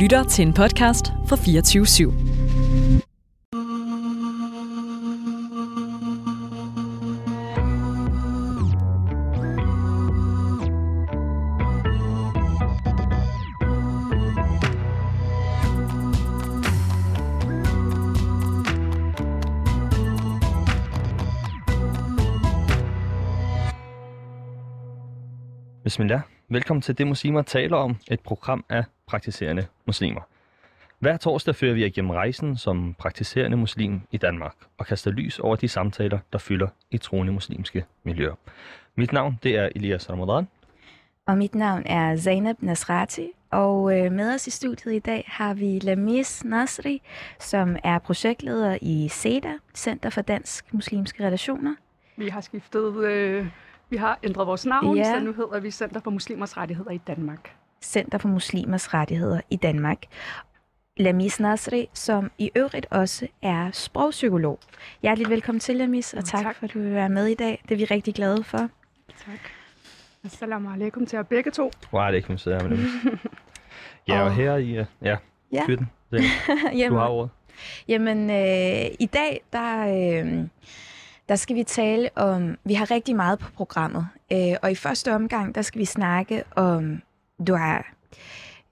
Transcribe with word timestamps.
lytter 0.00 0.24
til 0.24 0.46
en 0.46 0.52
podcast 0.52 1.06
fra 1.28 1.36
24 1.36 1.84
/7. 1.84 2.12
Bismillah. 25.84 26.29
Velkommen 26.52 26.82
til 26.82 26.98
Det 26.98 27.06
Muslimer 27.06 27.42
taler 27.42 27.76
om, 27.76 27.96
et 28.10 28.20
program 28.20 28.64
af 28.68 28.84
praktiserende 29.06 29.66
muslimer. 29.86 30.20
Hver 30.98 31.16
torsdag 31.16 31.54
fører 31.54 31.74
vi 31.74 31.86
igennem 31.86 32.10
rejsen 32.10 32.56
som 32.56 32.94
praktiserende 32.98 33.56
muslim 33.56 34.00
i 34.10 34.16
Danmark 34.16 34.54
og 34.78 34.86
kaster 34.86 35.10
lys 35.10 35.38
over 35.38 35.56
de 35.56 35.68
samtaler, 35.68 36.18
der 36.32 36.38
fylder 36.38 36.68
i 36.90 36.98
troende 36.98 37.32
muslimske 37.32 37.84
miljøer. 38.04 38.34
Mit 38.94 39.12
navn 39.12 39.38
det 39.42 39.56
er 39.56 39.68
Elias 39.74 40.10
Ramadan. 40.10 40.48
Og 41.26 41.38
mit 41.38 41.54
navn 41.54 41.82
er 41.86 42.16
Zainab 42.16 42.56
Nasrati, 42.62 43.30
og 43.50 43.98
øh, 43.98 44.12
med 44.12 44.34
os 44.34 44.46
i 44.46 44.50
studiet 44.50 44.94
i 44.94 44.98
dag 44.98 45.24
har 45.28 45.54
vi 45.54 45.78
Lamis 45.78 46.44
Nasri, 46.44 47.02
som 47.38 47.76
er 47.84 47.98
projektleder 47.98 48.78
i 48.82 49.08
SEDA, 49.08 49.52
Center 49.74 50.10
for 50.10 50.22
Dansk 50.22 50.74
Muslimske 50.74 51.26
Relationer. 51.26 51.74
Vi 52.16 52.28
har 52.28 52.40
skiftet, 52.40 52.96
øh, 52.96 53.46
vi 53.90 53.96
har 53.96 54.18
ændret 54.22 54.46
vores 54.46 54.66
navn, 54.66 54.96
Ja. 54.96 55.04
så 55.04 55.20
nu 55.20 55.32
hedder 55.32 55.60
vi 55.60 55.70
Center 55.70 56.00
for 56.00 56.10
Muslimers 56.10 56.56
Rettigheder 56.56 56.90
i 56.90 56.98
Danmark. 57.06 57.50
Center 57.82 58.18
for 58.18 58.28
Muslimers 58.28 58.94
Rettigheder 58.94 59.40
i 59.50 59.56
Danmark. 59.56 59.98
Lamis 60.96 61.40
Nasri, 61.40 61.88
som 61.94 62.30
i 62.38 62.50
øvrigt 62.56 62.86
også 62.90 63.26
er 63.42 63.70
sprogpsykolog. 63.72 64.58
Hjertelig 65.02 65.28
velkommen 65.30 65.60
til, 65.60 65.76
Lamis, 65.76 66.14
og 66.14 66.24
tak, 66.24 66.42
tak. 66.42 66.56
for, 66.56 66.64
at 66.64 66.74
du 66.74 66.78
vil 66.78 66.94
være 66.94 67.08
med 67.08 67.26
i 67.26 67.34
dag. 67.34 67.62
Det 67.68 67.74
er 67.74 67.76
vi 67.78 67.84
rigtig 67.84 68.14
glade 68.14 68.44
for. 68.44 68.58
Tak. 69.26 69.38
Assalamu 70.24 70.72
alaikum 70.72 71.06
til 71.06 71.16
jer 71.16 71.22
begge 71.22 71.50
to. 71.50 71.70
Hvor 71.90 72.02
er 72.02 72.10
det 72.10 72.16
ikke, 72.16 72.28
man 72.28 72.68
med 72.68 72.76
dem? 72.76 72.86
Ja, 74.08 74.22
og 74.22 74.34
her 74.34 74.56
i... 74.56 74.70
øh, 74.76 74.84
Ja, 75.02 75.16
Ja. 75.52 75.62
fyr 75.66 75.76
den. 75.76 75.90
Du 76.12 76.16
Jamen, 76.76 76.98
har 76.98 77.08
ordet. 77.08 77.30
Jamen, 77.88 78.30
øh, 78.30 78.90
i 79.00 79.06
dag, 79.12 79.40
der, 79.52 79.80
øh, 80.24 80.46
der 81.30 81.36
skal 81.36 81.56
vi 81.56 81.62
tale 81.62 82.10
om, 82.16 82.58
vi 82.64 82.74
har 82.74 82.90
rigtig 82.90 83.16
meget 83.16 83.38
på 83.38 83.50
programmet, 83.56 84.08
øh, 84.32 84.56
og 84.62 84.70
i 84.70 84.74
første 84.74 85.14
omgang, 85.14 85.54
der 85.54 85.62
skal 85.62 85.78
vi 85.78 85.84
snakke 85.84 86.44
om 86.56 87.02
dua. 87.46 87.82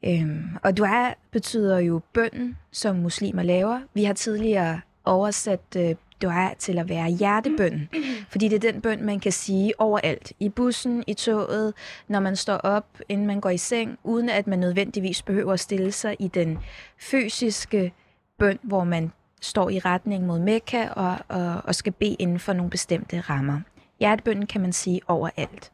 Øhm, 0.05 0.45
og 0.63 0.77
dua 0.77 1.15
betyder 1.31 1.79
jo 1.79 2.01
bønden, 2.13 2.59
som 2.73 2.97
muslimer 2.97 3.43
laver. 3.43 3.81
Vi 3.95 4.05
har 4.05 4.13
tidligere 4.13 4.81
oversat 5.05 5.61
øh, 5.77 5.95
dua 6.23 6.55
til 6.59 6.79
at 6.79 6.89
være 6.89 7.11
hjertebønden, 7.11 7.89
fordi 8.31 8.49
det 8.49 8.65
er 8.65 8.73
den 8.73 8.81
bøn, 8.81 9.05
man 9.05 9.21
kan 9.21 9.33
sige 9.33 9.81
overalt. 9.81 10.33
I 10.41 10.49
bussen, 10.49 11.05
i 11.07 11.15
toget, 11.15 11.75
når 12.09 12.21
man 12.21 12.37
står 12.37 12.57
op, 12.57 12.87
inden 13.09 13.27
man 13.27 13.41
går 13.41 13.51
i 13.51 13.59
seng, 13.59 13.99
uden 14.05 14.29
at 14.29 14.47
man 14.47 14.59
nødvendigvis 14.59 15.23
behøver 15.23 15.53
at 15.53 15.61
stille 15.61 15.93
sig 15.93 16.17
i 16.19 16.29
den 16.29 16.59
fysiske 16.99 17.93
bøn, 18.39 18.59
hvor 18.63 18.85
man 18.85 19.13
står 19.41 19.71
i 19.71 19.79
retning 19.79 20.27
mod 20.27 20.39
Mekka 20.39 20.89
og, 20.89 21.17
og, 21.29 21.63
og 21.65 21.75
skal 21.75 21.93
bede 21.93 22.17
inden 22.19 22.39
for 22.39 22.53
nogle 22.53 22.71
bestemte 22.71 23.21
rammer. 23.21 23.61
Hjertebønden 24.01 24.47
kan 24.47 24.61
man 24.61 24.73
sige 24.73 25.01
overalt. 25.07 25.73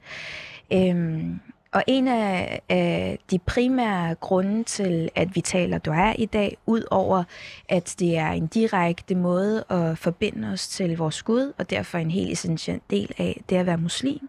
Øhm, 0.72 1.40
og 1.74 1.82
en 1.86 2.08
af, 2.08 2.62
øh, 2.70 3.18
de 3.30 3.38
primære 3.38 4.14
grunde 4.14 4.64
til, 4.64 5.08
at 5.14 5.36
vi 5.36 5.40
taler 5.40 5.78
dua 5.78 6.12
i 6.12 6.26
dag, 6.26 6.56
ud 6.66 6.82
over 6.90 7.24
at 7.68 7.94
det 7.98 8.16
er 8.16 8.30
en 8.30 8.46
direkte 8.46 9.14
måde 9.14 9.64
at 9.70 9.98
forbinde 9.98 10.48
os 10.48 10.68
til 10.68 10.96
vores 10.96 11.22
Gud, 11.22 11.52
og 11.58 11.70
derfor 11.70 11.98
en 11.98 12.10
helt 12.10 12.32
essentiel 12.32 12.80
del 12.90 13.14
af 13.18 13.42
det 13.48 13.56
at 13.56 13.66
være 13.66 13.78
muslim, 13.78 14.28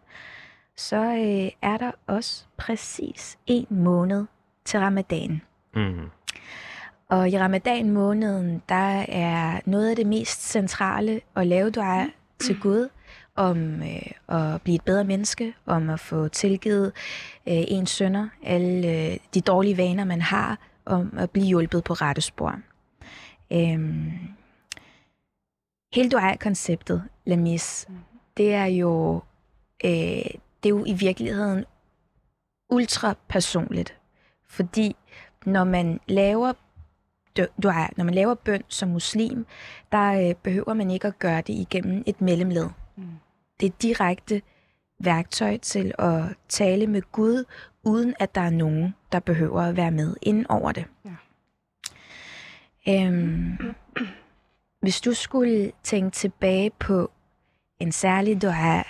så 0.77 0.97
øh, 0.97 1.51
er 1.61 1.77
der 1.77 1.91
også 2.07 2.45
præcis 2.57 3.37
en 3.47 3.67
måned 3.69 4.25
til 4.65 4.79
ramadan. 4.79 5.41
Mm. 5.75 6.09
Og 7.09 7.29
i 7.29 7.39
ramadan 7.39 7.89
måneden, 7.89 8.61
der 8.69 9.05
er 9.07 9.59
noget 9.65 9.89
af 9.89 9.95
det 9.95 10.07
mest 10.07 10.49
centrale 10.49 11.21
at 11.35 11.47
lave 11.47 11.69
dua 11.69 12.05
til 12.39 12.59
Gud, 12.59 12.89
om 13.35 13.81
øh, 13.83 14.11
at 14.29 14.61
blive 14.61 14.75
et 14.75 14.83
bedre 14.85 15.03
menneske, 15.03 15.53
om 15.65 15.89
at 15.89 15.99
få 15.99 16.27
tilgivet 16.27 16.85
øh, 17.47 17.63
ens 17.67 17.89
sønder, 17.89 18.29
alle 18.43 18.87
øh, 18.87 19.17
de 19.33 19.41
dårlige 19.41 19.77
vaner, 19.77 20.03
man 20.03 20.21
har, 20.21 20.59
om 20.85 21.13
at 21.17 21.31
blive 21.31 21.47
hjulpet 21.47 21.83
på 21.83 21.93
rette 21.93 22.21
spor. 22.21 22.59
Øhm, 23.53 24.11
hele 25.93 26.09
dua-konceptet, 26.09 27.03
Lamis, 27.25 27.87
det 28.37 28.53
er 28.53 28.65
jo 28.65 29.21
øh, 29.85 30.25
det 30.63 30.69
er 30.69 30.69
jo 30.69 30.83
i 30.85 30.93
virkeligheden 30.93 31.65
ultra 32.69 33.15
personligt, 33.27 33.97
fordi 34.49 34.95
når 35.45 35.63
man 35.63 35.99
laver 36.07 36.53
dua, 37.37 37.87
når 37.97 38.03
man 38.03 38.13
laver 38.13 38.33
bøn 38.33 38.63
som 38.67 38.89
muslim, 38.89 39.45
der 39.91 40.29
øh, 40.29 40.35
behøver 40.35 40.73
man 40.73 40.91
ikke 40.91 41.07
at 41.07 41.19
gøre 41.19 41.41
det 41.41 41.53
igennem 41.53 42.03
et 42.05 42.21
mellemled. 42.21 42.69
Mm. 42.95 43.03
Det 43.59 43.65
er 43.65 43.75
direkte 43.81 44.41
værktøj 44.99 45.57
til 45.57 45.93
at 45.99 46.21
tale 46.49 46.87
med 46.87 47.01
Gud, 47.11 47.43
uden 47.83 48.13
at 48.19 48.35
der 48.35 48.41
er 48.41 48.49
nogen, 48.49 48.95
der 49.11 49.19
behøver 49.19 49.61
at 49.61 49.77
være 49.77 49.91
med 49.91 50.15
inden 50.21 50.47
over 50.49 50.71
det. 50.71 50.85
Ja. 51.05 51.15
Øhm, 52.87 53.57
hvis 54.81 55.01
du 55.01 55.13
skulle 55.13 55.71
tænke 55.83 56.11
tilbage 56.11 56.69
på 56.69 57.11
en 57.79 57.91
særlig 57.91 58.41
dua, 58.41 58.83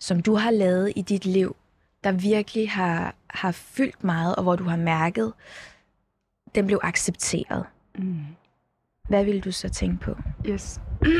som 0.00 0.22
du 0.22 0.34
har 0.34 0.50
lavet 0.50 0.92
i 0.96 1.02
dit 1.02 1.24
liv, 1.24 1.56
der 2.04 2.12
virkelig 2.12 2.70
har, 2.70 3.14
har 3.30 3.52
fyldt 3.52 4.04
meget, 4.04 4.36
og 4.36 4.42
hvor 4.42 4.56
du 4.56 4.64
har 4.64 4.76
mærket, 4.76 5.32
den 6.54 6.66
blev 6.66 6.78
accepteret. 6.82 7.64
Mm. 7.98 8.18
Hvad 9.08 9.24
vil 9.24 9.44
du 9.44 9.52
så 9.52 9.68
tænke 9.68 9.96
på? 10.04 10.16
Yes. 10.48 10.80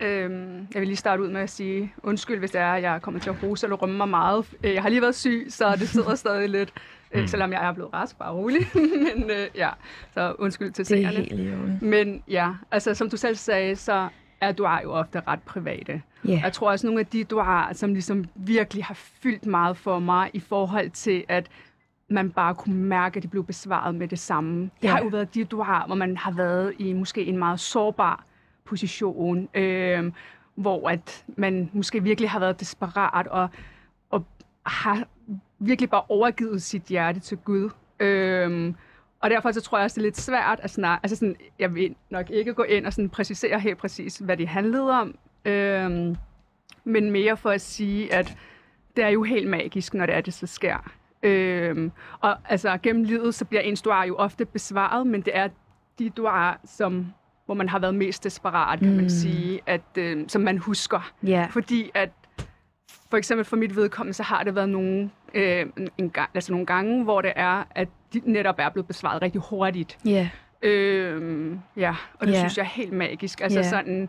øhm, 0.00 0.66
jeg 0.74 0.80
vil 0.80 0.86
lige 0.86 0.96
starte 0.96 1.22
ud 1.22 1.28
med 1.28 1.40
at 1.40 1.50
sige 1.50 1.92
undskyld, 2.02 2.38
hvis 2.38 2.50
det 2.50 2.60
er, 2.60 2.72
at 2.72 2.82
jeg 2.82 3.02
kommer 3.02 3.20
til 3.20 3.30
at 3.30 3.42
rose 3.42 3.66
eller 3.66 3.76
rømme 3.76 3.96
mig 3.96 4.08
meget. 4.08 4.44
Øh, 4.64 4.74
Jeg 4.74 4.82
har 4.82 4.88
lige 4.88 5.02
været 5.02 5.14
syg, 5.14 5.46
så 5.48 5.76
det 5.76 5.88
sidder 5.98 6.14
stadig 6.14 6.48
lidt, 6.48 6.72
øh, 7.14 7.20
Mm. 7.20 7.26
selvom 7.26 7.52
jeg 7.52 7.66
er 7.68 7.72
blevet 7.72 7.94
rask, 7.94 8.18
bare 8.18 8.32
rolig. 8.32 8.66
Men 9.14 9.30
øh, 9.30 9.46
ja, 9.54 9.70
så 10.14 10.34
undskyld 10.38 10.70
til 10.72 10.88
Det 10.88 11.04
er 11.04 11.10
seerne. 11.10 11.24
helt. 11.24 11.82
Men 11.82 12.22
ja, 12.28 12.50
altså 12.70 12.94
som 12.94 13.10
du 13.10 13.16
selv 13.16 13.36
sagde, 13.36 13.76
så 13.76 14.08
er 14.40 14.52
dua 14.52 14.82
jo 14.82 14.92
ofte 14.92 15.22
ret 15.28 15.42
private. 15.42 16.02
Ja. 16.24 16.40
Jeg 16.44 16.52
tror 16.52 16.70
også, 16.70 16.86
nogle 16.86 17.00
af 17.00 17.06
de 17.06 17.24
duaer, 17.24 17.72
som 17.72 17.92
ligesom 17.92 18.24
virkelig 18.34 18.84
har 18.84 18.94
fyldt 18.94 19.46
meget 19.46 19.76
for 19.76 19.98
mig 19.98 20.30
i 20.32 20.40
forhold 20.40 20.90
til, 20.90 21.24
at 21.28 21.46
man 22.08 22.30
bare 22.30 22.54
kunne 22.54 22.74
mærke, 22.76 23.16
at 23.16 23.22
de 23.22 23.28
blev 23.28 23.44
besvaret 23.44 23.94
med 23.94 24.08
det 24.08 24.18
samme. 24.18 24.62
Det 24.62 24.70
Ja. 24.82 24.88
har 24.90 25.02
jo 25.02 25.08
været 25.08 25.34
de 25.34 25.44
duaer, 25.44 25.86
hvor 25.86 25.94
man 25.94 26.16
har 26.16 26.30
været 26.32 26.74
i 26.78 26.92
måske 26.92 27.24
en 27.24 27.38
meget 27.38 27.60
sårbar 27.60 28.24
position, 28.64 29.48
øh, 29.54 30.12
hvor 30.54 30.88
at 30.90 31.24
man 31.36 31.70
måske 31.72 32.02
virkelig 32.02 32.30
har 32.30 32.38
været 32.38 32.60
desperat 32.60 33.26
og, 33.26 33.48
og 34.10 34.24
har 34.66 35.06
virkelig 35.58 35.90
bare 35.90 36.02
overgivet 36.08 36.62
sit 36.62 36.82
hjerte 36.82 37.20
til 37.20 37.36
Gud. 37.38 37.70
Øh, 38.00 38.74
og 39.20 39.30
derfor 39.30 39.52
så 39.52 39.60
tror 39.60 39.78
jeg 39.78 39.84
også, 39.84 39.94
det 39.94 40.00
er 40.00 40.06
lidt 40.06 40.16
svært 40.16 40.60
at 40.62 40.70
snakke. 40.70 41.04
Altså 41.04 41.16
sådan, 41.16 41.36
jeg 41.58 41.74
vil 41.74 41.94
nok 42.10 42.30
ikke 42.30 42.54
gå 42.54 42.62
ind 42.62 42.86
og 42.86 42.92
sådan 42.92 43.08
præcisere 43.08 43.60
helt 43.60 43.78
præcis, 43.78 44.16
hvad 44.18 44.36
det 44.36 44.48
handlede 44.48 44.90
om. 45.00 45.14
Øhm, 45.44 46.16
men 46.84 47.10
mere 47.10 47.36
for 47.36 47.50
at 47.50 47.60
sige, 47.60 48.14
at 48.14 48.36
det 48.96 49.04
er 49.04 49.08
jo 49.08 49.22
helt 49.22 49.48
magisk, 49.50 49.94
når 49.94 50.06
det 50.06 50.14
er, 50.14 50.20
det 50.20 50.34
så 50.34 50.46
sker. 50.46 50.90
Øhm, 51.22 51.92
og 52.20 52.36
altså 52.48 52.78
gennem 52.82 53.04
livet, 53.04 53.34
så 53.34 53.44
bliver 53.44 53.60
ens 53.60 53.82
duar 53.82 54.04
jo 54.04 54.16
ofte 54.16 54.44
besvaret, 54.44 55.06
men 55.06 55.20
det 55.20 55.36
er 55.36 55.48
de 55.98 56.10
duar, 56.10 56.60
som, 56.64 57.06
hvor 57.46 57.54
man 57.54 57.68
har 57.68 57.78
været 57.78 57.94
mest 57.94 58.24
desperat, 58.24 58.78
kan 58.78 58.90
mm. 58.90 58.96
Man 58.96 59.10
sige, 59.10 59.60
at, 59.66 59.80
øh, 59.98 60.24
som 60.28 60.42
man 60.42 60.58
husker. 60.58 61.12
Ja. 61.22 61.46
Fordi 61.50 61.90
at 61.94 62.10
for 63.10 63.16
eksempel 63.16 63.44
for 63.44 63.56
mit 63.56 63.76
vedkommende, 63.76 64.14
så 64.14 64.22
har 64.22 64.42
det 64.42 64.54
været 64.54 64.68
nogle, 64.68 65.10
øh, 65.34 65.66
en 65.98 66.10
gang, 66.10 66.30
altså 66.34 66.52
nogle 66.52 66.66
gange, 66.66 67.04
hvor 67.04 67.20
det 67.20 67.32
er, 67.36 67.64
at 67.70 67.88
de 68.12 68.20
netop 68.24 68.54
er 68.58 68.68
blevet 68.68 68.86
besvaret 68.86 69.22
rigtig 69.22 69.40
hurtigt. 69.40 69.98
Ja. 70.04 70.28
Øh, 70.62 71.52
ja, 71.76 71.96
og 72.20 72.26
det 72.26 72.32
Ja. 72.32 72.38
synes 72.38 72.56
jeg 72.58 72.62
er 72.62 72.68
helt 72.68 72.92
magisk. 72.92 73.40
Altså 73.40 73.58
Ja. 73.58 73.68
sådan, 73.68 74.08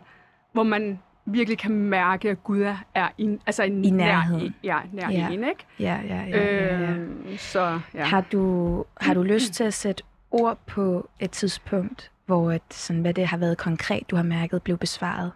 hvor 0.52 0.62
man 0.62 0.98
virkelig 1.32 1.58
kan 1.58 1.70
mærke, 1.72 2.30
at 2.30 2.44
Gud 2.44 2.60
er- 2.60 2.84
er 2.94 3.08
i, 3.18 3.38
altså 3.46 3.62
en 3.62 3.84
I 3.84 3.90
nær, 3.90 4.04
nærheden. 4.06 4.54
ja, 4.64 4.78
nær 4.92 5.10
Ja. 5.10 5.28
en, 5.28 5.44
ikke? 5.44 5.66
Ja, 5.80 6.00
ja, 6.08 6.22
ja, 6.28 6.38
ja, 6.38 6.78
ja. 6.80 6.92
Øh, 6.92 7.38
så 7.38 7.80
ja. 7.94 8.04
Har 8.04 8.20
du, 8.32 8.84
har 9.00 9.14
du 9.14 9.22
lyst 9.22 9.52
til 9.52 9.64
at 9.64 9.74
sætte 9.74 10.02
ord 10.30 10.58
på 10.66 11.08
et 11.20 11.30
tidspunkt, 11.30 12.10
hvor 12.26 12.50
at, 12.50 12.62
sådan, 12.70 13.02
hvad 13.02 13.14
det 13.14 13.26
har 13.26 13.36
været 13.36 13.58
konkret, 13.58 14.10
du 14.10 14.16
har 14.16 14.22
mærket, 14.22 14.62
blev 14.62 14.76
besvaret? 14.78 15.32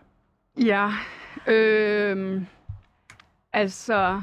Ja, 0.64 0.90
øh, 1.46 2.42
altså, 3.52 4.22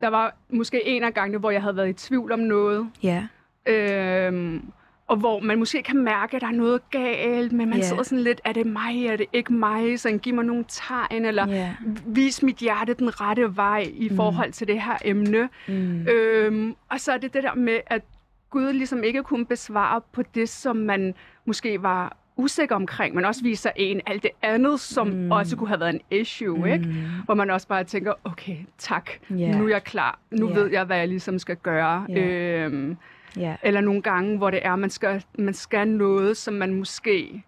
der 0.00 0.08
var 0.08 0.34
måske 0.50 0.86
en 0.86 1.04
af 1.04 1.14
gangene, 1.14 1.38
hvor 1.38 1.50
jeg 1.50 1.62
havde 1.62 1.76
været 1.76 1.88
i 1.88 1.92
tvivl 1.92 2.32
om 2.32 2.38
noget, 2.38 2.90
Ja. 3.02 3.26
Øhm, 3.66 4.72
og 5.06 5.16
hvor 5.16 5.40
man 5.40 5.58
måske 5.58 5.82
kan 5.82 5.96
mærke, 6.04 6.34
at 6.36 6.40
der 6.40 6.48
er 6.48 6.52
noget 6.52 6.90
galt, 6.90 7.52
men 7.52 7.68
man 7.68 7.78
Ja. 7.78 7.84
sidder 7.84 8.02
sådan 8.02 8.24
lidt, 8.24 8.40
er 8.44 8.52
det 8.52 8.66
mig, 8.66 9.06
er 9.06 9.16
det 9.16 9.26
ikke 9.32 9.52
mig? 9.52 10.00
Så 10.00 10.18
giv 10.22 10.34
mig 10.34 10.44
nogle 10.44 10.64
tegn, 10.68 11.24
eller 11.24 11.48
Ja. 11.48 11.74
vis 12.06 12.42
mit 12.42 12.56
hjerte 12.56 12.94
den 12.94 13.20
rette 13.20 13.56
vej 13.56 13.86
i 13.94 14.10
forhold 14.16 14.52
til 14.52 14.68
det 14.68 14.82
her 14.82 14.96
emne. 15.04 15.48
Mm. 15.68 16.06
Øhm, 16.08 16.74
og 16.90 17.00
så 17.00 17.12
er 17.12 17.16
det 17.18 17.34
det 17.34 17.42
der 17.42 17.54
med, 17.54 17.78
at 17.86 18.02
Gud 18.50 18.72
ligesom 18.72 19.02
ikke 19.02 19.22
kunne 19.22 19.46
besvare 19.46 20.00
på 20.12 20.22
det, 20.34 20.48
som 20.48 20.76
man 20.76 21.14
måske 21.44 21.82
var 21.82 22.16
usikker 22.36 22.74
omkring, 22.76 23.14
men 23.14 23.24
også 23.24 23.42
viser 23.42 23.70
en 23.76 24.00
alt 24.06 24.22
det 24.22 24.30
andet, 24.42 24.80
som 24.80 25.06
Mm. 25.08 25.14
mm. 25.14 25.30
også 25.30 25.56
kunne 25.56 25.68
have 25.68 25.80
været 25.80 25.94
en 25.94 26.00
issue, 26.20 26.58
mm. 26.58 26.66
ikke? 26.66 26.86
Hvor 27.24 27.34
man 27.34 27.50
også 27.50 27.68
bare 27.68 27.84
tænker, 27.84 28.12
okay, 28.24 28.56
tak, 28.78 29.10
Ja. 29.30 29.58
nu 29.58 29.64
er 29.64 29.68
jeg 29.68 29.84
klar. 29.84 30.18
Nu 30.30 30.48
Ja. 30.48 30.54
ved 30.54 30.70
jeg, 30.70 30.84
hvad 30.84 30.96
jeg 30.96 31.08
ligesom 31.08 31.38
skal 31.38 31.56
gøre. 31.56 32.06
Ja. 32.08 32.20
Øhm, 32.20 32.96
Ja. 33.38 33.56
eller 33.62 33.80
nogle 33.80 34.02
gange, 34.02 34.36
hvor 34.38 34.50
det 34.50 34.60
er, 34.66 34.76
man 34.76 34.90
skal, 34.90 35.24
man 35.38 35.54
skal 35.54 35.88
noget, 35.88 36.36
som 36.36 36.54
man 36.54 36.74
måske 36.74 37.42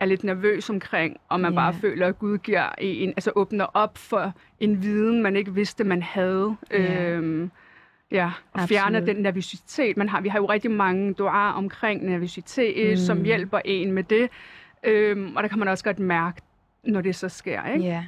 er 0.00 0.04
lidt 0.04 0.24
nervøs 0.24 0.70
omkring, 0.70 1.16
og 1.28 1.40
man 1.40 1.52
Ja. 1.52 1.56
bare 1.58 1.74
føler, 1.74 2.06
at 2.06 2.18
Gud 2.18 2.38
giver 2.38 2.68
en, 2.78 3.08
altså 3.08 3.32
åbner 3.36 3.64
op 3.64 3.98
for 3.98 4.32
en 4.60 4.82
viden, 4.82 5.22
man 5.22 5.36
ikke 5.36 5.54
vidste, 5.54 5.84
man 5.84 6.02
havde. 6.02 6.56
Ja. 6.70 7.02
Øhm, 7.10 7.50
ja, 8.10 8.30
og 8.52 8.60
fjerner 8.68 8.98
Absolut. 8.98 9.16
den 9.16 9.22
nervøsitet. 9.22 9.96
Man 9.96 10.08
har, 10.08 10.20
vi 10.20 10.28
har 10.28 10.38
jo 10.38 10.46
rigtig 10.46 10.70
mange 10.70 11.14
duaer 11.14 11.52
omkring 11.52 12.04
nervøsitet, 12.04 12.90
mm. 12.90 12.96
som 12.96 13.24
hjælper 13.24 13.60
en 13.64 13.92
med 13.92 14.02
det. 14.04 14.28
Øhm, 14.84 15.36
og 15.36 15.42
der 15.42 15.48
kan 15.48 15.58
man 15.58 15.68
også 15.68 15.84
godt 15.84 15.98
mærke, 15.98 16.40
når 16.84 17.00
det 17.00 17.14
så 17.16 17.28
sker. 17.28 17.66
Ikke? 17.66 17.84
Ja. 17.84 18.04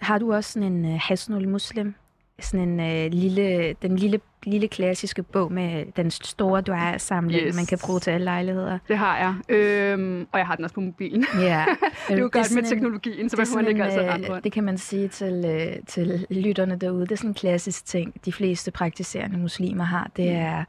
Har 0.00 0.18
du 0.18 0.32
også 0.34 0.52
sådan 0.52 0.72
en 0.72 0.84
uh, 0.84 0.98
Hasnul 1.02 1.48
Muslim? 1.48 1.94
Sådan 2.40 2.80
en 2.80 3.06
uh, 3.06 3.12
lille, 3.12 3.72
den 3.82 3.96
lille, 3.96 4.20
lille 4.44 4.68
klassiske 4.68 5.22
bog 5.22 5.52
med 5.52 5.84
den 5.96 6.10
store 6.10 6.60
dua-samling, 6.60 7.42
Yes. 7.46 7.56
man 7.56 7.66
kan 7.66 7.78
bruge 7.86 8.00
til 8.00 8.10
alle 8.10 8.24
lejligheder. 8.24 8.78
Det 8.88 8.98
har 8.98 9.18
jeg. 9.48 9.56
Øhm, 9.56 10.26
og 10.32 10.38
jeg 10.38 10.46
har 10.46 10.54
den 10.56 10.64
også 10.64 10.74
på 10.74 10.80
mobilen. 10.80 11.24
Ja. 11.40 11.64
det 12.08 12.14
er 12.14 12.18
jo 12.18 12.28
godt 12.32 12.54
med 12.54 12.62
en- 12.62 12.68
teknologien, 12.68 13.28
så 13.28 13.36
det 13.36 13.42
er 13.42 13.44
behøver 13.44 13.56
man 13.56 13.64
sådan 13.64 13.68
ikke 13.68 13.84
altid 13.84 14.00
øh, 14.08 14.14
rende 14.14 14.32
rundt. 14.32 14.44
Det 14.44 14.52
kan 14.52 14.64
man 14.64 14.78
sige 14.78 15.08
til, 15.08 15.44
øh, 15.46 15.76
til 15.86 16.26
lytterne 16.30 16.76
derude. 16.76 17.00
Det 17.06 17.12
er 17.12 17.16
sådan 17.16 17.30
en 17.30 17.34
klassisk 17.34 17.86
ting, 17.86 18.14
de 18.24 18.32
fleste 18.32 18.70
praktiserende 18.70 19.38
muslimer 19.38 19.84
har. 19.84 20.10
Det 20.16 20.26
Mm. 20.32 20.36
er 20.36 20.64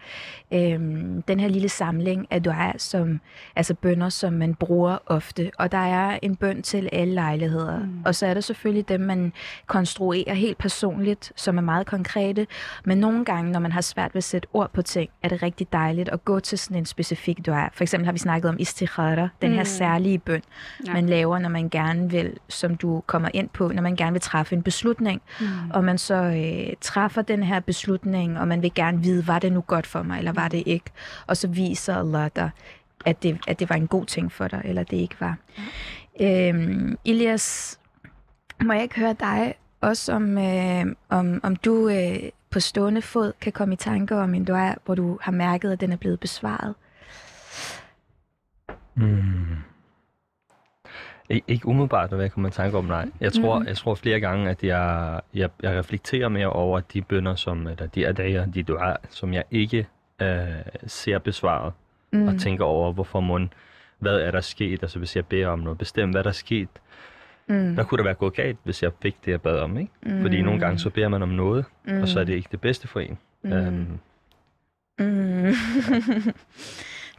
øhm, 0.54 1.22
den 1.22 1.40
her 1.40 1.48
lille 1.48 1.69
samling 1.69 2.28
af 2.31 2.44
dua, 2.44 2.78
som, 2.78 3.19
altså 3.56 3.74
bønder, 3.74 4.10
som 4.10 4.34
man 4.34 4.56
bruger 4.56 4.98
ofte. 5.06 5.52
Og 5.60 5.72
der 5.72 5.78
er 5.78 6.19
en 6.22 6.36
bøn 6.36 6.62
til 6.62 6.90
alle 6.92 7.14
lejligheder. 7.14 7.80
Mm. 7.80 8.02
Og 8.06 8.16
så 8.16 8.25
er 8.28 8.34
der 8.34 8.42
selvfølgelig 8.42 8.90
dem, 8.90 9.02
man 9.02 9.34
konstruerer 9.66 10.34
helt 10.34 10.58
personligt, 10.58 11.31
som 11.36 11.58
er 11.58 11.62
meget 11.62 11.88
konkrete. 11.88 12.48
Men 12.86 12.98
nogle 12.98 13.25
gange, 13.25 13.52
når 13.57 13.62
man 13.62 13.71
har 13.71 13.81
svært 13.81 14.13
ved 14.13 14.18
at 14.19 14.24
sætte 14.24 14.48
ord 14.54 14.71
på 14.74 14.81
ting, 14.81 15.09
er 15.24 15.30
det 15.30 15.44
rigtig 15.44 15.74
dejligt 15.74 16.09
at 16.09 16.25
gå 16.25 16.39
til 16.39 16.57
sådan 16.59 16.77
en 16.77 16.86
specifik 16.86 17.45
dua. 17.45 17.69
For 17.74 17.83
eksempel 17.83 18.06
har 18.06 18.12
vi 18.12 18.19
snakket 18.19 18.50
om 18.50 18.56
istikhara, 18.59 19.30
den 19.42 19.51
her 19.51 19.59
Mm. 19.59 19.65
særlige 19.65 20.19
bøn, 20.19 20.42
Ja. 20.88 20.94
man 20.94 21.09
laver, 21.09 21.39
når 21.39 21.50
man 21.50 21.69
gerne 21.69 22.09
vil, 22.12 22.38
som 22.50 22.75
du 22.75 23.04
kommer 23.07 23.30
ind 23.33 23.50
på, 23.50 23.68
når 23.71 23.81
man 23.81 23.95
gerne 23.95 24.12
vil 24.12 24.21
træffe 24.21 24.56
en 24.56 24.63
beslutning, 24.63 25.21
Mm. 25.42 25.45
og 25.74 25.83
man 25.83 25.98
så 25.98 26.13
øh, 26.15 26.74
træffer 26.81 27.21
den 27.21 27.44
her 27.44 27.59
beslutning, 27.59 28.39
og 28.39 28.48
man 28.48 28.62
vil 28.62 28.74
gerne 28.74 29.04
vide, 29.04 29.27
var 29.27 29.39
det 29.39 29.51
nu 29.54 29.62
godt 29.62 29.88
for 29.88 30.01
mig, 30.04 30.18
eller 30.19 30.31
var 30.33 30.48
det 30.48 30.63
ikke? 30.65 30.92
Og 31.27 31.38
så 31.38 31.48
viser 31.48 31.95
Allah 31.95 32.30
dig, 32.36 32.50
at 33.06 33.24
det, 33.24 33.38
at 33.48 33.59
det 33.59 33.69
var 33.69 33.75
en 33.75 33.88
god 33.88 34.06
ting 34.06 34.31
for 34.31 34.48
dig, 34.48 34.62
eller 34.65 34.83
det 34.83 34.98
ikke 34.98 35.15
var. 35.19 35.38
Øhm, 36.21 36.98
Elias, 37.06 37.80
må 38.63 38.74
jeg 38.74 38.83
ikke 38.83 39.00
høre 39.00 39.15
dig 39.19 39.54
også 39.81 40.13
om, 40.13 40.38
øh, 40.38 40.86
om, 41.09 41.39
om 41.44 41.56
du 41.56 41.89
øh, 41.89 42.15
på 42.57 42.62
stående 42.62 43.01
fod 43.01 43.33
kan 43.42 43.51
komme 43.51 43.74
i 43.74 43.77
tanke 43.77 44.15
om 44.15 44.33
en 44.33 44.45
dua, 44.45 44.75
hvor 44.86 44.95
du 44.95 45.18
har 45.21 45.31
mærket, 45.31 45.71
at 45.71 45.81
den 45.81 45.92
er 45.92 45.95
blevet 45.98 46.19
besvaret? 46.19 46.75
Mm. 48.95 49.56
Ik- 51.33 51.44
ikke 51.48 51.68
umiddelbart, 51.68 52.09
hvad 52.09 52.19
jeg 52.19 52.31
kommer 52.31 52.50
i 52.50 52.51
tanke 52.51 52.77
om, 52.77 52.86
nej. 52.86 53.09
Jeg 53.19 53.33
tror, 53.33 53.59
Mhm. 53.59 53.68
jeg 53.68 53.77
tror 53.77 53.95
flere 53.95 54.19
gange, 54.19 54.50
at 54.50 54.63
jeg, 54.63 55.21
jeg, 55.33 55.50
jeg 55.63 55.80
reflekterer 55.80 56.30
mere 56.30 56.48
over 56.50 56.80
de 56.80 57.01
bønder, 57.01 57.36
som, 57.36 57.68
eller 57.68 57.88
de 57.88 58.07
adager, 58.07 58.45
de 58.45 58.63
duer, 58.63 58.95
som 59.09 59.33
jeg 59.33 59.44
ikke 59.51 59.88
øh, 60.21 60.48
ser 60.88 61.19
besvaret, 61.19 61.74
mm. 62.13 62.27
og 62.27 62.39
tænker 62.39 62.65
over, 62.65 62.92
hvorfor 62.94 63.19
må 63.19 63.39
hvad 64.00 64.19
er 64.19 64.31
der 64.31 64.42
sket, 64.42 64.83
altså 64.83 65.00
hvis 65.00 65.15
jeg 65.15 65.25
beder 65.25 65.48
om 65.48 65.59
noget 65.59 65.77
bestemt, 65.77 66.13
hvad 66.13 66.19
er 66.21 66.24
der 66.24 66.31
sket, 66.31 66.69
Mm. 67.49 67.73
hvad 67.73 67.85
kunne 67.85 67.97
der 67.97 68.03
være 68.03 68.13
gået 68.13 68.33
galt, 68.33 68.57
hvis 68.63 68.83
jeg 68.83 68.91
fik 69.01 69.15
det, 69.25 69.31
jeg 69.31 69.41
bad 69.41 69.59
om, 69.59 69.77
ikke? 69.77 69.91
Mm. 70.05 70.21
Fordi 70.21 70.41
nogle 70.41 70.59
gange 70.59 70.79
så 70.79 70.89
beder 70.89 71.07
man 71.07 71.21
om 71.21 71.29
noget, 71.29 71.65
mm. 71.88 72.01
og 72.01 72.07
så 72.07 72.19
er 72.19 72.23
det 72.23 72.33
ikke 72.33 72.49
det 72.51 72.61
bedste 72.61 72.88
for 72.88 72.99
en. 72.99 73.17
Mm. 73.44 73.51
Øhm, 73.53 73.99
Mm. 74.99 75.05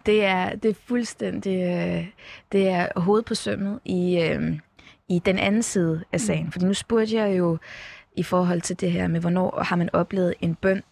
det, 0.07 0.25
er, 0.25 0.57
det 0.57 0.71
er 0.71 0.75
fuldstændig 0.87 1.63
øh, 1.63 2.07
det 2.53 2.69
er 2.69 3.01
hovedet 3.01 3.25
på 3.25 3.35
sømmet 3.35 3.81
i, 3.85 4.21
øh, 4.21 4.59
i 5.09 5.19
den 5.19 5.39
anden 5.39 5.63
side 5.63 6.05
af 6.13 6.21
sagen. 6.21 6.45
Mm. 6.45 6.53
Fordi 6.53 6.65
nu 6.65 6.75
spurgte 6.75 7.17
jeg 7.17 7.39
jo 7.39 7.59
i 8.17 8.23
forhold 8.23 8.61
til 8.61 8.81
det 8.81 8.93
her 8.93 9.09
med, 9.09 9.21
hvornår 9.21 9.63
har 9.63 9.77
man 9.77 9.91
oplevet 9.93 10.35
en 10.41 10.55
bøn, 10.55 10.83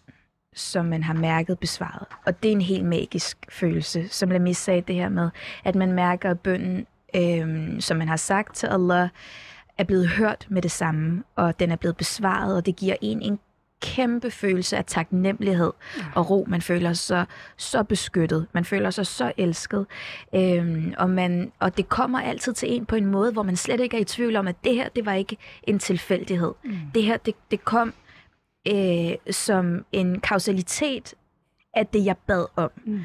som 0.54 0.84
man 0.84 1.02
har 1.02 1.14
mærket 1.14 1.58
besvaret. 1.58 2.06
Og 2.26 2.42
det 2.42 2.48
er 2.48 2.52
en 2.52 2.60
helt 2.60 2.84
magisk 2.84 3.38
følelse, 3.48 4.08
som 4.08 4.30
Lamis 4.30 4.56
sagde 4.56 4.80
det 4.80 4.94
her 4.94 5.08
med, 5.08 5.30
at 5.64 5.74
man 5.74 5.92
mærker, 5.92 6.30
at 6.30 6.40
bønnen, 6.40 6.86
øh, 7.16 7.80
som 7.80 7.96
man 7.96 8.08
har 8.08 8.16
sagt 8.16 8.56
til 8.56 8.66
Allah, 8.66 9.08
er 9.78 9.84
blevet 9.84 10.08
hørt 10.08 10.46
med 10.48 10.62
det 10.62 10.70
samme, 10.70 11.22
og 11.36 11.60
den 11.60 11.70
er 11.70 11.76
blevet 11.76 11.96
besvaret, 11.96 12.56
og 12.56 12.66
det 12.66 12.76
giver 12.76 12.96
en 13.00 13.22
en 13.22 13.38
kæmpe 13.82 14.30
følelse 14.30 14.76
af 14.76 14.84
taknemmelighed 14.84 15.72
og 16.14 16.30
ro. 16.30 16.44
Man 16.48 16.62
føler 16.62 16.92
sig 16.92 17.26
så 17.56 17.82
beskyttet. 17.82 18.46
Man 18.52 18.64
føler 18.64 18.90
sig 18.90 19.06
så 19.06 19.32
elsket. 19.36 19.86
Øhm, 20.34 20.94
og, 20.98 21.10
man, 21.10 21.52
og 21.58 21.76
det 21.76 21.88
kommer 21.88 22.20
altid 22.20 22.52
til 22.52 22.72
en 22.72 22.86
på 22.86 22.96
en 22.96 23.06
måde, 23.06 23.32
hvor 23.32 23.42
man 23.42 23.56
slet 23.56 23.80
ikke 23.80 23.96
er 23.96 24.00
i 24.00 24.04
tvivl 24.04 24.36
om, 24.36 24.48
at 24.48 24.56
det 24.64 24.74
her, 24.74 24.88
det 24.88 25.06
var 25.06 25.12
ikke 25.12 25.36
en 25.62 25.78
tilfældighed. 25.78 26.52
Mm. 26.64 26.78
Det 26.94 27.02
her, 27.02 27.16
det, 27.16 27.34
det 27.50 27.64
kom 27.64 27.94
øh, 28.68 29.12
som 29.30 29.84
en 29.92 30.20
kausalitet 30.20 31.14
af 31.74 31.86
det, 31.86 32.04
jeg 32.04 32.16
bad 32.26 32.46
om. 32.56 32.70
Mm. 32.84 33.00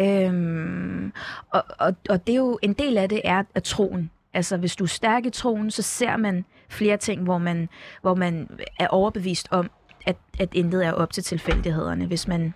Øhm, 0.00 1.12
og, 1.50 1.64
og, 1.78 1.94
og 2.08 2.26
det 2.26 2.32
er 2.32 2.36
jo 2.36 2.58
en 2.62 2.72
del 2.72 2.98
af 2.98 3.08
det 3.08 3.20
er 3.24 3.42
at 3.54 3.62
troen. 3.62 4.10
Altså 4.34 4.56
hvis 4.56 4.76
du 4.76 4.84
er 4.84 4.88
stærk 4.88 5.26
i 5.26 5.30
troen, 5.30 5.70
så 5.70 5.82
ser 5.82 6.16
man 6.16 6.44
flere 6.68 6.96
ting, 6.96 7.22
hvor 7.22 7.38
man, 7.38 7.68
hvor 8.02 8.14
man 8.14 8.48
er 8.78 8.88
overbevist 8.88 9.48
om, 9.50 9.70
at, 10.06 10.16
at 10.38 10.48
intet 10.52 10.86
er 10.86 10.92
op 10.92 11.12
til 11.12 11.22
tilfældighederne. 11.22 12.06
Hvis 12.06 12.28
man 12.28 12.54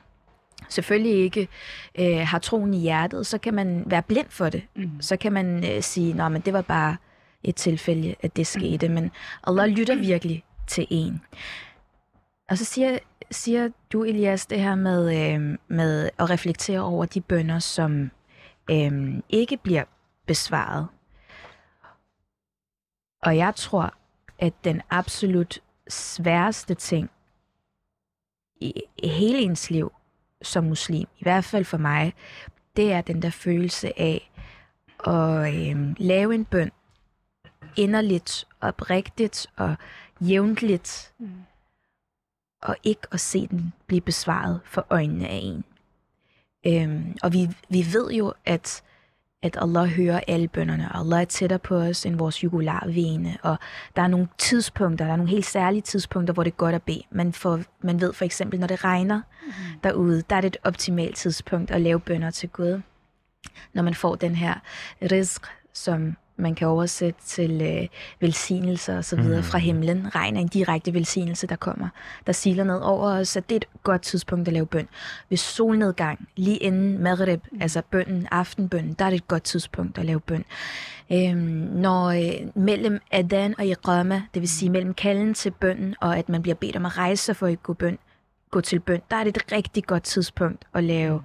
selvfølgelig 0.69 1.15
ikke 1.15 1.49
øh, 1.99 2.27
har 2.27 2.39
troen 2.39 2.75
i 2.75 2.79
hjertet, 2.79 3.27
så 3.27 3.39
kan 3.39 3.55
man 3.55 3.83
være 3.87 4.03
blind 4.03 4.27
for 4.29 4.49
det. 4.49 4.63
Mm. 4.77 5.01
Så 5.01 5.17
kan 5.17 5.33
man 5.33 5.65
øh, 5.73 5.83
sige, 5.83 6.13
nej, 6.13 6.29
men 6.29 6.41
det 6.41 6.53
var 6.53 6.63
bare 6.63 6.97
et 7.45 7.57
tilfælde, 7.57 8.15
at 8.21 8.37
det 8.37 8.47
skete. 8.47 8.89
Men 8.89 9.11
Allah 9.45 9.69
lytter 9.69 9.95
virkelig 9.95 10.45
til 10.67 10.87
en. 10.91 11.21
Og 12.51 12.59
så 12.59 12.65
siger, 12.65 12.99
siger 13.33 13.69
du, 13.93 14.05
Elias, 14.05 14.47
det 14.47 14.61
her 14.61 14.75
med, 14.75 15.33
øh, 15.35 15.59
med 15.69 16.11
at 16.19 16.31
reflektere 16.31 16.81
over 16.81 17.07
de 17.07 17.21
bønder, 17.21 17.59
som 17.59 18.11
øh, 18.71 19.15
ikke 19.29 19.57
bliver 19.57 19.85
besvaret. 20.27 20.87
Og 23.23 23.37
jeg 23.37 23.55
tror, 23.55 23.95
at 24.39 24.53
den 24.65 24.83
absolut 24.91 25.59
sværeste 25.89 26.75
ting 26.75 27.11
i, 28.61 28.83
hele 29.05 29.39
ens 29.39 29.71
liv 29.71 29.93
som 30.43 30.65
muslim, 30.65 31.09
i 31.19 31.23
hvert 31.23 31.45
fald 31.45 31.65
for 31.65 31.79
mig, 31.79 32.15
det 32.77 32.93
er 32.93 33.01
den 33.01 33.23
der 33.23 33.31
følelse 33.31 34.01
af 34.01 34.31
at 35.07 35.55
øh, 35.55 35.95
lave 35.99 36.35
en 36.35 36.45
bøn 36.45 36.71
inderligt, 37.77 38.49
oprigtigt 38.61 39.47
og 39.57 39.75
jævnligt, 40.21 41.13
Mm 41.19 41.31
og 42.63 42.77
ikke 42.83 43.03
at 43.13 43.21
se 43.21 43.47
den 43.47 43.73
blive 43.87 44.01
besvaret 44.01 44.61
for 44.65 44.87
øjnene 44.91 45.29
af 45.29 45.41
en. 45.43 45.65
Øhm, 46.67 47.17
og 47.23 47.33
vi, 47.33 47.49
vi 47.69 47.87
ved 47.93 48.11
jo, 48.11 48.33
at, 48.45 48.83
at 49.43 49.59
Allah 49.61 49.89
hører 49.89 50.21
alle 50.29 50.49
bønderne, 50.49 50.93
og 50.93 50.99
Allah 50.99 51.21
er 51.21 51.25
tættere 51.25 51.59
på 51.59 51.77
os 51.77 52.07
end 52.07 52.17
vores 52.17 52.45
jugularvene, 52.45 53.39
og 53.43 53.57
der 53.97 54.03
er 54.03 54.09
nogle 54.09 54.29
tidspunkter, 54.39 55.05
der 55.05 55.13
er 55.13 55.17
nogle 55.17 55.31
helt 55.31 55.47
særlige 55.47 55.83
tidspunkter, 55.83 56.35
hvor 56.35 56.43
det 56.43 56.51
er 56.51 56.57
godt 56.57 56.75
at 56.75 56.83
bede. 56.83 57.03
Man, 57.11 57.33
får, 57.33 57.61
man 57.81 58.01
ved 58.01 58.13
for 58.13 58.25
eksempel, 58.25 58.61
når 58.61 58.67
det 58.67 58.85
regner 58.85 59.21
mm. 59.47 59.53
derude, 59.85 60.23
der 60.31 60.37
er 60.37 60.41
det 60.41 60.49
et 60.49 60.57
optimalt 60.65 61.17
tidspunkt 61.17 61.71
at 61.71 61.81
lave 61.81 62.01
bønder 62.01 62.31
til 62.31 62.49
Gud. 62.49 62.81
Når 63.75 63.83
man 63.83 63.95
får 63.95 64.15
den 64.15 64.37
her 64.37 64.55
rizq, 65.03 65.47
som 65.73 66.17
man 66.43 66.55
kan 66.55 66.69
oversætte 66.69 67.21
til 67.27 67.63
øh, 67.63 67.89
velsignelser 68.21 68.97
og 68.97 69.05
så 69.05 69.17
videre 69.17 69.37
Mm. 69.41 69.45
fra 69.45 69.59
himlen. 69.59 70.15
Regn 70.15 70.37
er 70.37 70.41
en 70.41 70.49
direkte 70.49 70.95
velsignelse, 70.95 71.47
der 71.47 71.57
kommer, 71.57 71.89
der 72.27 72.33
siler 72.33 72.65
ned 72.65 72.81
over 72.83 73.11
os, 73.11 73.29
så 73.29 73.41
det 73.41 73.53
er 73.53 73.57
et 73.57 73.83
godt 73.83 74.03
tidspunkt 74.03 74.49
at 74.49 74.55
lave 74.55 74.67
bøn. 74.67 74.89
Ved 75.29 75.39
solnedgang, 75.39 76.29
lige 76.37 76.57
inden 76.57 76.99
maghrib, 77.03 77.41
mm. 77.53 77.63
altså 77.63 77.83
bønnen, 77.91 78.29
aftenbønnen, 78.31 78.93
der 78.93 79.05
er 79.05 79.11
det 79.11 79.17
et 79.17 79.29
godt 79.29 79.43
tidspunkt 79.43 79.99
at 79.99 80.05
lave 80.05 80.21
bøn. 80.21 80.45
Øhm, 81.13 81.39
når 81.73 82.07
øh, 82.07 82.63
mellem 82.63 83.01
adan 83.11 83.55
og 83.59 83.67
iqama, 83.67 84.23
det 84.35 84.43
vil 84.43 84.49
sige 84.49 84.71
mellem 84.71 84.95
kalden 84.95 85.35
til 85.35 85.51
bønnen, 85.51 85.95
og 86.01 86.19
at 86.19 86.29
man 86.29 86.43
bliver 86.43 86.55
bedt 86.55 86.77
om 86.77 86.87
at 86.87 86.99
rejse 86.99 87.25
sig 87.25 87.37
for 87.37 87.47
at 87.47 87.63
gå, 87.63 87.73
bøn, 87.73 87.99
gå 88.51 88.61
til 88.61 88.81
bøn, 88.81 89.01
der 89.11 89.17
er 89.17 89.25
det 89.25 89.37
et 89.37 89.53
rigtig 89.53 89.85
godt 89.85 90.03
tidspunkt 90.03 90.65
at 90.75 90.85
lave 90.85 91.23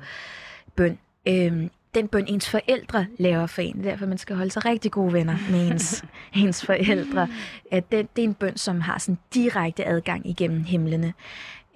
bøn. 0.76 0.98
Øhm, 1.28 1.70
den 1.98 2.08
bøn, 2.08 2.26
ens 2.28 2.50
forældre 2.50 3.06
laver 3.20 3.48
for 3.48 3.62
en. 3.62 3.80
Er 3.80 3.84
derfor, 3.84 4.06
man 4.06 4.18
skal 4.18 4.36
holde 4.36 4.52
sig 4.52 4.66
rigtig 4.66 4.92
gode 4.92 5.14
venner 5.14 5.36
med 5.52 5.68
ens, 5.72 6.04
ens 6.36 6.66
forældre. 6.66 7.28
At 7.72 7.92
det, 7.92 8.16
det 8.16 8.24
er 8.24 8.28
en 8.28 8.34
bøn, 8.34 8.58
som 8.58 8.82
har 8.82 8.98
sådan 8.98 9.18
direkte 9.34 9.86
adgang 9.88 10.30
igennem 10.30 10.64
himlene. 10.64 11.14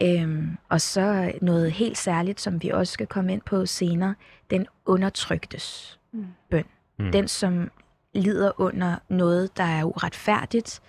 Øhm, 0.03 0.57
og 0.69 0.81
så 0.81 1.31
noget 1.41 1.71
helt 1.71 1.97
særligt, 1.97 2.41
som 2.41 2.63
vi 2.63 2.69
også 2.69 2.93
skal 2.93 3.07
komme 3.07 3.33
ind 3.33 3.41
på 3.45 3.65
senere, 3.65 4.15
den 4.49 4.65
undertryktes 4.85 5.97
Mm. 6.13 6.25
bøn. 6.49 6.63
Mm. 6.99 7.11
Den, 7.11 7.27
som 7.27 7.71
lider 8.13 8.51
under 8.61 8.95
noget, 9.09 9.57
der 9.57 9.63
er 9.63 9.83
uretfærdigt, 9.83 10.81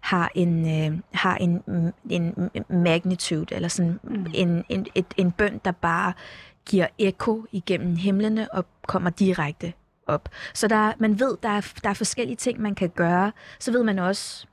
har 0.00 0.30
en, 0.34 0.66
øh, 0.92 0.98
har 1.12 1.36
en, 1.36 1.62
en 2.10 2.34
magnitude, 2.68 3.54
eller 3.54 3.68
sådan 3.68 4.00
Mm. 4.02 4.26
en, 4.34 4.64
en, 4.68 4.86
et, 4.94 5.04
en 5.16 5.32
bøn, 5.32 5.60
der 5.64 5.70
bare 5.72 6.12
giver 6.70 6.86
ekko 6.98 7.44
igennem 7.52 7.96
himlene 7.96 8.52
og 8.54 8.64
kommer 8.86 9.10
direkte 9.10 9.72
op. 10.06 10.28
Så 10.54 10.68
der, 10.68 10.92
man 10.98 11.20
ved, 11.20 11.36
der 11.42 11.48
er, 11.48 11.72
der 11.82 11.90
er 11.90 11.94
forskellige 11.94 12.36
ting, 12.36 12.60
man 12.60 12.74
kan 12.74 12.88
gøre. 12.88 13.32
Så 13.58 13.72
ved 13.72 13.82
man 13.84 13.98
også, 13.98 14.46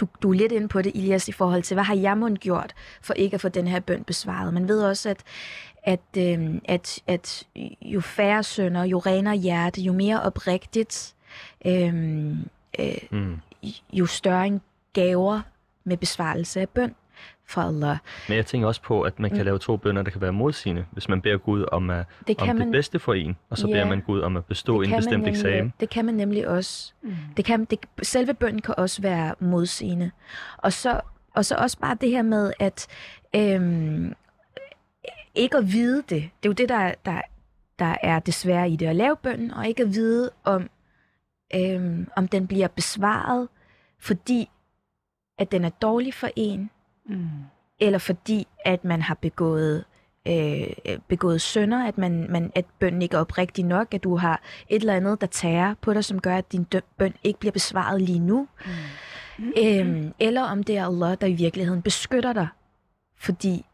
du, 0.00 0.08
du 0.22 0.30
er 0.30 0.34
lidt 0.34 0.52
inde 0.52 0.68
på 0.68 0.82
det, 0.82 0.92
Ilias, 0.94 1.28
i 1.28 1.32
forhold 1.32 1.62
til, 1.62 1.74
hvad 1.74 1.84
har 1.84 1.94
jeg 1.94 2.18
mund 2.18 2.38
gjort 2.38 2.74
for 3.02 3.14
ikke 3.14 3.34
at 3.34 3.40
få 3.40 3.48
den 3.48 3.66
her 3.68 3.80
bøn 3.80 4.04
besvaret? 4.04 4.54
Man 4.54 4.68
ved 4.68 4.82
også, 4.82 5.08
at, 5.08 5.22
at, 5.82 6.00
øh, 6.18 6.54
at, 6.64 6.98
at 7.06 7.46
jo 7.82 8.00
færre 8.00 8.42
sønder, 8.42 8.84
jo 8.84 8.98
renere 8.98 9.36
hjerte, 9.36 9.80
jo 9.80 9.92
mere 9.92 10.22
oprigtigt, 10.22 11.14
øh, 11.66 12.30
øh, 12.80 12.98
Mm. 13.10 13.40
jo 13.92 14.06
større 14.06 14.46
en 14.46 14.60
gaver 14.92 15.40
med 15.84 15.96
besvarelse 15.96 16.60
af 16.60 16.68
bøn 16.68 16.94
fra 17.48 17.66
Allah. 17.68 17.96
Men 18.28 18.36
jeg 18.36 18.46
tænker 18.46 18.68
også 18.68 18.82
på, 18.82 19.02
at 19.02 19.18
man 19.18 19.30
kan 19.30 19.38
Mm. 19.38 19.44
lave 19.44 19.58
to 19.58 19.76
bønder, 19.76 20.02
der 20.02 20.10
kan 20.10 20.20
være 20.20 20.32
modsigende, 20.32 20.84
hvis 20.90 21.08
man 21.08 21.20
beder 21.20 21.36
Gud 21.38 21.64
om, 21.72 21.90
at, 21.90 22.06
Det 22.26 22.40
om 22.40 22.46
kan 22.46 22.56
det 22.56 22.64
man, 22.66 22.72
bedste 22.72 22.98
for 22.98 23.14
en, 23.14 23.36
og 23.50 23.58
så 23.58 23.66
Ja. 23.68 23.72
beder 23.72 23.86
man 23.86 24.00
Gud 24.00 24.20
om 24.20 24.36
at 24.36 24.44
bestå 24.44 24.82
det 24.82 24.88
en 24.90 24.96
bestemt 24.96 25.12
nemlig, 25.12 25.30
eksamen. 25.30 25.72
Det 25.80 25.90
kan 25.90 26.04
man 26.04 26.14
nemlig 26.14 26.48
også. 26.48 26.92
Mm. 27.02 27.14
Det 27.36 27.44
kan, 27.44 27.64
det, 27.64 27.78
selve 28.02 28.34
bønnen 28.34 28.62
kan 28.62 28.74
også 28.78 29.02
være 29.02 29.34
modsigende. 29.40 30.10
Og 30.56 30.72
så, 30.72 31.00
og 31.34 31.44
så 31.44 31.54
også 31.56 31.78
bare 31.78 31.96
det 32.00 32.10
her 32.10 32.22
med, 32.22 32.52
at 32.60 32.86
øhm, 33.36 34.14
ikke 35.34 35.56
at 35.56 35.72
vide 35.72 35.96
det. 35.96 36.08
Det 36.08 36.22
er 36.22 36.48
jo 36.48 36.52
det, 36.52 36.68
der, 36.68 36.94
der, 37.04 37.20
der 37.78 37.94
er 38.02 38.18
desværre 38.18 38.70
i 38.70 38.76
det 38.76 38.86
at 38.86 38.96
lave 38.96 39.16
bønnen, 39.16 39.50
og 39.50 39.68
ikke 39.68 39.82
at 39.82 39.94
vide, 39.94 40.30
om, 40.44 40.70
øhm, 41.54 42.08
om 42.16 42.28
den 42.28 42.46
bliver 42.46 42.68
besvaret, 42.68 43.48
fordi 44.00 44.50
at 45.38 45.52
den 45.52 45.64
er 45.64 45.68
dårlig 45.70 46.14
for 46.14 46.28
en, 46.36 46.70
Mm. 47.08 47.28
eller 47.80 47.98
fordi 47.98 48.46
at 48.64 48.84
man 48.84 49.02
har 49.02 49.14
begået 49.14 49.84
øh, 50.28 50.98
begået 51.08 51.40
synder, 51.40 51.86
at, 51.86 51.98
man, 51.98 52.26
man, 52.30 52.52
at 52.54 52.64
bønnen 52.78 53.02
ikke 53.02 53.16
er 53.16 53.20
oprigtig 53.20 53.64
nok, 53.64 53.94
at 53.94 54.04
du 54.04 54.16
har 54.16 54.42
et 54.68 54.80
eller 54.80 54.94
andet, 54.94 55.20
der 55.20 55.26
tager 55.26 55.74
på 55.80 55.94
dig, 55.94 56.04
som 56.04 56.20
gør, 56.20 56.36
at 56.36 56.52
din 56.52 56.66
bøn 56.98 57.14
ikke 57.24 57.40
bliver 57.40 57.52
besvaret 57.52 58.02
lige 58.02 58.18
nu. 58.18 58.48
Mm. 59.38 59.52
Øhm, 59.58 60.12
eller 60.18 60.42
om 60.42 60.62
det 60.62 60.76
er 60.76 60.86
Allah, 60.86 61.16
der 61.20 61.26
i 61.26 61.32
virkeligheden 61.32 61.82
beskytter 61.82 62.32
dig, 62.32 62.48
fordi 63.16 63.64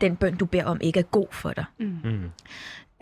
den 0.00 0.16
bøn, 0.16 0.36
du 0.36 0.46
beder 0.46 0.64
om, 0.64 0.78
ikke 0.80 1.00
er 1.00 1.04
god 1.04 1.26
for 1.30 1.52
dig. 1.52 1.64
Mm. 1.78 1.98
Mm. 2.04 2.30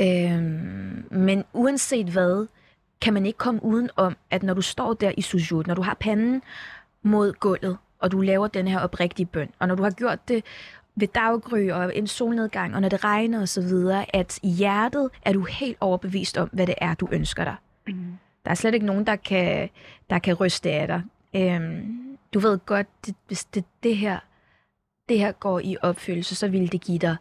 Øhm, 0.00 1.06
men 1.10 1.44
uanset 1.52 2.06
hvad, 2.06 2.46
kan 3.00 3.14
man 3.14 3.26
ikke 3.26 3.38
komme 3.38 3.64
uden 3.64 3.90
om, 3.96 4.16
at 4.30 4.42
når 4.42 4.54
du 4.54 4.62
står 4.62 4.94
der 4.94 5.12
i 5.16 5.22
sujud, 5.22 5.64
når 5.64 5.74
du 5.74 5.82
har 5.82 5.94
panden 5.94 6.42
mod 7.02 7.32
gulvet, 7.32 7.76
og 8.02 8.12
du 8.12 8.20
laver 8.20 8.46
den 8.46 8.68
her 8.68 8.80
oprigtige 8.80 9.26
bøn, 9.26 9.48
og 9.58 9.68
når 9.68 9.74
du 9.74 9.82
har 9.82 9.90
gjort 9.90 10.28
det 10.28 10.44
ved 10.96 11.08
daggry 11.08 11.70
og 11.70 11.96
en 11.96 12.06
solnedgang, 12.06 12.74
og 12.74 12.80
når 12.80 12.88
det 12.88 13.04
regner 13.04 13.40
og 13.40 13.48
så 13.48 13.60
videre, 13.60 14.16
at 14.16 14.38
i 14.42 14.50
hjertet 14.50 15.10
er 15.22 15.32
du 15.32 15.44
helt 15.44 15.76
overbevist 15.80 16.38
om, 16.38 16.48
hvad 16.52 16.66
det 16.66 16.74
er, 16.78 16.94
du 16.94 17.08
ønsker 17.12 17.44
dig. 17.44 17.56
Mm. 17.86 17.94
Der 18.44 18.50
er 18.50 18.54
slet 18.54 18.74
ikke 18.74 18.86
nogen, 18.86 19.06
der 19.06 19.16
kan, 19.16 19.68
der 20.10 20.18
kan 20.18 20.34
ryste 20.34 20.70
af 20.70 20.86
dig. 20.86 21.02
Øhm, 21.34 22.18
du 22.34 22.38
ved 22.38 22.58
godt, 22.66 22.86
det, 23.06 23.14
hvis 23.26 23.44
det, 23.44 23.64
det, 23.82 23.96
her, 23.96 24.18
det 25.08 25.18
her 25.18 25.32
går 25.32 25.60
i 25.60 25.76
opfyldelse, 25.82 26.34
så 26.34 26.48
vil 26.48 26.72
det 26.72 26.80
give 26.80 26.98
dig 26.98 27.16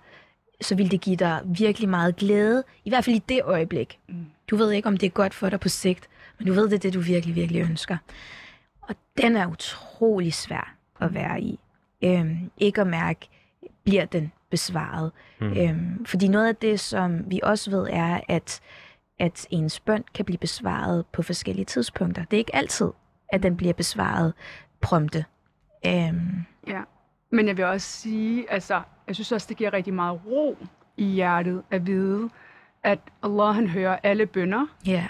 så 0.61 0.75
vil 0.75 0.91
det 0.91 1.01
give 1.01 1.15
dig 1.15 1.41
virkelig 1.45 1.89
meget 1.89 2.15
glæde, 2.15 2.63
i 2.85 2.89
hvert 2.89 3.05
fald 3.05 3.15
i 3.15 3.23
det 3.29 3.41
øjeblik. 3.43 3.99
Mm. 4.09 4.25
Du 4.49 4.55
ved 4.55 4.71
ikke, 4.71 4.87
om 4.87 4.97
det 4.97 5.05
er 5.07 5.11
godt 5.11 5.33
for 5.33 5.49
dig 5.49 5.59
på 5.59 5.69
sigt, 5.69 6.09
men 6.37 6.47
du 6.47 6.53
ved, 6.53 6.63
det 6.63 6.73
er 6.73 6.79
det, 6.79 6.93
du 6.93 6.99
virkelig, 6.99 7.35
virkelig 7.35 7.61
ønsker. 7.61 7.97
Og 8.91 8.97
den 9.21 9.35
er 9.35 9.47
utrolig 9.47 10.33
svær 10.33 10.75
at 11.01 11.13
være 11.13 11.41
i. 11.41 11.59
Øhm, 12.03 12.51
ikke 12.57 12.81
at 12.81 12.87
mærke, 12.87 13.29
bliver 13.83 14.05
den 14.05 14.31
besvaret. 14.49 15.11
Mm. 15.41 15.53
Øhm, 15.57 16.05
fordi 16.05 16.27
noget 16.27 16.47
af 16.47 16.55
det, 16.55 16.79
som 16.79 17.31
vi 17.31 17.39
også 17.43 17.71
ved, 17.71 17.87
er, 17.89 18.19
at, 18.27 18.61
at 19.19 19.47
ens 19.49 19.79
bøn 19.79 20.03
kan 20.13 20.25
blive 20.25 20.37
besvaret 20.37 21.05
på 21.05 21.21
forskellige 21.21 21.65
tidspunkter. 21.65 22.23
Det 22.25 22.37
er 22.37 22.39
ikke 22.39 22.55
altid, 22.55 22.89
at 23.29 23.43
den 23.43 23.57
bliver 23.57 23.73
besvaret 23.73 24.33
prompte. 24.81 25.25
Øhm, 25.85 26.45
Ja, 26.67 26.81
men 27.31 27.47
jeg 27.47 27.57
vil 27.57 27.65
også 27.65 27.87
sige, 27.87 28.51
altså, 28.51 28.81
jeg 29.07 29.15
synes 29.15 29.31
også, 29.31 29.47
det 29.49 29.57
giver 29.57 29.73
rigtig 29.73 29.93
meget 29.93 30.21
ro 30.25 30.57
i 30.97 31.05
hjertet 31.05 31.63
at 31.71 31.87
vide, 31.87 32.29
at 32.83 32.99
Allah 33.23 33.55
han 33.55 33.67
hører 33.67 33.97
alle 34.03 34.25
bønder, 34.25 34.65
ja, 34.85 35.07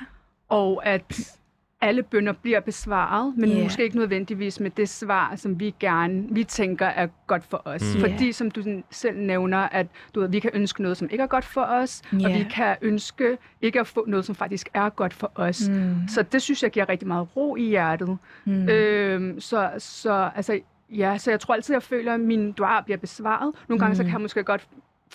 og 0.50 0.86
at 0.86 1.38
alle 1.82 2.04
bønder 2.04 2.34
bliver 2.34 2.60
besvaret, 2.60 3.34
men 3.38 3.50
yeah. 3.50 3.64
måske 3.64 3.84
ikke 3.84 3.98
nødvendigvis 3.98 4.60
med 4.60 4.72
det 4.72 4.90
svar, 4.90 5.34
som 5.36 5.60
vi 5.60 5.74
gerne, 5.80 6.26
vi 6.32 6.44
tænker 6.44 6.86
er 6.86 7.08
godt 7.28 7.44
for 7.44 7.62
os. 7.66 7.82
Mm. 7.96 8.02
Fordi, 8.02 8.32
som 8.32 8.52
du 8.52 8.64
selv 8.92 9.18
nævner, 9.20 9.58
at 9.58 9.88
du 10.16 10.20
ved, 10.20 10.30
vi 10.30 10.40
kan 10.40 10.52
ønske 10.54 10.82
noget, 10.82 10.98
som 10.98 11.08
ikke 11.12 11.22
er 11.22 11.28
godt 11.28 11.46
for 11.46 11.62
os, 11.62 12.02
Ja. 12.20 12.28
og 12.28 12.34
vi 12.34 12.44
kan 12.52 12.76
ønske 12.82 13.38
ikke 13.62 13.80
at 13.80 13.88
få 13.88 14.06
noget, 14.08 14.26
som 14.26 14.36
faktisk 14.36 14.70
er 14.74 14.90
godt 14.90 15.14
for 15.14 15.32
os. 15.36 15.70
Mm. 15.70 15.96
Så 16.08 16.22
det 16.24 16.42
synes 16.42 16.64
jeg 16.64 16.72
giver 16.72 16.90
rigtig 16.90 17.08
meget 17.08 17.28
ro 17.36 17.56
i 17.56 17.64
hjertet. 17.70 18.18
mm, 18.46 18.70
Øhm, 18.70 19.40
så, 19.40 19.70
så, 19.78 20.30
altså, 20.36 20.60
ja, 20.90 21.18
så 21.18 21.32
jeg 21.32 21.40
tror 21.40 21.54
altid, 21.54 21.76
jeg 21.76 21.84
føler, 21.84 22.14
at 22.14 22.20
min 22.20 22.52
dua 22.52 22.82
bliver 22.82 22.98
besvaret. 22.98 23.56
Nogle 23.70 23.80
gange 23.80 23.92
mm. 23.92 23.96
så 23.96 24.04
kan 24.04 24.12
jeg 24.12 24.22
måske 24.22 24.44
godt 24.44 24.68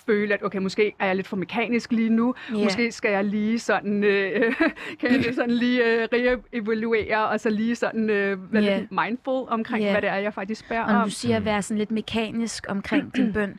føle, 0.06 0.34
at 0.34 0.42
okay, 0.42 0.58
måske 0.58 0.92
er 0.98 1.06
jeg 1.06 1.16
lidt 1.16 1.26
for 1.26 1.36
mekanisk 1.36 1.92
lige 1.92 2.10
nu. 2.10 2.34
Ja. 2.54 2.64
Måske 2.64 2.92
skal 2.92 3.10
jeg 3.10 3.25
lige 3.25 3.58
sådan, 3.58 4.04
øh, 4.04 4.54
kan 5.00 5.25
jeg 5.25 5.34
sådan 5.34 5.50
lige 5.50 5.84
øh, 5.84 6.08
reevaluere, 6.12 7.28
og 7.28 7.40
så 7.40 7.50
lige 7.50 7.76
sådan 7.76 8.10
øh, 8.10 8.52
være 8.52 8.62
Ja. 8.62 8.78
lidt 8.78 8.90
mindful 8.92 9.44
omkring, 9.48 9.84
Ja. 9.84 9.90
hvad 9.90 10.02
det 10.02 10.10
er, 10.10 10.16
jeg 10.16 10.34
faktisk 10.34 10.64
Og 10.70 10.76
når 10.76 10.98
om. 10.98 11.04
du 11.04 11.10
siger 11.10 11.36
at 11.36 11.44
være 11.44 11.62
sådan 11.62 11.78
lidt 11.78 11.90
mekanisk 11.90 12.66
omkring 12.68 13.16
din 13.16 13.32
bøn, 13.34 13.58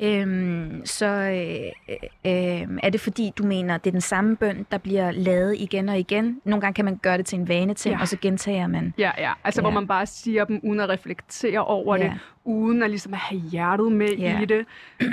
øhm, 0.00 0.82
så 0.84 1.06
øh, 1.06 1.92
øh, 2.24 2.78
er 2.82 2.90
det 2.92 3.00
fordi, 3.00 3.32
du 3.38 3.44
mener, 3.46 3.78
det 3.78 3.86
er 3.86 3.92
den 3.92 4.00
samme 4.00 4.36
bøn, 4.36 4.66
der 4.70 4.78
bliver 4.78 5.10
lavet 5.10 5.56
igen 5.58 5.88
og 5.88 5.98
igen. 5.98 6.40
Nogle 6.44 6.60
gange 6.60 6.74
kan 6.74 6.84
man 6.84 6.96
gøre 6.96 7.18
det 7.18 7.26
til 7.26 7.38
en 7.38 7.48
vane 7.48 7.74
ting, 7.74 7.94
Ja. 7.94 8.00
og 8.00 8.08
så 8.08 8.16
gentager 8.20 8.66
man. 8.66 8.94
Ja, 8.98 9.10
ja. 9.18 9.32
Altså, 9.44 9.60
Ja. 9.60 9.62
hvor 9.62 9.70
man 9.80 9.86
bare 9.86 10.06
siger 10.06 10.44
dem, 10.44 10.60
uden 10.62 10.80
at 10.80 10.88
reflektere 10.88 11.64
over 11.64 11.96
Ja. 11.96 12.02
det, 12.04 12.12
uden 12.44 12.82
at 12.82 12.90
ligesom 12.90 13.12
have 13.12 13.40
hjertet 13.40 13.92
med 13.92 14.08
Ja. 14.18 14.40
i 14.40 14.44
det. 14.44 14.66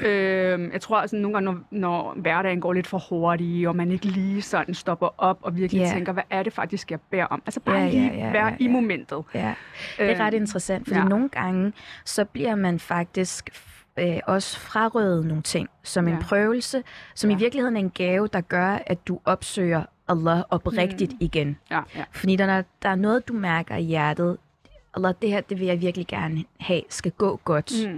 øhm, 0.06 0.72
jeg 0.74 0.82
tror 0.82 0.98
altså 0.98 1.16
nogle 1.16 1.34
gange, 1.36 1.46
når, 1.52 1.60
når 1.72 2.14
hverdagen 2.18 2.62
går 2.62 2.74
lidt 2.74 2.88
for 2.88 2.98
hurtigt, 3.10 3.68
og 3.68 3.76
man 3.76 3.92
ikke 3.92 4.06
lige 4.06 4.42
sådan 4.42 4.74
stopper 4.74 5.10
op 5.18 5.40
og 5.42 5.58
virkelig 5.58 5.82
Ja. 5.82 5.90
tænker, 5.94 6.12
hvad 6.14 6.24
er 6.30 6.44
det 6.44 6.54
faktisk, 6.54 6.92
jeg 6.92 7.00
beder 7.12 7.26
om? 7.26 7.42
Altså 7.46 7.60
bare 7.60 7.76
Ja, 7.78 7.84
ja, 7.86 7.90
lige 7.92 8.14
ja, 8.14 8.32
være 8.32 8.46
ja, 8.48 8.56
i 8.60 8.64
ja. 8.66 8.70
momentet. 8.72 9.24
Ja. 9.34 9.54
Det 9.98 10.12
er 10.12 10.20
ret 10.20 10.34
Øhm, 10.34 10.42
interessant, 10.44 10.88
fordi 10.88 10.98
ja. 10.98 11.04
ja. 11.04 11.10
nogle 11.10 11.30
gange, 11.30 11.74
så 12.06 12.26
bliver 12.26 12.56
man 12.56 12.80
faktisk 12.80 13.50
øh, 13.98 14.20
også 14.28 14.60
frarøvet 14.60 15.26
nogle 15.26 15.44
ting, 15.44 15.70
som 15.84 16.08
en 16.08 16.14
Ja. 16.14 16.20
prøvelse, 16.22 16.84
som 17.16 17.30
Ja. 17.30 17.36
i 17.36 17.40
virkeligheden 17.40 17.76
er 17.76 17.80
en 17.80 17.90
gave, 17.90 18.28
der 18.34 18.42
gør, 18.42 18.78
at 18.88 19.08
du 19.08 19.20
opsøger 19.26 19.84
Allah 20.08 20.44
oprigtigt 20.50 21.12
Mm. 21.12 21.18
igen. 21.20 21.58
Ja, 21.72 21.82
ja. 21.96 22.04
Fordi 22.12 22.36
der, 22.36 22.46
er- 22.46 22.64
der 22.82 22.90
er 22.90 22.96
noget, 22.96 23.28
du 23.28 23.34
mærker 23.34 23.76
i 23.76 23.84
hjertet, 23.84 24.38
Allah, 24.96 25.14
det 25.22 25.30
her, 25.30 25.42
det 25.42 25.60
vil 25.60 25.68
jeg 25.68 25.82
virkelig 25.82 26.08
gerne 26.08 26.44
have, 26.60 26.82
skal 26.90 27.12
gå 27.12 27.40
godt. 27.44 27.72
Mm. 27.88 27.98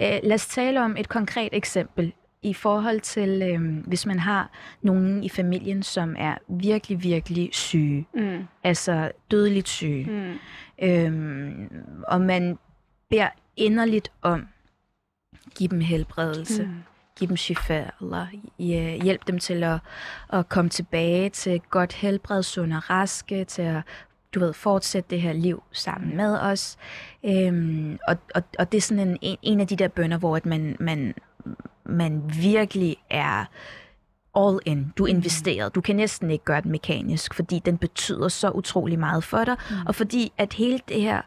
Øh, 0.00 0.18
lad 0.22 0.32
os 0.34 0.46
tale 0.46 0.82
om 0.84 0.96
et 0.98 1.08
konkret 1.08 1.48
eksempel 1.52 2.12
i 2.42 2.54
forhold 2.54 3.00
til, 3.00 3.42
øh, 3.42 3.86
hvis 3.86 4.06
man 4.06 4.18
har 4.18 4.50
nogen 4.82 5.24
i 5.24 5.28
familien, 5.28 5.82
som 5.82 6.14
er 6.18 6.34
virkelig, 6.48 7.02
virkelig 7.02 7.48
syge. 7.52 8.06
Mm. 8.14 8.38
Altså 8.64 9.10
dødeligt 9.30 9.68
syge. 9.68 10.04
Mm. 10.10 10.38
Øhm, 10.88 11.70
og 12.08 12.20
man 12.20 12.58
beder 13.10 13.28
inderligt 13.56 14.12
om, 14.22 14.46
giv 15.54 15.68
dem 15.68 15.80
helbredelse, 15.80 16.62
mm. 16.62 16.68
Mm. 16.68 16.82
giv 17.18 17.28
dem 17.28 17.36
shifa, 17.36 17.84
Allah, 18.00 18.28
hjælp 19.02 19.26
dem 19.26 19.38
til 19.38 19.64
at, 19.64 19.78
at 20.32 20.48
komme 20.48 20.70
tilbage 20.70 21.30
til 21.30 21.60
godt 21.70 21.92
helbred, 21.92 22.42
sunde 22.42 22.76
og 22.76 22.90
raske, 22.90 23.44
til 23.44 23.62
at 23.62 23.82
du 24.34 24.40
ved, 24.40 24.52
fortsætte 24.52 25.10
det 25.10 25.20
her 25.20 25.32
liv 25.32 25.62
sammen 25.72 26.16
med 26.16 26.38
os. 26.38 26.76
Øhm, 27.24 27.98
og, 28.08 28.16
og, 28.34 28.42
og 28.58 28.72
det 28.72 28.78
er 28.78 28.82
sådan 28.82 29.08
en, 29.08 29.18
en, 29.20 29.36
en 29.42 29.60
af 29.60 29.66
de 29.66 29.76
der 29.76 29.88
bønder, 29.88 30.18
hvor 30.18 30.36
at 30.36 30.46
man, 30.46 30.76
man, 30.80 31.14
man 31.84 32.22
virkelig 32.40 32.96
er 33.10 33.44
all 34.36 34.58
in. 34.64 34.92
Du 34.98 35.04
er 35.04 35.08
investeret. 35.08 35.74
Du 35.74 35.80
kan 35.80 35.96
næsten 35.96 36.30
ikke 36.30 36.44
gøre 36.44 36.60
den 36.60 36.70
mekanisk, 36.70 37.34
fordi 37.34 37.58
den 37.58 37.78
betyder 37.78 38.28
så 38.28 38.50
utrolig 38.50 38.98
meget 38.98 39.24
for 39.24 39.44
dig. 39.44 39.56
Mm. 39.70 39.76
Og 39.86 39.94
fordi 39.94 40.32
at 40.38 40.52
hele 40.52 40.80
det 40.88 41.02
her 41.02 41.22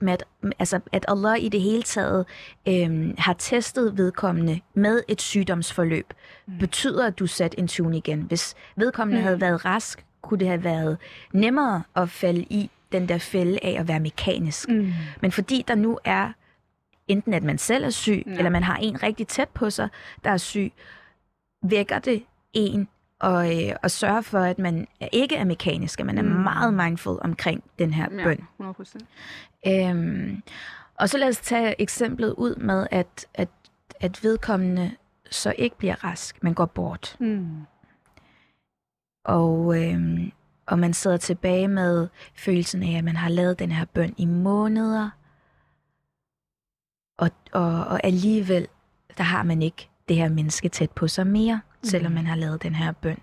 med 0.00 0.12
at, 0.12 0.24
altså, 0.58 0.80
at 0.92 1.04
Allah 1.08 1.44
i 1.44 1.48
det 1.48 1.60
hele 1.60 1.82
taget 1.82 2.26
øhm, 2.68 3.14
har 3.18 3.32
testet 3.32 3.98
vedkommende 3.98 4.60
med 4.74 5.02
et 5.08 5.20
sygdomsforløb, 5.20 6.12
mm. 6.46 6.58
betyder, 6.58 7.06
at 7.06 7.18
du 7.18 7.26
satte 7.26 7.58
en 7.58 7.68
tune 7.68 7.96
igen. 7.96 8.20
Hvis 8.20 8.54
vedkommende 8.76 9.20
mm. 9.20 9.24
havde 9.24 9.40
været 9.40 9.64
rask, 9.64 10.04
kunne 10.22 10.40
det 10.40 10.48
have 10.48 10.64
været 10.64 10.98
nemmere 11.32 11.82
at 11.96 12.10
falde 12.10 12.42
i 12.42 12.70
den 12.92 13.08
der 13.08 13.18
fælde 13.18 13.58
af 13.62 13.76
at 13.80 13.88
være 13.88 14.00
mekanisk. 14.00 14.68
Mm. 14.68 14.92
Men 15.20 15.32
fordi 15.32 15.64
der 15.68 15.74
nu 15.74 15.98
er 16.04 16.32
enten 17.08 17.34
at 17.34 17.42
man 17.42 17.58
selv 17.58 17.84
er 17.84 17.90
syg, 17.90 18.22
ja. 18.26 18.32
eller 18.32 18.50
man 18.50 18.62
har 18.62 18.76
en 18.76 19.02
rigtig 19.02 19.28
tæt 19.28 19.48
på 19.48 19.70
sig, 19.70 19.88
der 20.24 20.30
er 20.30 20.36
syg, 20.36 20.72
vækker 21.62 21.98
det 21.98 22.22
en 22.52 22.88
og, 23.20 23.64
øh, 23.64 23.76
og 23.82 23.90
sørge 23.90 24.22
for, 24.22 24.38
at 24.38 24.58
man 24.58 24.86
ikke 25.12 25.36
er 25.36 25.44
mekanisk, 25.44 26.00
at 26.00 26.06
man 26.06 26.18
er 26.18 26.22
mm. 26.22 26.28
meget 26.28 26.74
mindful 26.74 27.18
omkring 27.20 27.64
den 27.78 27.92
her 27.92 28.08
bøn. 28.08 28.46
Ja, 28.60 28.72
100%. 28.72 29.90
Øhm, 29.90 30.42
og 30.94 31.08
så 31.08 31.18
lad 31.18 31.28
os 31.28 31.40
tage 31.40 31.80
eksemplet 31.80 32.32
ud 32.32 32.54
med, 32.54 32.86
at, 32.90 33.26
at, 33.34 33.48
at 34.00 34.22
vedkommende 34.22 34.90
så 35.30 35.54
ikke 35.58 35.78
bliver 35.78 36.04
rask, 36.04 36.42
men 36.42 36.54
går 36.54 36.66
bort. 36.66 37.16
Mm. 37.20 37.66
Og, 39.24 39.82
øhm, 39.82 40.32
og 40.66 40.78
man 40.78 40.94
sidder 40.94 41.16
tilbage 41.16 41.68
med 41.68 42.08
følelsen 42.34 42.82
af, 42.82 42.98
at 42.98 43.04
man 43.04 43.16
har 43.16 43.28
lavet 43.28 43.58
den 43.58 43.72
her 43.72 43.84
bøn 43.84 44.14
i 44.16 44.24
måneder, 44.24 45.10
og, 47.18 47.30
og, 47.52 47.84
og 47.84 48.04
alligevel, 48.04 48.68
der 49.18 49.24
har 49.24 49.42
man 49.42 49.62
ikke 49.62 49.88
det 50.08 50.16
her 50.16 50.28
menneske 50.28 50.68
tæt 50.68 50.90
på 50.90 51.08
sig 51.08 51.26
mere, 51.26 51.54
mm. 51.54 51.75
Selvom 51.86 52.12
man 52.12 52.26
har 52.26 52.36
lavet 52.36 52.62
den 52.62 52.74
her 52.74 52.92
bøn. 52.92 53.18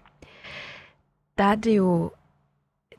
Der 1.37 1.43
er 1.43 1.55
det 1.55 1.77
jo, 1.77 2.11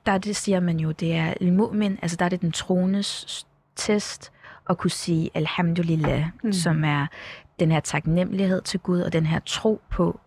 der 0.06 0.18
det 0.18 0.36
siger 0.36 0.60
man 0.60 0.80
jo, 0.80 0.92
det 0.92 1.14
er 1.14 1.34
mu'min, 1.34 1.98
altså 2.02 2.16
der 2.16 2.24
er 2.24 2.28
det 2.28 2.40
den 2.40 2.52
trones 2.52 3.46
test, 3.76 4.32
at 4.70 4.78
kunne 4.78 4.90
sige 4.90 5.30
alhamdulillah, 5.34 6.24
mm. 6.42 6.52
som 6.52 6.84
er 6.84 7.06
den 7.60 7.72
her 7.72 7.80
taknemmelighed 7.80 8.62
til 8.62 8.80
Gud, 8.80 9.00
og 9.00 9.12
den 9.12 9.26
her 9.26 9.40
tro 9.46 9.80
på, 9.90 10.20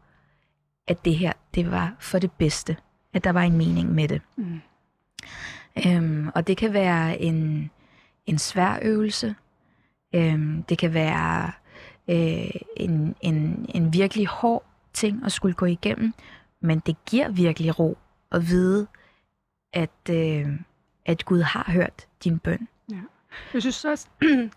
at 0.87 1.05
det 1.05 1.15
her, 1.15 1.33
det 1.55 1.71
var 1.71 1.95
for 1.99 2.19
det 2.19 2.31
bedste, 2.31 2.77
at 3.13 3.23
der 3.23 3.31
var 3.31 3.41
en 3.41 3.57
mening 3.57 3.93
med 3.93 4.07
det. 4.07 4.21
Mm. 4.35 4.61
Øhm, 5.85 6.29
og 6.35 6.47
det 6.47 6.57
kan 6.57 6.73
være 6.73 7.21
en, 7.21 7.69
en 8.25 8.37
svær 8.37 8.79
øvelse, 8.81 9.35
øhm, 10.15 10.63
det 10.63 10.77
kan 10.77 10.93
være 10.93 11.51
øh, 12.07 12.51
en, 12.77 13.15
en, 13.21 13.65
en 13.69 13.93
virkelig 13.93 14.27
hård 14.27 14.66
ting 14.97 15.25
at 15.25 15.31
skulle 15.31 15.53
gå 15.55 15.65
igennem, 15.65 16.13
men 16.59 16.79
det 16.79 17.05
giver 17.05 17.29
virkelig 17.29 17.79
ro 17.79 17.97
at 18.31 18.47
vide, 18.47 18.87
at, 19.73 20.09
øh, 20.09 20.47
at 21.05 21.25
Gud 21.25 21.41
har 21.41 21.71
hørt 21.71 22.07
din 22.23 22.39
bøn. 22.39 22.67
Ja. 22.91 23.01
Jeg 23.53 23.61
synes 23.61 23.85
også, 23.85 24.07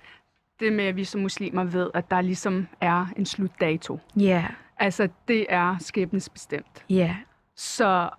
det 0.60 0.72
med, 0.72 0.84
at 0.84 0.96
vi 0.96 1.04
som 1.04 1.20
muslimer 1.20 1.64
ved, 1.64 1.90
at 1.94 2.10
der 2.10 2.20
ligesom 2.20 2.68
er 2.80 3.06
en 3.16 3.26
slutdato. 3.26 4.00
Ja. 4.16 4.22
Yeah. 4.22 4.50
Altså, 4.76 5.08
det 5.28 5.46
er 5.48 5.76
skæbnesbestemt. 5.78 6.84
Ja. 6.90 6.94
Yeah. 6.94 7.16
Så, 7.56 8.10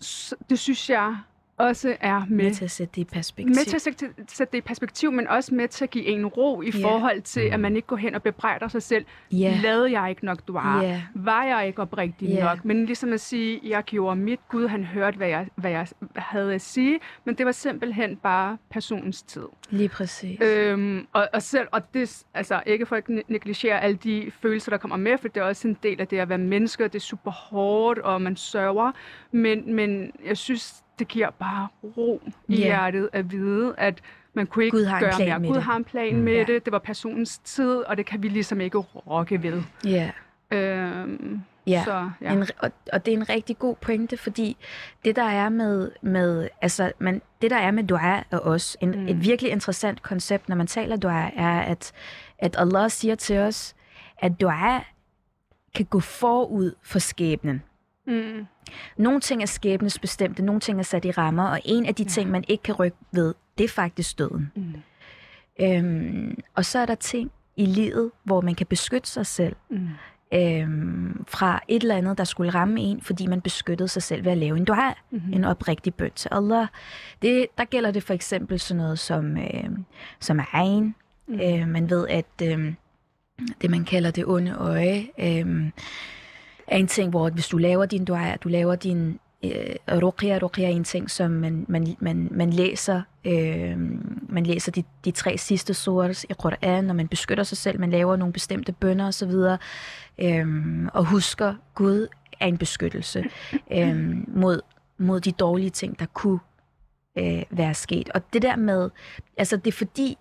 så 0.00 0.36
det 0.50 0.58
synes 0.58 0.90
jeg 0.90 1.16
også 1.56 1.96
er 2.00 2.24
med, 2.28 2.44
med 2.44 2.54
til 2.54 2.64
at 2.64 2.70
sætte 2.70 2.92
det 2.94 3.00
i 3.00 3.04
perspektiv. 3.04 3.54
Med 3.54 3.64
til 3.64 3.76
at 3.76 3.82
sætte, 3.82 4.06
sætte 4.28 4.52
det 4.52 4.58
i 4.58 4.60
perspektiv, 4.60 5.12
men 5.12 5.28
også 5.28 5.54
med 5.54 5.68
til 5.68 5.84
at 5.84 5.90
give 5.90 6.04
en 6.04 6.26
ro 6.26 6.62
i 6.62 6.66
yeah. 6.66 6.82
forhold 6.82 7.22
til, 7.22 7.40
at 7.40 7.60
man 7.60 7.76
ikke 7.76 7.88
går 7.88 7.96
hen 7.96 8.14
og 8.14 8.22
bebrejder 8.22 8.68
sig 8.68 8.82
selv. 8.82 9.04
Yeah. 9.34 9.62
Lavede 9.62 10.00
jeg 10.00 10.10
ikke 10.10 10.24
nok 10.24 10.48
dua? 10.48 10.82
Yeah. 10.82 11.00
Var 11.14 11.44
jeg 11.44 11.66
ikke 11.66 11.82
oprigtig 11.82 12.28
yeah. 12.28 12.44
nok? 12.44 12.64
Men 12.64 12.86
ligesom 12.86 13.12
at 13.12 13.20
sige, 13.20 13.60
jeg 13.64 13.82
gjorde 13.84 14.16
mit. 14.16 14.40
Gud, 14.48 14.68
han 14.68 14.84
hørte, 14.84 15.16
hvad 15.16 15.28
jeg, 15.28 15.48
hvad 15.54 15.70
jeg 15.70 15.86
havde 16.16 16.54
at 16.54 16.60
sige, 16.60 17.00
men 17.24 17.34
det 17.34 17.46
var 17.46 17.52
simpelthen 17.52 18.16
bare 18.16 18.58
personens 18.70 19.22
tid. 19.22 19.46
Lige 19.70 19.88
præcis. 19.88 20.40
Øhm, 20.40 21.06
og, 21.12 21.28
og, 21.32 21.42
selv, 21.42 21.68
og 21.70 21.94
det, 21.94 22.24
altså 22.34 22.62
ikke 22.66 22.86
for 22.86 22.96
at 22.96 23.08
negligere 23.28 23.80
alle 23.80 23.96
de 23.96 24.30
følelser, 24.42 24.70
der 24.70 24.78
kommer 24.78 24.96
med, 24.96 25.18
for 25.18 25.28
det 25.28 25.40
er 25.40 25.44
også 25.44 25.68
en 25.68 25.76
del 25.82 26.00
af 26.00 26.08
det 26.08 26.18
at 26.18 26.28
være 26.28 26.38
menneske, 26.38 26.84
og 26.84 26.92
det 26.92 26.98
er 26.98 27.02
super 27.02 27.30
hårdt, 27.30 27.98
og 27.98 28.22
man 28.22 28.36
sørger. 28.36 28.92
Men, 29.32 29.74
men 29.74 30.12
jeg 30.26 30.36
synes, 30.36 30.82
det 31.02 31.08
giver 31.08 31.30
bare 31.30 31.68
ro 31.96 32.20
i 32.48 32.52
yeah. 32.52 32.62
hjertet 32.62 33.08
at 33.12 33.32
vide, 33.32 33.74
at 33.78 34.00
man 34.34 34.46
kunne 34.46 34.64
ikke 34.64 34.76
Gud 34.76 34.84
har 34.84 35.00
gøre 35.00 35.38
mere. 35.38 35.52
Gud 35.52 35.60
har 35.60 35.76
en 35.76 35.84
plan 35.84 36.16
mm. 36.16 36.22
med 36.22 36.32
ja. 36.32 36.44
det. 36.44 36.64
Det 36.64 36.72
var 36.72 36.78
personens 36.78 37.38
tid, 37.38 37.76
og 37.76 37.96
det 37.96 38.06
kan 38.06 38.22
vi 38.22 38.28
ligesom 38.28 38.60
ikke 38.60 38.78
rokke 38.78 39.42
ved. 39.42 39.62
Ja. 39.84 40.10
Øhm, 40.50 41.40
ja, 41.66 41.82
så, 41.84 42.10
ja. 42.20 42.32
En, 42.32 42.46
og, 42.58 42.70
og 42.92 43.06
det 43.06 43.14
er 43.14 43.16
en 43.16 43.28
rigtig 43.28 43.58
god 43.58 43.76
pointe, 43.76 44.16
fordi 44.16 44.56
det 45.04 45.16
der 45.16 45.22
er 45.22 45.48
med, 45.48 45.90
med 46.02 46.48
altså, 46.60 46.92
man, 46.98 47.22
det 47.42 47.50
der 47.50 47.56
er 47.56 47.70
med 47.70 47.84
dua 47.84 48.24
og 48.30 48.40
os, 48.40 48.76
en, 48.80 48.90
mm. 48.90 49.08
et 49.08 49.24
virkelig 49.24 49.52
interessant 49.52 50.02
koncept, 50.02 50.48
når 50.48 50.56
man 50.56 50.66
taler 50.66 50.96
dua, 50.96 51.30
er, 51.36 51.60
at, 51.60 51.92
at 52.38 52.56
Allah 52.58 52.90
siger 52.90 53.14
til 53.14 53.38
os, 53.38 53.74
at 54.18 54.40
dua 54.40 54.84
kan 55.74 55.84
gå 55.84 56.00
forud 56.00 56.74
for 56.82 56.98
skæbnen. 56.98 57.62
Mm. 58.06 58.46
Nogle 58.96 59.20
ting 59.20 59.42
er 59.42 59.46
skæbnesbestemte, 59.46 60.42
nogle 60.42 60.60
ting 60.60 60.78
er 60.78 60.82
sat 60.82 61.04
i 61.04 61.10
rammer, 61.10 61.48
og 61.48 61.60
en 61.64 61.86
af 61.86 61.94
de 61.94 62.02
ja. 62.02 62.08
ting, 62.08 62.30
man 62.30 62.44
ikke 62.48 62.62
kan 62.62 62.74
rykke 62.74 62.96
ved, 63.12 63.34
det 63.58 63.64
er 63.64 63.68
faktisk 63.68 64.18
døden. 64.18 64.52
Mm. 64.56 64.74
Øhm, 65.60 66.38
og 66.54 66.64
så 66.64 66.78
er 66.78 66.86
der 66.86 66.94
ting 66.94 67.30
i 67.56 67.66
livet, 67.66 68.10
hvor 68.24 68.40
man 68.40 68.54
kan 68.54 68.66
beskytte 68.66 69.08
sig 69.08 69.26
selv 69.26 69.56
mm. 69.70 69.88
øhm, 70.34 71.24
fra 71.28 71.60
et 71.68 71.82
eller 71.82 71.96
andet, 71.96 72.18
der 72.18 72.24
skulle 72.24 72.50
ramme 72.50 72.80
en, 72.80 73.00
fordi 73.00 73.26
man 73.26 73.40
beskyttede 73.40 73.88
sig 73.88 74.02
selv 74.02 74.24
ved 74.24 74.32
at 74.32 74.38
lave 74.38 74.56
en 74.56 74.64
dua, 74.64 74.94
mm-hmm. 75.10 75.32
en 75.32 75.44
oprigtig 75.44 75.94
bøn 75.94 76.10
til 76.10 76.28
Allah. 76.32 76.66
Det, 77.22 77.46
der 77.58 77.64
gælder 77.64 77.90
det 77.90 78.02
for 78.02 78.14
eksempel 78.14 78.60
sådan 78.60 78.78
noget 78.78 78.98
som, 78.98 79.36
øh, 79.36 79.70
som 80.20 80.40
egen. 80.52 80.94
Mm. 81.28 81.40
Øh, 81.40 81.68
man 81.68 81.90
ved, 81.90 82.08
at 82.08 82.42
øh, 82.42 82.74
det, 83.62 83.70
man 83.70 83.84
kalder 83.84 84.10
det 84.10 84.24
onde 84.26 84.52
øje, 84.52 85.08
øh, 85.18 85.70
er 86.66 86.76
en 86.76 86.86
ting, 86.86 87.10
hvor 87.10 87.30
hvis 87.30 87.48
du 87.48 87.58
laver 87.58 87.86
din 87.86 88.04
dua, 88.04 88.36
du 88.36 88.48
laver 88.48 88.76
din 88.76 89.18
øh, 89.44 90.02
ruqya, 90.02 90.38
ruqya 90.42 90.64
er 90.64 90.70
en 90.70 90.84
ting, 90.84 91.10
som 91.10 91.30
man, 91.30 91.64
man, 91.68 91.96
man, 92.00 92.28
man 92.30 92.50
læser, 92.50 93.02
øh, 93.24 93.78
man 94.28 94.46
læser 94.46 94.72
de, 94.72 94.84
de 95.04 95.10
tre 95.10 95.38
sidste 95.38 95.74
surahs 95.74 96.24
i 96.24 96.32
Quran, 96.42 96.90
og 96.90 96.96
man 96.96 97.08
beskytter 97.08 97.44
sig 97.44 97.58
selv, 97.58 97.80
man 97.80 97.90
laver 97.90 98.16
nogle 98.16 98.32
bestemte 98.32 98.72
bønder 98.72 99.06
osv., 99.06 99.30
øh, 100.18 100.46
og 100.92 101.04
husker, 101.04 101.54
Gud 101.74 102.08
er 102.40 102.46
en 102.46 102.58
beskyttelse 102.58 103.24
øh, 103.76 104.14
mod, 104.28 104.60
mod 104.98 105.20
de 105.20 105.32
dårlige 105.32 105.70
ting, 105.70 105.98
der 105.98 106.06
kunne 106.06 106.38
øh, 107.18 107.42
være 107.50 107.74
sket. 107.74 108.10
Og 108.14 108.32
det 108.32 108.42
der 108.42 108.56
med, 108.56 108.90
altså 109.36 109.56
det 109.56 109.66
er 109.66 109.76
fordi, 109.76 110.18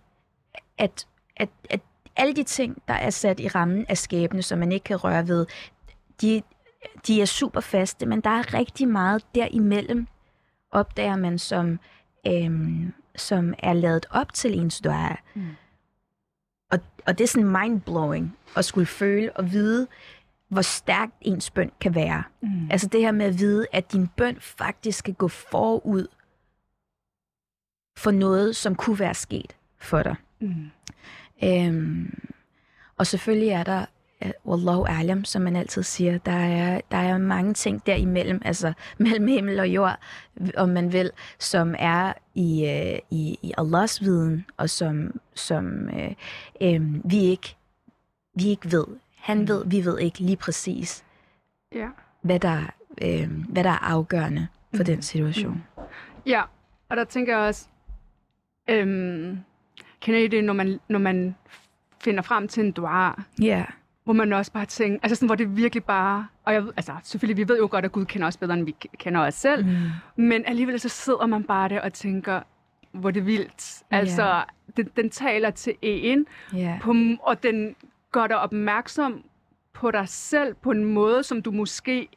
at, 0.77 1.07
at, 1.37 1.49
at 1.69 1.79
alle 2.15 2.35
de 2.35 2.43
ting, 2.43 2.81
der 2.87 2.93
er 2.93 3.09
sat 3.09 3.39
i 3.39 3.47
rammen 3.47 3.85
af 3.89 3.97
skæbne, 3.97 4.41
som 4.41 4.59
man 4.59 4.71
ikke 4.71 4.83
kan 4.83 4.95
røre 4.95 5.27
ved, 5.27 5.45
de, 6.21 6.41
de 7.07 7.21
er 7.21 7.25
super 7.25 7.59
faste, 7.59 8.05
men 8.05 8.21
der 8.21 8.29
er 8.29 8.53
rigtig 8.53 8.87
meget 8.87 9.25
derimellem, 9.35 10.07
opdager 10.71 11.15
man, 11.15 11.39
som, 11.39 11.79
øhm, 12.27 12.93
som 13.15 13.53
er 13.59 13.73
lavet 13.73 14.05
op 14.09 14.33
til 14.33 14.59
ens 14.59 14.81
dua. 14.81 15.15
Mm. 15.35 15.47
Og, 16.71 16.79
og 17.07 17.17
det 17.17 17.23
er 17.23 17.27
sådan 17.27 17.61
mindblowing 17.61 18.37
at 18.57 18.65
skulle 18.65 18.85
føle 18.85 19.33
og 19.33 19.51
vide, 19.51 19.87
hvor 20.47 20.61
stærkt 20.61 21.13
ens 21.21 21.51
bøn 21.51 21.71
kan 21.81 21.95
være. 21.95 22.23
Mm. 22.41 22.71
Altså 22.71 22.87
det 22.87 23.01
her 23.01 23.11
med 23.11 23.25
at 23.25 23.39
vide, 23.39 23.67
at 23.71 23.91
din 23.91 24.07
bøn 24.07 24.37
faktisk 24.39 24.99
skal 24.99 25.13
gå 25.13 25.27
forud 25.27 26.07
for 27.97 28.11
noget, 28.11 28.55
som 28.55 28.75
kunne 28.75 28.99
være 28.99 29.13
sket 29.13 29.55
for 29.77 30.03
dig. 30.03 30.15
Mm. 30.39 30.71
Øhm, 31.43 32.29
og 32.97 33.07
selvfølgelig 33.07 33.49
er 33.49 33.63
der 33.63 33.85
Wallahu 34.45 34.85
alam, 34.85 35.25
som 35.25 35.41
man 35.41 35.55
altid 35.55 35.83
siger. 35.83 36.17
Der 36.17 36.31
er, 36.31 36.81
der 36.91 36.97
er 36.97 37.17
mange 37.17 37.53
ting 37.53 37.85
derimellem, 37.85 38.41
altså 38.45 38.73
mellem 38.99 39.27
himmel 39.27 39.59
og 39.59 39.67
jord, 39.67 39.99
om 40.57 40.69
man 40.69 40.93
vil, 40.93 41.11
som 41.39 41.75
er 41.79 42.13
i, 42.35 42.65
øh, 42.65 42.99
i, 43.11 43.39
i 43.41 43.53
Allahs 43.57 44.01
viden, 44.01 44.45
og 44.57 44.69
som, 44.69 45.19
som 45.35 45.89
øh, 45.89 46.13
øh, 46.61 47.11
vi, 47.11 47.17
ikke, 47.17 47.55
vi 48.35 48.47
ikke 48.49 48.71
ved. 48.71 48.85
Han 49.17 49.39
mm. 49.39 49.47
ved, 49.47 49.63
vi 49.65 49.85
ved 49.85 49.99
ikke 49.99 50.19
lige 50.19 50.37
præcis, 50.37 51.03
ja. 51.75 51.87
hvad, 52.21 52.39
der, 52.39 52.61
øh, 53.01 53.29
hvad 53.49 53.63
der 53.63 53.69
er 53.69 53.83
afgørende 53.83 54.47
for 54.75 54.83
mm. 54.83 54.85
den 54.85 55.01
situation. 55.01 55.63
Mm. 55.77 55.83
Ja, 56.25 56.41
og 56.89 56.97
der 56.97 57.03
tænker 57.03 57.37
jeg 57.37 57.47
også, 57.47 57.67
øh, 58.69 58.85
kender 59.99 60.19
I 60.19 60.27
det, 60.27 60.43
når 60.43 60.53
man, 60.53 60.79
når 60.87 60.99
man 60.99 61.35
finder 62.03 62.21
frem 62.21 62.47
til 62.47 62.65
en 62.65 62.71
dua? 62.71 63.13
Ja. 63.41 63.45
Yeah 63.45 63.67
hvor 64.13 64.25
man 64.25 64.33
også 64.33 64.51
bare 64.51 64.65
tænker, 64.65 64.99
altså 65.03 65.15
sådan, 65.15 65.25
hvor 65.25 65.35
det 65.35 65.57
virkelig 65.57 65.83
bare, 65.83 66.27
og 66.45 66.53
jeg, 66.53 66.63
altså 66.77 66.93
selvfølgelig, 67.03 67.37
vi 67.37 67.53
ved 67.53 67.57
jo 67.59 67.67
godt, 67.71 67.85
at 67.85 67.91
Gud 67.91 68.05
kender 68.05 68.27
os 68.27 68.37
bedre, 68.37 68.53
end 68.53 68.65
vi 68.65 68.75
kender 68.97 69.21
os 69.21 69.33
selv, 69.33 69.65
mm. 69.65 70.23
men 70.23 70.43
alligevel 70.45 70.79
så 70.79 70.89
sidder 70.89 71.25
man 71.25 71.43
bare 71.43 71.69
der 71.69 71.81
og 71.81 71.93
tænker, 71.93 72.41
hvor 72.91 73.11
det 73.11 73.25
vildt. 73.25 73.83
Altså, 73.91 74.21
yeah. 74.21 74.43
den, 74.77 74.89
den 74.95 75.09
taler 75.09 75.49
til 75.49 75.75
en, 75.81 76.25
yeah. 76.55 76.81
på, 76.81 76.95
og 77.21 77.43
den 77.43 77.75
gør 78.11 78.27
dig 78.27 78.39
opmærksom 78.39 79.23
på 79.73 79.91
dig 79.91 80.09
selv 80.09 80.53
på 80.53 80.71
en 80.71 80.85
måde, 80.85 81.23
som 81.23 81.41
du 81.41 81.51
måske 81.51 82.07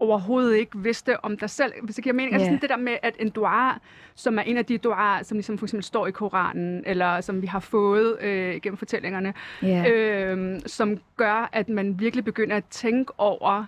overhovedet 0.00 0.56
ikke 0.56 0.78
vidste 0.78 1.24
om 1.24 1.36
dig 1.38 1.50
selv. 1.50 1.72
Hvis 1.82 1.94
det 1.94 2.04
giver 2.04 2.14
mening. 2.14 2.32
Yeah. 2.32 2.34
Altså 2.34 2.46
sådan 2.46 2.60
det 2.60 2.70
der 2.70 2.76
med, 2.76 2.96
at 3.02 3.16
en 3.18 3.30
dua, 3.30 3.72
som 4.14 4.38
er 4.38 4.42
en 4.42 4.56
af 4.56 4.64
de 4.64 4.78
duaer, 4.78 5.22
som 5.22 5.36
ligesom 5.36 5.58
for 5.58 5.66
eksempel 5.66 5.84
står 5.84 6.06
i 6.06 6.10
Koranen, 6.10 6.82
eller 6.86 7.20
som 7.20 7.42
vi 7.42 7.46
har 7.46 7.60
fået 7.60 8.22
øh, 8.22 8.60
gennem 8.62 8.76
fortællingerne, 8.76 9.34
Ja. 9.62 9.90
øh, 9.90 10.60
som 10.66 10.98
gør, 11.16 11.48
at 11.52 11.68
man 11.68 12.00
virkelig 12.00 12.24
begynder 12.24 12.56
at 12.56 12.64
tænke 12.70 13.12
over 13.18 13.64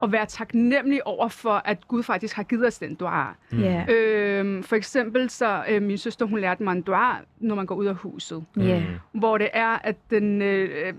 og 0.00 0.12
være 0.12 0.26
taknemmelig 0.26 1.06
over 1.06 1.28
for, 1.28 1.62
at 1.64 1.88
Gud 1.88 2.02
faktisk 2.02 2.36
har 2.36 2.42
givet 2.42 2.66
os 2.66 2.78
den 2.78 2.94
dua. 2.94 3.24
Ja. 3.52 3.84
Øh, 3.88 4.62
for 4.64 4.76
eksempel 4.76 5.30
så, 5.30 5.64
øh, 5.68 5.82
min 5.82 5.98
søster, 5.98 6.26
hun 6.26 6.38
lærte 6.40 6.62
mig 6.62 6.72
en 6.72 6.82
dua, 6.82 7.12
når 7.38 7.54
man 7.54 7.66
går 7.66 7.74
ud 7.74 7.86
af 7.86 7.94
huset. 7.94 8.44
Ja. 8.56 8.82
Hvor 9.12 9.38
det 9.38 9.48
er, 9.52 9.78
at 9.84 9.96
den 10.10 10.42
øh, 10.42 10.94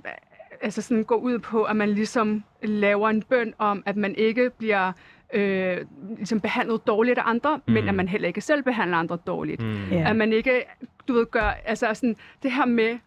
altså 0.61 0.81
sådan 0.81 1.03
går 1.03 1.15
ud 1.15 1.39
på, 1.39 1.63
at 1.63 1.75
man 1.75 1.89
ligesom 1.89 2.43
laver 2.63 3.09
en 3.09 3.21
bøn 3.21 3.53
om, 3.57 3.83
at 3.85 3.95
man 3.95 4.15
ikke 4.15 4.49
bliver 4.57 4.91
øh, 5.33 5.77
ligesom 6.17 6.39
behandlet 6.39 6.87
dårligt 6.87 7.19
af 7.19 7.23
andre, 7.25 7.57
mm. 7.57 7.73
men 7.73 7.89
at 7.89 7.95
man 7.95 8.07
heller 8.07 8.27
ikke 8.27 8.41
selv 8.41 8.63
behandler 8.63 8.97
andre 8.97 9.17
dårligt. 9.27 9.61
Mm. 9.61 9.89
Ja. 9.91 10.09
At 10.09 10.15
man 10.15 10.33
ikke, 10.33 10.61
du 11.07 11.13
ved, 11.13 11.25
gør, 11.25 11.53
altså 11.65 11.93
sådan, 11.93 12.15
det 12.43 12.51
her 12.51 12.65
med 12.65 12.97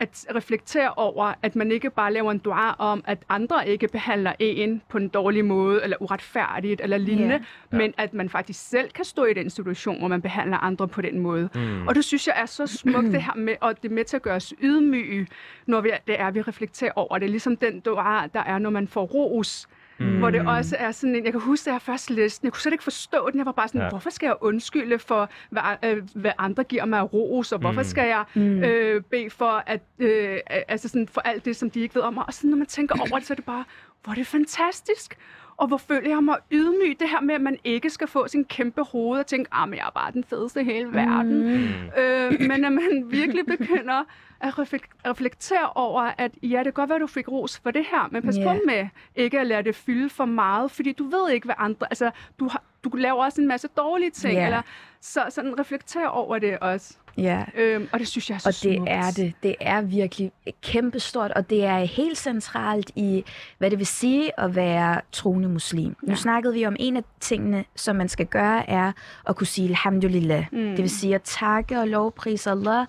at 0.00 0.26
reflektere 0.34 0.94
over, 0.96 1.34
at 1.42 1.56
man 1.56 1.72
ikke 1.72 1.90
bare 1.90 2.12
laver 2.12 2.30
en 2.30 2.38
dua 2.38 2.74
om, 2.78 3.04
at 3.06 3.18
andre 3.28 3.68
ikke 3.68 3.88
behandler 3.88 4.32
en 4.38 4.82
på 4.88 4.98
en 4.98 5.08
dårlig 5.08 5.44
måde, 5.44 5.82
eller 5.84 5.96
uretfærdigt, 6.02 6.80
eller 6.80 6.98
lignende, 6.98 7.34
Ja. 7.72 7.76
men 7.78 7.94
at 7.98 8.14
man 8.14 8.28
faktisk 8.28 8.68
selv 8.68 8.90
kan 8.90 9.04
stå 9.04 9.24
i 9.24 9.34
den 9.34 9.50
situation, 9.50 9.98
hvor 9.98 10.08
man 10.08 10.22
behandler 10.22 10.56
andre 10.58 10.88
på 10.88 11.00
den 11.02 11.18
måde. 11.18 11.48
Mm. 11.54 11.86
Og 11.86 11.94
det 11.94 12.04
synes 12.04 12.26
jeg 12.26 12.34
er 12.38 12.46
så 12.46 12.66
smukt, 12.66 13.06
det 13.12 13.22
her 13.22 13.34
med, 13.36 13.54
og 13.60 13.82
det 13.82 13.90
er 13.90 13.94
med 13.94 14.04
til 14.04 14.16
at 14.16 14.22
gøre 14.22 14.36
os 14.36 14.54
ydmyge, 14.62 15.26
når 15.66 15.80
vi, 15.80 15.90
det 16.06 16.20
er, 16.20 16.30
vi 16.30 16.40
reflekterer 16.42 16.92
over 16.96 17.18
det. 17.18 17.30
Ligesom 17.30 17.56
den 17.56 17.80
dua, 17.80 18.26
der 18.26 18.40
er, 18.40 18.58
når 18.58 18.70
man 18.70 18.88
får 18.88 19.04
ros, 19.04 19.66
mm. 19.70 19.76
Hvor 19.98 20.30
det 20.30 20.40
også 20.48 20.76
er 20.78 20.90
sådan 20.92 21.14
en, 21.16 21.24
jeg 21.24 21.32
kan 21.32 21.40
huske, 21.40 21.64
da 21.64 21.72
jeg 21.72 21.82
først 21.82 22.10
læste 22.10 22.40
den, 22.42 22.46
jeg 22.46 22.52
kunne 22.52 22.60
slet 22.60 22.72
ikke 22.72 22.84
forstå 22.84 23.30
den. 23.30 23.38
Jeg 23.38 23.46
var 23.46 23.52
bare 23.52 23.68
sådan, 23.68 23.80
Ja. 23.80 23.88
hvorfor 23.88 24.10
skal 24.10 24.26
jeg 24.26 24.36
undskylde 24.40 24.98
for, 24.98 25.30
hvad, 25.50 25.62
øh, 25.84 26.02
hvad 26.14 26.32
andre 26.38 26.64
giver 26.64 26.84
mig 26.84 26.98
af 26.98 27.12
ros, 27.12 27.52
og 27.52 27.58
hvorfor 27.58 27.80
Mm. 27.80 27.84
skal 27.84 28.06
jeg 28.08 28.24
øh, 28.42 29.02
bede 29.10 29.30
for, 29.30 29.62
at, 29.66 29.80
øh, 29.98 30.36
altså 30.68 30.88
sådan, 30.88 31.08
for 31.08 31.20
alt 31.20 31.44
det, 31.44 31.56
som 31.56 31.70
de 31.70 31.80
ikke 31.80 31.94
ved 31.94 32.02
om 32.02 32.14
mig. 32.14 32.24
Og 32.26 32.34
sådan, 32.34 32.50
når 32.50 32.56
man 32.56 32.66
tænker 32.66 32.94
over 33.00 33.18
det, 33.18 33.26
så 33.26 33.32
er 33.32 33.36
det 33.36 33.44
bare, 33.44 33.64
hvor 34.04 34.10
er 34.10 34.14
det 34.14 34.26
fantastisk. 34.26 35.18
Og 35.62 35.68
hvor 35.68 35.76
føler 35.76 36.08
jeg 36.08 36.22
mig 36.24 36.36
ydmyg, 36.52 37.00
det 37.00 37.08
her 37.08 37.20
med, 37.20 37.34
at 37.34 37.40
man 37.40 37.58
ikke 37.64 37.90
skal 37.90 38.06
få 38.08 38.28
sin 38.28 38.44
kæmpe 38.44 38.82
hoved 38.82 39.20
og 39.20 39.26
tænke, 39.26 39.48
ah, 39.52 39.68
men 39.68 39.78
jeg 39.78 39.86
er 39.86 39.90
bare 39.90 40.12
den 40.12 40.24
fedeste 40.24 40.60
i 40.60 40.64
hele 40.64 40.92
verden. 40.92 41.42
Mm. 41.42 42.02
Øh, 42.02 42.40
men 42.48 42.64
at 42.64 42.72
man 42.72 43.04
virkelig 43.10 43.46
begynder 43.46 44.04
at 44.40 44.58
reflek- 44.58 44.90
reflektere 45.06 45.70
over, 45.74 46.02
at 46.18 46.32
ja, 46.42 46.56
det 46.56 46.64
kan 46.64 46.72
godt 46.72 46.90
være, 46.90 46.98
du 46.98 47.06
fik 47.06 47.28
ros 47.28 47.58
for 47.62 47.70
det 47.70 47.84
her, 47.90 48.08
men 48.10 48.22
pas 48.22 48.36
Ja. 48.38 48.52
på 48.52 48.58
med 48.66 48.88
ikke 49.16 49.40
at 49.40 49.46
lade 49.46 49.62
det 49.62 49.74
fylde 49.76 50.10
for 50.10 50.24
meget, 50.24 50.70
fordi 50.70 50.92
du 50.92 51.04
ved 51.10 51.30
ikke, 51.30 51.44
hvad 51.44 51.54
andre... 51.58 51.86
Altså, 51.90 52.10
du, 52.38 52.48
har, 52.48 52.62
du 52.84 52.88
laver 52.96 53.24
også 53.24 53.40
en 53.40 53.48
masse 53.48 53.68
dårlige 53.76 54.10
ting, 54.10 54.34
Ja. 54.34 54.44
eller 54.44 54.62
så 55.00 55.22
sådan 55.30 55.58
reflektere 55.60 56.10
over 56.10 56.38
det 56.38 56.58
også. 56.58 56.96
Ja. 57.18 57.44
Øhm, 57.56 57.88
og 57.92 57.98
det 57.98 58.08
synes 58.08 58.30
jeg 58.30 58.34
er 58.34 58.38
så 58.38 58.48
Og 58.48 58.52
det 58.52 58.76
smukt. 58.76 58.90
er 58.90 59.10
det. 59.10 59.32
Det 59.42 59.54
er 59.60 59.80
virkelig 59.80 60.32
kæmpestort, 60.62 61.30
og 61.30 61.50
det 61.50 61.64
er 61.64 61.78
helt 61.78 62.18
centralt 62.18 62.90
i, 62.96 63.24
hvad 63.58 63.70
det 63.70 63.78
vil 63.78 63.86
sige 63.86 64.40
at 64.40 64.56
være 64.56 65.00
troende 65.12 65.48
muslim. 65.48 65.96
Nu 66.02 66.08
Ja. 66.08 66.14
snakkede 66.14 66.54
vi 66.54 66.66
om 66.66 66.76
en 66.78 66.96
af 66.96 67.02
tingene, 67.20 67.64
som 67.76 67.96
man 67.96 68.08
skal 68.08 68.26
gøre, 68.26 68.70
er 68.70 68.92
at 69.28 69.36
kunne 69.36 69.46
sige 69.46 69.68
alhamdulillah. 69.68 70.44
Mm. 70.52 70.58
Det 70.58 70.78
vil 70.78 70.90
sige 70.90 71.14
at 71.14 71.22
takke 71.22 71.78
og 71.80 71.88
lovprise 71.88 72.50
Allah, 72.50 72.86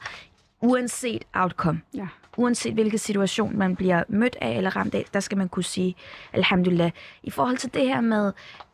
uanset 0.61 1.23
outcome. 1.33 1.81
Ja. 1.93 2.07
Uanset 2.37 2.73
hvilken 2.73 2.97
situation 2.99 3.57
man 3.57 3.75
bliver 3.75 4.03
mødt 4.07 4.35
af 4.41 4.57
eller 4.57 4.75
ramt 4.75 4.95
af, 4.95 5.05
der 5.13 5.19
skal 5.19 5.37
man 5.37 5.49
kunne 5.49 5.63
sige 5.63 5.95
alhamdulillah. 6.33 6.91
I 7.23 7.29
forhold 7.29 7.57
til 7.57 7.73
det 7.73 7.81
her 7.87 8.01
med, 8.01 8.31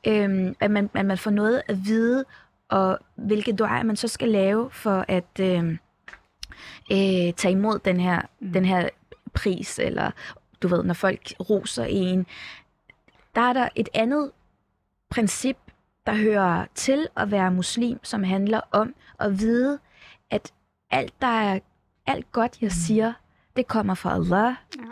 øhm, 0.08 0.56
at, 0.60 0.72
man, 0.72 0.90
at 0.94 1.06
man 1.06 1.18
får 1.18 1.32
noget 1.32 1.62
at 1.68 1.78
vide, 1.86 2.26
og 2.70 3.00
hvilke 3.16 3.54
duaer 3.54 3.84
man 3.84 3.96
så 3.96 4.08
skal 4.08 4.30
lave 4.30 4.72
for 4.72 5.06
at 5.08 5.40
øhm, 5.40 5.80
øh, 6.92 7.34
tage 7.34 7.52
imod 7.52 7.80
den 7.80 8.00
her, 8.00 8.22
mm. 8.40 8.52
den 8.54 8.66
her 8.66 8.90
pris, 9.34 9.80
eller 9.80 10.12
du 10.62 10.68
ved, 10.68 10.84
når 10.84 10.94
folk 10.94 11.34
roser 11.50 11.84
en. 11.84 12.26
Der 13.36 13.42
er 13.42 13.54
der 13.54 13.70
et 13.76 13.90
andet 13.94 14.32
princip, 15.10 15.58
der 16.06 16.16
hører 16.16 16.66
til 16.76 17.08
at 17.18 17.32
være 17.32 17.52
muslim, 17.52 18.00
som 18.04 18.24
handler 18.24 18.62
om 18.72 18.96
at 19.20 19.40
vide, 19.40 19.80
at 20.30 20.54
alt, 20.92 21.14
der 21.22 21.28
er, 21.28 21.60
alt 22.06 22.32
godt, 22.32 22.62
jeg 22.62 22.72
siger, 22.72 23.14
det 23.56 23.68
kommer 23.68 23.94
fra 23.94 24.14
Allah, 24.14 24.56
Ja. 24.78 24.84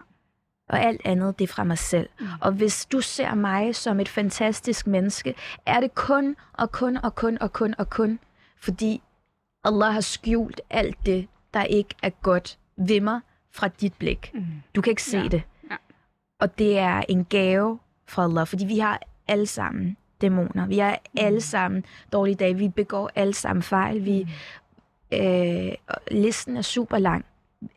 Og 0.70 0.80
alt 0.84 1.02
andet, 1.06 1.40
det 1.40 1.50
er 1.50 1.54
fra 1.54 1.64
mig 1.64 1.78
selv. 1.78 2.10
Mm. 2.20 2.26
Og 2.42 2.52
hvis 2.52 2.86
du 2.86 3.02
ser 3.02 3.36
mig 3.36 3.76
som 3.76 4.00
et 4.00 4.10
fantastisk 4.10 4.88
menneske, 4.88 5.36
er 5.66 5.80
det 5.80 5.96
kun 5.96 6.36
og 6.54 6.72
kun 6.72 6.98
og 6.98 7.16
kun 7.16 7.38
og 7.42 7.54
kun 7.54 7.76
og 7.78 7.90
kun, 7.90 8.20
fordi 8.62 9.02
Allah 9.64 9.94
har 9.94 10.02
skjult 10.02 10.62
alt 10.70 10.98
det, 11.06 11.28
der 11.54 11.64
ikke 11.64 11.96
er 12.04 12.10
godt 12.10 12.58
ved 12.78 13.02
mig 13.02 13.20
fra 13.52 13.68
dit 13.68 13.94
blik. 13.94 14.32
Mm. 14.34 14.46
Du 14.76 14.82
kan 14.82 14.92
ikke 14.92 15.04
se 15.04 15.18
Ja. 15.18 15.28
det. 15.28 15.42
Ja. 15.72 15.76
Og 16.40 16.58
det 16.58 16.78
er 16.78 17.04
en 17.10 17.26
gave 17.26 17.80
fra 18.08 18.24
Allah, 18.24 18.48
fordi 18.48 18.66
vi 18.66 18.80
har 18.80 19.00
alle 19.28 19.46
sammen 19.46 19.98
dæmoner. 20.22 20.68
Vi 20.68 20.78
har 20.78 21.00
alle 21.18 21.42
sammen 21.42 21.86
dårlige 22.14 22.36
dage. 22.36 22.58
Vi 22.58 22.70
begår 22.70 23.12
alle 23.16 23.34
sammen 23.34 23.64
fejl. 23.64 24.06
Vi, 24.06 24.28
øh, 25.14 25.72
og 25.88 25.96
listen 26.12 26.58
er 26.58 26.62
super 26.62 26.98
lang. 26.98 27.26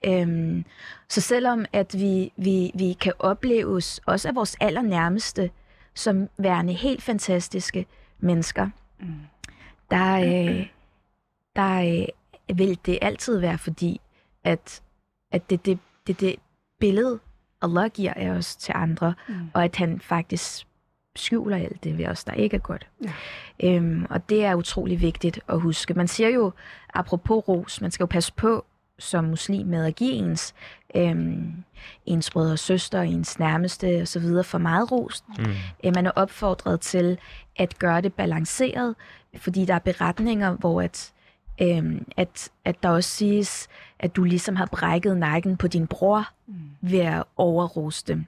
Øhm, 0.06 0.64
så 1.08 1.20
selvom 1.20 1.64
at 1.72 1.94
vi, 1.98 2.32
vi, 2.36 2.70
vi 2.74 2.92
kan 2.92 3.12
opleves, 3.18 4.00
også 4.06 4.28
af 4.28 4.34
vores 4.34 4.56
allernærmeste, 4.60 5.50
som 5.94 6.28
værende 6.38 6.72
helt 6.72 7.02
fantastiske 7.02 7.86
mennesker, 8.18 8.68
Mm. 9.02 9.06
der, 9.90 10.16
øh, 10.16 10.66
der 11.56 11.80
øh, 12.50 12.58
vil 12.58 12.78
det 12.86 12.98
altid 13.02 13.38
være 13.38 13.58
fordi, 13.58 14.00
at, 14.44 14.82
at 15.32 15.50
det, 15.50 15.66
det, 15.66 15.78
det, 16.06 16.20
det 16.20 16.36
billede, 16.80 17.18
Allah 17.62 17.90
giver 17.90 18.14
af 18.14 18.28
os 18.30 18.56
til 18.56 18.72
andre, 18.76 19.14
Mm. 19.28 19.34
og 19.54 19.64
at 19.64 19.76
han 19.76 20.00
faktisk 20.00 20.66
skjuler 21.16 21.56
alt 21.56 21.84
det 21.84 21.98
ved 21.98 22.06
os, 22.06 22.24
der 22.24 22.32
ikke 22.32 22.56
er 22.56 22.60
godt. 22.60 22.88
Ja. 23.04 23.12
Øhm, 23.64 24.06
og 24.10 24.28
det 24.28 24.44
er 24.44 24.54
utrolig 24.54 25.00
vigtigt 25.00 25.40
at 25.48 25.60
huske. 25.60 25.94
Man 25.94 26.08
siger 26.08 26.28
jo, 26.28 26.52
apropos 26.94 27.48
ros, 27.48 27.80
man 27.80 27.90
skal 27.90 28.02
jo 28.04 28.06
passe 28.08 28.32
på 28.32 28.64
som 29.00 29.24
muslim 29.24 29.66
med 29.66 29.84
at 29.86 29.94
give 29.96 30.12
ens, 30.12 30.54
øhm, 30.94 31.52
ens 32.06 32.30
brødre 32.30 32.52
og 32.52 32.58
søster, 32.58 33.00
ens 33.02 33.38
nærmeste 33.38 34.02
osv. 34.02 34.22
for 34.44 34.58
meget 34.58 34.92
ros. 34.92 35.24
Mm. 35.38 35.44
Øh, 35.84 35.94
Man 35.94 36.06
er 36.06 36.10
opfordret 36.10 36.80
til 36.80 37.18
at 37.56 37.78
gøre 37.78 38.00
det 38.00 38.14
balanceret, 38.14 38.94
fordi 39.36 39.64
der 39.64 39.74
er 39.74 39.78
beretninger, 39.78 40.50
hvor 40.52 40.82
at, 40.82 41.12
øhm, 41.62 42.06
at, 42.16 42.48
at 42.64 42.82
der 42.82 42.88
også 42.88 43.10
siges, 43.10 43.68
at 43.98 44.16
du 44.16 44.24
ligesom 44.24 44.56
har 44.56 44.66
brækket 44.66 45.16
nakken 45.16 45.56
på 45.56 45.68
din 45.68 45.86
bror 45.86 46.28
Mm. 46.46 46.54
ved 46.80 46.98
at 46.98 47.24
overrose 47.36 48.04
dem. 48.08 48.26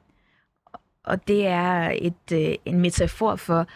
Og 1.04 1.28
det 1.28 1.46
er 1.46 1.92
et, 1.98 2.32
øh, 2.32 2.54
en 2.64 2.80
metafor 2.80 3.36
for, 3.36 3.66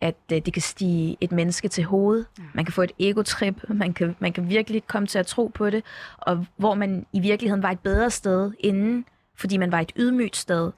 at 0.00 0.16
øh, 0.32 0.40
det 0.46 0.52
kan 0.52 0.62
stige 0.62 1.16
et 1.20 1.32
menneske 1.32 1.68
til 1.68 1.84
hovedet. 1.84 2.26
Ja. 2.38 2.42
Man 2.54 2.64
kan 2.64 2.72
få 2.72 2.82
et 2.82 2.92
egotrip, 2.98 3.64
man 3.68 3.92
kan, 3.94 4.16
man 4.18 4.32
kan 4.32 4.48
virkelig 4.48 4.86
komme 4.86 5.06
til 5.08 5.18
at 5.18 5.26
tro 5.26 5.46
på 5.54 5.70
det, 5.70 5.84
og 6.18 6.46
hvor 6.56 6.74
man 6.74 7.06
i 7.12 7.20
virkeligheden 7.20 7.62
var 7.62 7.70
et 7.70 7.80
bedre 7.80 8.10
sted 8.10 8.52
inden, 8.60 9.04
fordi 9.36 9.56
man 9.56 9.72
var 9.72 9.80
et 9.80 9.92
ydmygt 9.96 10.36
sted, 10.36 10.72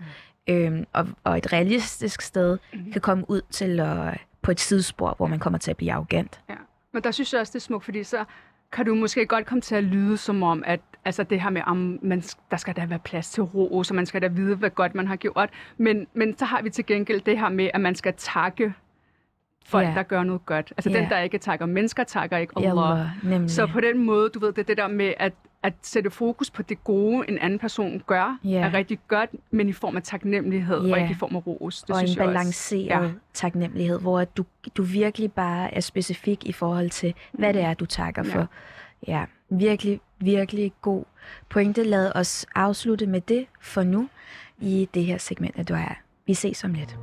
øhm, 0.49 0.85
og, 0.93 1.09
og 1.25 1.39
et 1.39 1.53
realistisk 1.53 2.23
sted, 2.23 2.59
Mhm. 2.73 2.93
kan 2.93 3.01
komme 3.01 3.31
ud 3.31 3.41
til 3.51 3.81
at, 3.81 4.21
på 4.43 4.51
et 4.51 4.61
sidespor, 4.61 5.15
hvor 5.17 5.27
man 5.27 5.39
kommer 5.39 5.59
til 5.59 5.71
at 5.71 5.77
blive 5.77 5.93
arrogant. 5.93 6.41
Ja. 6.49 6.55
Men 6.93 7.03
der 7.03 7.11
synes 7.11 7.33
jeg 7.33 7.41
også, 7.41 7.51
det 7.51 7.57
er 7.57 7.61
smukt, 7.61 7.85
fordi 7.85 8.05
så 8.05 8.25
kan 8.73 8.87
du 8.87 8.95
måske 8.95 9.27
godt 9.27 9.47
komme 9.47 9.61
til 9.61 9.75
at 9.75 9.85
lyde 9.85 10.17
som 10.17 10.43
om, 10.43 10.63
at 10.67 10.81
altså 11.05 11.23
det 11.23 11.41
her 11.43 11.51
med, 11.51 11.63
om 11.67 11.99
man, 12.03 12.23
der 12.51 12.57
skal 12.57 12.77
der 12.77 12.87
være 12.87 12.99
plads 12.99 13.31
til 13.31 13.43
ro, 13.43 13.83
så 13.83 13.95
man 13.95 14.07
skal 14.07 14.23
da 14.23 14.27
vide, 14.29 14.57
hvad 14.57 14.71
godt 14.71 14.95
man 14.95 15.07
har 15.07 15.17
gjort. 15.17 15.51
Men, 15.79 16.07
men 16.15 16.39
så 16.39 16.45
har 16.45 16.63
vi 16.63 16.71
til 16.71 16.87
gengæld 16.87 17.21
det 17.21 17.39
her 17.39 17.49
med, 17.49 17.71
at 17.75 17.81
man 17.81 17.95
skal 17.95 18.15
takke 18.17 18.75
folk, 19.69 19.87
Ja. 19.89 19.93
der 19.95 20.03
gør 20.03 20.23
noget 20.23 20.47
godt. 20.47 20.73
Altså 20.77 20.91
Ja. 20.91 20.99
den, 21.01 21.11
der 21.11 21.19
ikke 21.19 21.39
takker 21.39 21.67
mennesker, 21.67 22.05
takker 22.05 22.37
ikke 22.37 22.53
Allah. 22.57 23.01
Allah. 23.25 23.49
Så 23.51 23.67
på 23.67 23.81
den 23.81 24.07
måde, 24.07 24.29
du 24.29 24.39
ved, 24.39 24.53
det 24.53 24.69
det 24.69 24.77
der 24.77 24.89
med 24.89 25.15
at, 25.17 25.33
at 25.63 25.73
sætte 25.83 26.11
fokus 26.11 26.51
på 26.51 26.63
det 26.63 26.85
gode, 26.85 27.29
en 27.29 27.39
anden 27.39 27.59
person 27.59 28.03
gør, 28.07 28.39
Ja. 28.45 28.59
er 28.61 28.75
rigtig 28.75 28.99
godt, 29.09 29.31
men 29.51 29.69
i 29.69 29.73
form 29.73 29.97
af 29.97 30.03
taknemmelighed, 30.03 30.87
Ja. 30.87 30.93
og 30.93 31.01
ikke 31.01 31.11
i 31.13 31.15
form 31.15 31.37
af 31.37 31.47
ros. 31.47 31.83
Det 31.83 31.91
og 31.91 31.97
synes 31.99 32.11
en 32.13 32.19
jeg 32.19 32.27
også. 32.27 32.35
balanceret 32.39 33.03
ja. 33.05 33.11
taknemmelighed, 33.35 34.01
hvor 34.01 34.21
at 34.21 34.37
du, 34.37 34.45
du 34.77 34.83
virkelig 34.83 35.33
bare 35.33 35.75
er 35.75 35.81
specifik 35.81 36.45
i 36.47 36.53
forhold 36.53 36.91
til, 36.91 37.15
hvad 37.33 37.55
det 37.55 37.63
er, 37.63 37.75
du 37.75 37.87
takker 37.87 38.25
Ja. 38.27 38.35
for. 38.35 38.47
Ja, 39.07 39.25
virkelig, 39.51 40.01
virkelig 40.21 40.73
god 40.83 41.05
pointe. 41.49 41.83
Lad 41.85 42.13
os 42.17 42.47
afslutte 42.55 43.07
med 43.07 43.21
det 43.21 43.47
for 43.61 43.83
nu 43.83 44.09
i 44.59 44.89
det 44.95 45.05
her 45.05 45.19
segment 45.19 45.59
af 45.59 45.67
Du 45.67 45.75
er. 45.75 45.95
Vi 46.27 46.35
ses 46.35 46.65
om 46.65 46.73
lidt. 46.75 46.97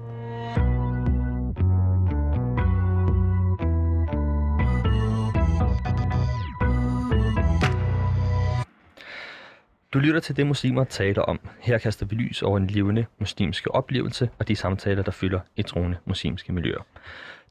Du 9.96 10.00
lytter 10.00 10.20
til 10.20 10.38
det, 10.38 10.48
muslimer 10.48 10.84
taler 10.84 11.22
om. 11.22 11.40
Her 11.60 11.78
kaster 11.78 12.06
vi 12.06 12.16
lys 12.16 12.42
over 12.42 12.58
en 12.58 12.68
levende 12.68 13.06
muslimske 13.20 13.72
oplevelse 13.72 14.30
og 14.40 14.48
de 14.48 14.56
samtaler, 14.56 15.04
der 15.04 15.12
fylder 15.12 15.40
i 15.56 15.64
troende 15.64 15.98
muslimske 16.06 16.54
miljøer. 16.54 16.82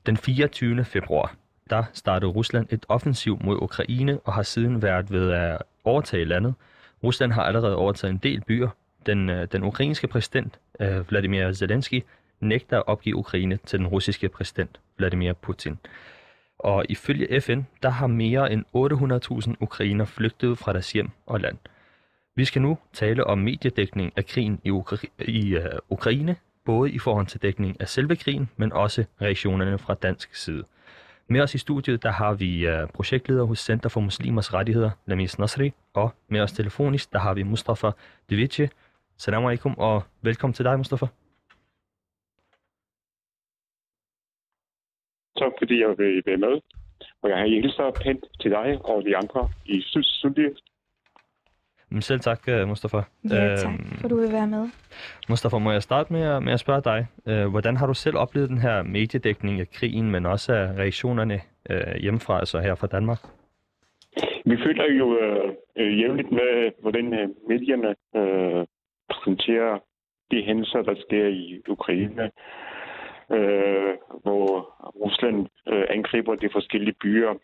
Den 0.06 0.16
24. 0.16 0.84
februar, 0.84 1.34
der 1.70 1.84
startede 1.92 2.30
Rusland 2.30 2.66
et 2.70 2.86
offensiv 2.88 3.38
mod 3.44 3.56
Ukraine 3.62 4.18
og 4.24 4.32
har 4.32 4.42
siden 4.42 4.82
været 4.82 5.12
ved 5.12 5.30
at 5.30 5.62
overtage 5.84 6.24
landet. 6.24 6.54
Rusland 7.04 7.32
har 7.32 7.42
allerede 7.42 7.76
overtaget 7.76 8.12
en 8.12 8.20
del 8.22 8.40
byer. 8.40 8.68
Den, 9.06 9.30
øh, 9.30 9.48
den 9.52 9.62
ukrainske 9.62 10.06
præsident, 10.06 10.58
øh, 10.80 11.10
Vladimir 11.10 11.52
Zelensky, 11.52 12.02
nægter 12.40 12.76
at 12.76 12.84
opgive 12.86 13.16
Ukraine 13.16 13.58
til 13.66 13.78
den 13.78 13.86
russiske 13.86 14.28
præsident, 14.28 14.80
Vladimir 14.98 15.32
Putin. 15.32 15.78
Og 16.58 16.84
ifølge 16.88 17.40
FN, 17.40 17.60
der 17.82 17.90
har 17.90 18.06
mere 18.06 18.52
end 18.52 18.64
800.000 18.72 19.54
ukrainer 19.60 20.04
flygtet 20.04 20.58
fra 20.58 20.72
deres 20.72 20.92
hjem 20.92 21.10
og 21.26 21.40
land. 21.40 21.58
Vi 22.36 22.44
skal 22.44 22.62
nu 22.62 22.78
tale 22.92 23.24
om 23.24 23.38
mediedækning 23.38 24.12
af 24.16 24.26
krigen 24.26 24.60
i, 24.64 24.70
Ukra- 24.70 25.24
i 25.28 25.56
uh, 25.56 25.62
Ukraine, 25.88 26.36
både 26.64 26.92
i 26.92 26.98
forhold 26.98 27.26
til 27.26 27.42
dækning 27.42 27.80
af 27.80 27.88
selve 27.88 28.16
krigen, 28.16 28.50
men 28.56 28.72
også 28.72 29.04
reaktionerne 29.20 29.78
fra 29.78 29.94
dansk 29.94 30.34
side. 30.34 30.64
Med 31.28 31.40
os 31.40 31.54
i 31.54 31.58
studiet, 31.58 32.02
der 32.02 32.10
har 32.10 32.34
vi 32.34 32.68
uh, 32.68 32.88
projektleder 32.94 33.44
hos 33.44 33.58
Center 33.58 33.88
for 33.88 34.00
Muslimers 34.00 34.54
Rettigheder, 34.54 34.90
Lamis 35.06 35.38
Nasri, 35.38 35.72
og 35.94 36.10
med 36.28 36.40
os 36.40 36.52
telefonisk, 36.52 37.12
der 37.12 37.18
har 37.18 37.34
vi 37.34 37.42
Mustafa 37.42 37.90
Devici. 38.30 38.66
Salam 39.16 39.44
alaikum, 39.44 39.74
og 39.78 40.02
velkommen 40.22 40.54
til 40.54 40.64
dig, 40.64 40.78
Mustafa. 40.78 41.06
Tak 45.38 45.52
fordi 45.58 45.80
jeg 45.80 45.88
vil 45.98 46.22
være 46.26 46.36
med. 46.36 46.60
Og 47.22 47.30
jeg 47.30 47.38
har 47.38 47.46
hilser 47.46 47.90
pænt 48.02 48.24
til 48.40 48.50
dig 48.50 48.78
og 48.84 49.04
de 49.04 49.16
andre 49.16 49.48
i 49.66 49.80
studiet. 50.02 50.60
Men 51.94 52.02
selv 52.02 52.20
tak, 52.20 52.40
øh, 52.48 52.68
Mustafa. 52.68 52.96
Ja, 53.30 53.56
tak 53.56 53.72
for 54.00 54.08
du 54.08 54.16
vil 54.16 54.32
være 54.32 54.46
med. 54.46 54.68
Mustafa, 55.28 55.58
må 55.58 55.72
jeg 55.72 55.82
starte 55.82 56.12
med 56.12 56.22
at, 56.22 56.42
med 56.42 56.52
at 56.52 56.60
spørge 56.60 56.82
dig, 56.82 57.06
øh, 57.26 57.46
hvordan 57.46 57.76
har 57.76 57.86
du 57.86 57.94
selv 57.94 58.16
oplevet 58.16 58.48
den 58.48 58.58
her 58.58 58.82
mediedækning 58.82 59.60
af 59.60 59.70
krigen, 59.70 60.10
men 60.10 60.26
også 60.26 60.52
af 60.52 60.66
reaktionerne 60.66 61.40
øh, 61.70 61.94
hjemmefra, 62.00 62.38
altså 62.38 62.58
her 62.60 62.74
fra 62.74 62.86
Danmark? 62.86 63.18
Vi 64.44 64.56
føler 64.64 64.92
jo 64.92 65.18
øh, 65.76 65.98
jævnligt 66.00 66.32
med, 66.32 66.72
hvordan 66.80 67.34
medierne 67.48 67.94
øh, 68.16 68.66
præsenterer 69.10 69.78
de 70.30 70.42
hændelser, 70.42 70.82
der 70.82 70.94
sker 71.06 71.26
i 71.26 71.60
Ukraine, 71.68 72.30
øh, 73.30 73.94
hvor 74.22 74.48
Rusland 75.02 75.46
øh, 75.68 75.84
angriber 75.90 76.34
de 76.34 76.48
forskellige 76.52 76.96
byer. 77.02 77.34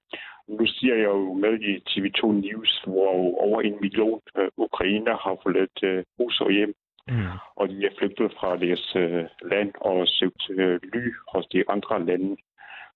Nu 0.48 0.66
siger 0.66 0.94
jeg 0.94 1.04
jo 1.04 1.32
med 1.32 1.60
i 1.60 1.76
TV2 1.88 2.32
News, 2.32 2.82
hvor 2.86 3.40
over 3.46 3.60
en 3.60 3.76
million 3.80 4.20
øh, 4.36 4.48
ukrainer 4.56 5.16
har 5.16 5.36
forladt 5.42 5.78
øh, 5.82 6.04
hus 6.18 6.40
og 6.40 6.50
hjem, 6.50 6.74
Mm. 7.08 7.26
og 7.56 7.68
de 7.68 7.86
er 7.86 7.90
flygtet 7.98 8.32
fra 8.40 8.56
deres 8.56 8.96
øh, 8.96 9.24
land 9.42 9.72
og 9.80 10.08
søgt 10.08 10.50
øh, 10.50 10.80
ly 10.92 11.14
hos 11.32 11.46
de 11.46 11.64
andre 11.68 12.04
lande, 12.04 12.36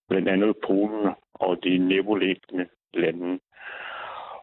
blandt 0.08 0.28
andet 0.28 0.54
Polen 0.66 1.10
og 1.34 1.64
de 1.64 1.78
nabolæggende 1.78 2.66
lande. 2.94 3.38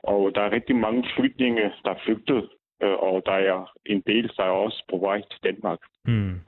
Og 0.03 0.35
der 0.35 0.41
er 0.41 0.51
rigtig 0.51 0.75
mange 0.75 1.05
flygtninge, 1.15 1.73
der 1.83 1.91
er 1.91 1.99
flygtet, 2.05 2.49
øh, 2.83 2.93
og 2.93 3.21
der 3.25 3.31
er 3.31 3.71
en 3.85 4.01
del, 4.07 4.31
der 4.37 4.43
er 4.43 4.57
også 4.65 4.83
på 4.89 4.97
vej 4.97 5.21
til 5.21 5.43
Danmark. 5.43 5.79
Mm. 6.05 6.39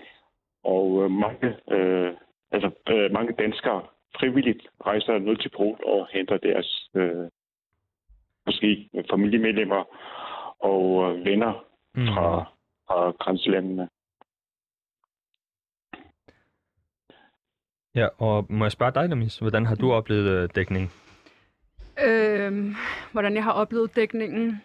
Og 0.63 1.03
øh, 1.03 1.11
mange, 1.11 1.57
øh, 1.71 2.13
altså, 2.51 2.71
øh, 2.89 3.11
mange 3.11 3.33
danskere 3.33 3.81
frivilligt 4.19 4.67
rejser 4.85 5.17
ned 5.19 5.37
til 5.37 5.49
Polen 5.57 5.79
og 5.85 6.07
henter 6.13 6.37
deres 6.37 6.89
øh, 6.95 7.29
måske 8.45 8.89
familiemedlemmer 9.11 9.83
og 10.59 10.85
øh, 11.11 11.25
venner 11.25 11.65
Mm. 11.95 12.05
fra, 12.07 12.45
fra 12.87 13.11
grænselandene. 13.11 13.89
Ja, 17.95 18.07
og 18.17 18.45
må 18.49 18.65
jeg 18.65 18.71
spørge 18.71 18.91
dig, 18.91 19.09
Lamis, 19.09 19.37
hvordan 19.39 19.65
har 19.65 19.75
du 19.75 19.91
oplevet 19.93 20.29
øh, 20.29 20.49
dækning? 20.55 20.91
Øhm, 22.05 22.75
hvordan 23.11 23.35
jeg 23.35 23.43
har 23.43 23.51
oplevet 23.51 23.95
dækningen. 23.95 24.61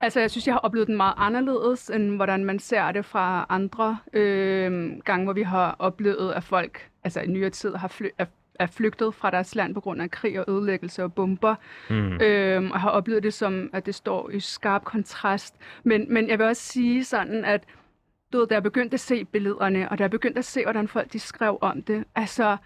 Altså, 0.00 0.20
jeg 0.20 0.30
synes, 0.30 0.46
jeg 0.46 0.54
har 0.54 0.58
oplevet 0.60 0.88
den 0.88 0.96
meget 0.96 1.14
anderledes, 1.16 1.90
end 1.90 2.16
hvordan 2.16 2.44
man 2.44 2.58
ser 2.58 2.92
det 2.92 3.04
fra 3.04 3.46
andre 3.48 3.98
øhm, 4.12 5.00
gange, 5.04 5.24
hvor 5.24 5.32
vi 5.32 5.42
har 5.42 5.76
oplevet, 5.78 6.32
at 6.32 6.44
folk 6.44 6.88
altså 7.04 7.20
i 7.20 7.26
nyere 7.26 7.50
tid 7.50 7.74
har 7.74 7.88
fly- 7.88 8.14
er, 8.18 8.26
er 8.54 8.66
flygtet 8.66 9.14
fra 9.14 9.30
deres 9.30 9.54
land 9.54 9.74
på 9.74 9.80
grund 9.80 10.02
af 10.02 10.10
krig 10.10 10.40
og 10.40 10.44
ødelæggelse 10.48 11.04
og 11.04 11.14
bomber. 11.14 11.54
Mm. 11.90 12.20
Øhm, 12.20 12.70
og 12.70 12.80
har 12.80 12.90
oplevet 12.90 13.22
det 13.22 13.34
som, 13.34 13.70
at 13.72 13.86
det 13.86 13.94
står 13.94 14.30
i 14.30 14.40
skarp 14.40 14.84
kontrast. 14.84 15.54
Men, 15.84 16.06
men 16.14 16.28
jeg 16.28 16.38
vil 16.38 16.46
også 16.46 16.62
sige 16.62 17.04
sådan, 17.04 17.44
at 17.44 17.64
du 18.32 18.38
ved, 18.38 18.46
da 18.46 18.54
jeg 18.54 18.62
begyndte 18.62 18.94
at 18.94 19.00
se 19.00 19.24
billederne, 19.24 19.88
og 19.88 19.98
da 19.98 20.02
jeg 20.04 20.10
begyndte 20.10 20.38
at 20.38 20.44
se, 20.44 20.62
hvordan 20.62 20.88
folk 20.88 21.12
de 21.12 21.18
skrev 21.18 21.58
om 21.60 21.82
det, 21.82 22.04
altså, 22.14 22.56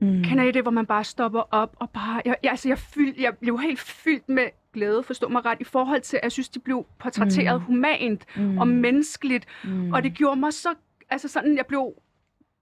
Mm. 0.00 0.22
Kender 0.24 0.44
I 0.44 0.50
det, 0.50 0.62
hvor 0.62 0.70
man 0.70 0.86
bare 0.86 1.04
stopper 1.04 1.42
op 1.50 1.76
og 1.80 1.90
bare... 1.90 2.22
Jeg, 2.24 2.36
jeg, 2.42 2.50
altså, 2.50 2.68
jeg, 2.68 2.78
fyld, 2.78 3.14
jeg 3.20 3.38
blev 3.38 3.58
helt 3.58 3.80
fyldt 3.80 4.28
med 4.28 4.46
glæde, 4.74 5.02
forstå 5.02 5.28
mig 5.28 5.44
ret, 5.44 5.58
i 5.60 5.64
forhold 5.64 6.00
til, 6.00 6.16
at 6.16 6.22
jeg 6.22 6.32
synes, 6.32 6.48
de 6.48 6.58
blev 6.58 6.86
portrætteret 6.98 7.60
Mm. 7.60 7.66
humant 7.66 8.24
Mm. 8.36 8.58
og 8.58 8.68
menneskeligt. 8.68 9.46
Mm. 9.64 9.92
Og 9.92 10.02
det 10.02 10.14
gjorde 10.14 10.40
mig 10.40 10.52
så... 10.52 10.68
Altså 11.10 11.28
sådan, 11.28 11.56
jeg 11.56 11.66
blev 11.66 11.92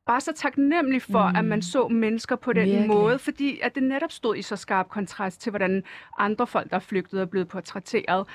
bare 0.06 0.20
så 0.20 0.32
taknemmelig 0.36 1.02
for, 1.02 1.28
Mm. 1.30 1.36
at 1.36 1.44
man 1.44 1.62
så 1.62 1.88
mennesker 1.88 2.36
på 2.36 2.52
den 2.52 2.66
Virkelig. 2.66 2.88
måde, 2.88 3.18
fordi 3.18 3.60
at 3.62 3.74
det 3.74 3.82
netop 3.82 4.12
stod 4.12 4.36
i 4.36 4.42
så 4.42 4.56
skarp 4.56 4.88
kontrast 4.88 5.40
til, 5.40 5.50
hvordan 5.50 5.82
andre 6.18 6.46
folk, 6.46 6.70
der 6.70 6.76
er 6.76 6.80
flygtet, 6.80 7.20
er 7.20 7.24
blevet 7.24 7.48
portrætteret. 7.48 8.26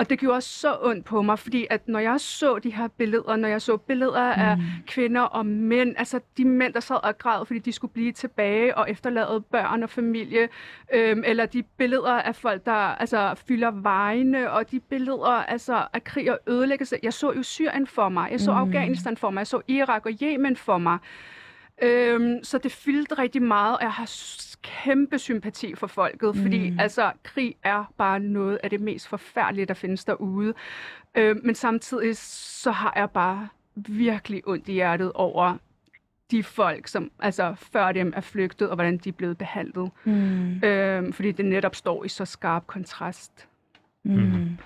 Og 0.00 0.10
det 0.10 0.18
gjorde 0.18 0.40
så 0.40 0.76
ondt 0.82 1.04
på 1.04 1.22
mig, 1.22 1.38
fordi 1.38 1.66
at 1.70 1.88
når 1.88 1.98
jeg 1.98 2.20
så 2.20 2.58
de 2.58 2.74
her 2.74 2.88
billeder, 2.88 3.36
når 3.36 3.48
jeg 3.48 3.62
så 3.62 3.76
billeder 3.76 4.36
mm. 4.36 4.42
af 4.42 4.58
kvinder 4.86 5.20
og 5.20 5.46
mænd, 5.46 5.94
altså 5.98 6.20
de 6.36 6.44
mænd, 6.44 6.72
der 6.72 6.80
sad 6.80 7.04
og 7.04 7.18
græd, 7.18 7.46
fordi 7.46 7.58
de 7.58 7.72
skulle 7.72 7.92
blive 7.92 8.12
tilbage 8.12 8.78
og 8.78 8.90
efterlade 8.90 9.40
børn 9.40 9.82
og 9.82 9.90
familie, 9.90 10.48
øhm, 10.94 11.22
eller 11.26 11.46
de 11.46 11.62
billeder 11.62 12.12
af 12.12 12.36
folk, 12.36 12.66
der 12.66 12.72
altså, 12.72 13.34
fylder 13.48 13.70
vejene, 13.70 14.50
og 14.50 14.70
de 14.70 14.80
billeder 14.80 15.44
altså, 15.44 15.86
af 15.92 16.04
krig 16.04 16.32
og 16.32 16.38
ødelæggelse. 16.46 16.96
Jeg 17.02 17.12
så 17.12 17.32
jo 17.32 17.42
Syrien 17.42 17.86
for 17.86 18.08
mig, 18.08 18.30
jeg 18.30 18.40
så 18.40 18.50
Mm. 18.50 18.56
Afghanistan 18.56 19.16
for 19.16 19.30
mig, 19.30 19.38
jeg 19.38 19.46
så 19.46 19.60
Irak 19.68 20.06
og 20.06 20.12
Yemen 20.22 20.56
for 20.56 20.78
mig. 20.78 20.98
Øhm, 21.82 22.44
så 22.44 22.58
det 22.58 22.72
fyldte 22.72 23.14
rigtig 23.14 23.42
meget, 23.42 23.76
og 23.76 23.82
jeg 23.82 23.92
har 23.92 24.10
kæmpe 24.62 25.18
sympati 25.18 25.74
for 25.74 25.86
folket, 25.86 26.36
fordi 26.36 26.70
Mm. 26.70 26.78
altså, 26.80 27.12
krig 27.22 27.54
er 27.62 27.92
bare 27.98 28.20
noget 28.20 28.58
af 28.62 28.70
det 28.70 28.80
mest 28.80 29.08
forfærdelige, 29.08 29.66
der 29.66 29.74
findes 29.74 30.04
derude. 30.04 30.54
Øhm, 31.14 31.40
men 31.44 31.54
samtidig 31.54 32.16
så 32.16 32.70
har 32.70 32.92
jeg 32.96 33.10
bare 33.10 33.48
virkelig 33.76 34.42
ondt 34.48 34.68
i 34.68 34.72
hjertet 34.72 35.12
over 35.12 35.56
de 36.30 36.42
folk, 36.42 36.88
som 36.88 37.10
altså 37.18 37.54
før 37.72 37.92
dem 37.92 38.12
er 38.16 38.20
flygtet, 38.20 38.68
og 38.68 38.74
hvordan 38.74 38.98
de 38.98 39.08
er 39.08 39.12
blevet 39.12 39.38
behandlet. 39.38 39.90
Mm. 40.04 40.64
Øhm, 40.64 41.12
fordi 41.12 41.32
det 41.32 41.44
netop 41.44 41.74
står 41.74 42.04
i 42.04 42.08
så 42.08 42.24
skarp 42.24 42.66
kontrast. 42.66 43.48
Mm. 44.04 44.58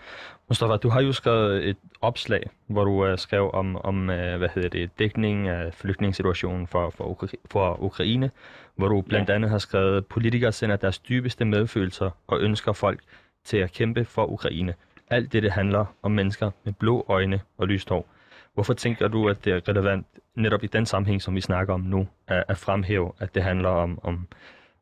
Mustafa, 0.49 0.77
du 0.77 0.88
har 0.88 1.01
jo 1.01 1.12
skrevet 1.12 1.68
et 1.68 1.77
opslag, 2.01 2.51
hvor 2.66 2.85
du 2.85 3.11
uh, 3.11 3.18
skrev 3.18 3.51
om, 3.55 3.77
om 3.77 4.01
uh, 4.01 4.14
hvad 4.14 4.49
hedder 4.55 4.68
det, 4.68 4.99
dækning 4.99 5.49
af 5.49 5.75
flygtningssituationen 5.75 6.66
for, 6.66 6.90
for, 6.90 7.05
Ukra- 7.05 7.47
for 7.51 7.83
Ukraine, 7.83 8.31
hvor 8.77 8.88
du 8.88 9.01
blandt 9.01 9.31
andet 9.31 9.51
har 9.51 9.59
skrevet, 9.59 10.07
politikere 10.07 10.53
sender 10.53 10.77
deres 10.77 10.99
dybeste 10.99 11.44
medfølelser 11.44 12.11
og 12.27 12.40
ønsker 12.40 12.73
folk 12.73 13.01
til 13.44 13.57
at 13.57 13.73
kæmpe 13.73 14.05
for 14.05 14.27
Ukraine. 14.27 14.75
Alt 15.11 15.33
det, 15.33 15.42
det 15.42 15.53
handler 15.53 15.85
om 16.03 16.11
mennesker 16.11 16.51
med 16.64 16.73
blå 16.73 17.05
øjne 17.09 17.40
og 17.59 17.68
lyst 17.68 17.88
hår. 17.88 18.09
Hvorfor 18.55 18.75
tænker 18.75 19.09
du, 19.09 19.29
at 19.29 19.44
det 19.44 19.53
er 19.53 19.68
relevant 19.68 20.07
netop 20.35 20.64
i 20.64 20.66
den 20.66 20.87
sammenhæng, 20.87 21.23
som 21.23 21.35
vi 21.35 21.40
snakker 21.40 21.75
om 21.75 21.81
nu, 21.81 22.09
at, 22.29 22.44
at 22.49 22.57
fremhæve, 22.57 23.12
at 23.18 23.35
det 23.35 23.42
handler 23.42 23.68
om, 23.68 23.99
om, 24.03 24.29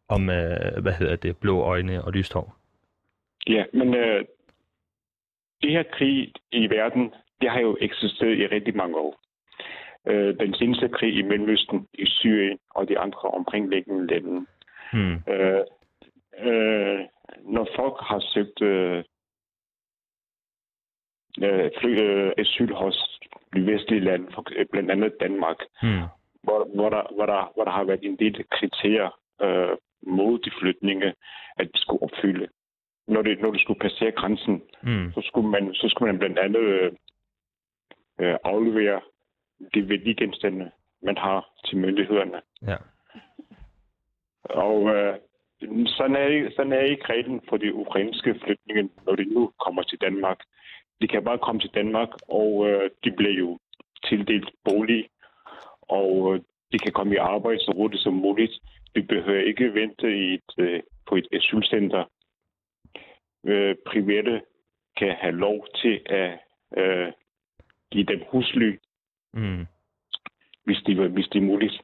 om 0.08 0.22
uh, 0.22 0.82
hvad 0.82 0.92
hedder 0.92 1.16
det, 1.16 1.36
blå 1.36 1.60
øjne 1.60 2.04
og 2.04 2.12
lyst 2.12 2.32
hår? 2.32 2.56
Ja, 3.46 3.64
men 3.72 3.94
øh, 3.94 4.24
det 5.62 5.70
her 5.70 5.82
krig 5.82 6.32
i 6.52 6.70
verden, 6.70 7.14
det 7.40 7.50
har 7.50 7.60
jo 7.60 7.76
eksisteret 7.80 8.38
i 8.38 8.46
rigtig 8.46 8.76
mange 8.76 8.96
år. 8.96 9.20
Øh, 10.06 10.38
den 10.40 10.54
seneste 10.54 10.88
krig 10.88 11.14
i 11.16 11.22
Mellemøsten, 11.22 11.88
i 11.94 12.06
Syrien 12.06 12.58
og 12.70 12.88
de 12.88 12.98
andre 12.98 13.28
omkringliggende 13.28 14.06
lande. 14.06 14.46
Hmm. 14.92 15.14
Øh, 15.28 15.64
øh, 16.38 17.00
når 17.42 17.68
folk 17.76 17.96
har 18.00 18.20
søgt 18.34 18.62
øh, 18.62 19.04
øh, 21.42 21.70
fly, 21.80 22.00
øh, 22.02 22.32
asyl 22.38 22.72
hos 22.72 23.18
de 23.54 23.66
vestlige 23.66 24.00
lande, 24.00 24.32
for, 24.34 24.44
øh, 24.56 24.66
blandt 24.72 24.90
andet 24.90 25.20
Danmark, 25.20 25.56
Hmm. 25.82 26.02
hvor, 26.42 26.68
hvor, 26.74 26.90
der, 26.90 27.14
hvor, 27.14 27.26
der, 27.26 27.52
hvor 27.54 27.64
der 27.64 27.72
har 27.72 27.84
været 27.84 28.04
en 28.04 28.16
del 28.16 28.44
kriterier 28.50 29.10
øh, 29.42 29.76
mod 30.06 30.38
de 30.38 30.50
flygtninge, 30.60 31.14
at 31.56 31.66
de 31.74 31.80
skulle 31.80 32.02
opfylde. 32.02 32.48
Når 33.12 33.22
det, 33.22 33.40
når 33.40 33.50
det 33.50 33.60
skulle 33.60 33.80
passere 33.80 34.10
grænsen, 34.10 34.62
Hmm. 34.82 35.12
så 35.14 35.20
skulle 35.24 35.48
man, 35.48 35.74
så 35.74 35.88
skulle 35.88 36.12
man 36.12 36.18
blandt 36.18 36.38
andet 36.38 36.60
øh, 36.60 36.92
øh, 38.20 38.36
aflevere 38.44 39.00
de 39.74 39.88
værdigenstande, 39.88 40.70
man 41.02 41.16
har 41.16 41.48
til 41.66 41.78
myndighederne. 41.78 42.40
Ja. 42.66 42.76
Og 44.44 44.94
øh, 44.94 45.14
sådan, 45.86 46.16
er, 46.16 46.50
sådan 46.56 46.72
er 46.72 46.80
ikke 46.80 47.04
reglen 47.12 47.40
for 47.48 47.56
de 47.56 47.74
ukrainske 47.74 48.34
flygtninge, 48.44 48.90
når 49.06 49.14
de 49.16 49.24
nu 49.24 49.52
kommer 49.64 49.82
til 49.82 49.98
Danmark. 50.00 50.38
de 51.00 51.08
kan 51.08 51.24
bare 51.24 51.38
komme 51.38 51.60
til 51.60 51.70
Danmark, 51.74 52.08
og 52.28 52.68
øh, 52.70 52.90
de 53.04 53.10
bliver 53.12 53.32
jo 53.32 53.58
tildelt 54.08 54.50
bolig, 54.64 55.08
og 55.82 56.34
øh, 56.34 56.40
de 56.72 56.78
kan 56.78 56.92
komme 56.92 57.14
i 57.14 57.16
arbejde 57.16 57.60
så 57.60 57.72
hurtigt 57.76 58.02
som 58.02 58.12
muligt. 58.14 58.52
Vi 58.94 59.02
behøver 59.02 59.42
ikke 59.42 59.74
vente 59.74 60.16
i 60.16 60.34
et, 60.34 60.50
øh, 60.58 60.80
på 61.08 61.16
et 61.16 61.28
asylcenter. 61.32 62.04
Øh, 63.46 63.74
private 63.86 64.42
kan 64.96 65.14
have 65.20 65.34
lov 65.34 65.66
til 65.74 66.00
at 66.06 66.38
øh, 66.76 67.12
give 67.90 68.04
dem 68.04 68.22
husly, 68.30 68.78
Mm. 69.34 69.66
hvis 70.64 70.78
det, 70.86 71.10
hvis 71.10 71.26
det 71.28 71.38
er 71.38 71.46
muligt. 71.46 71.82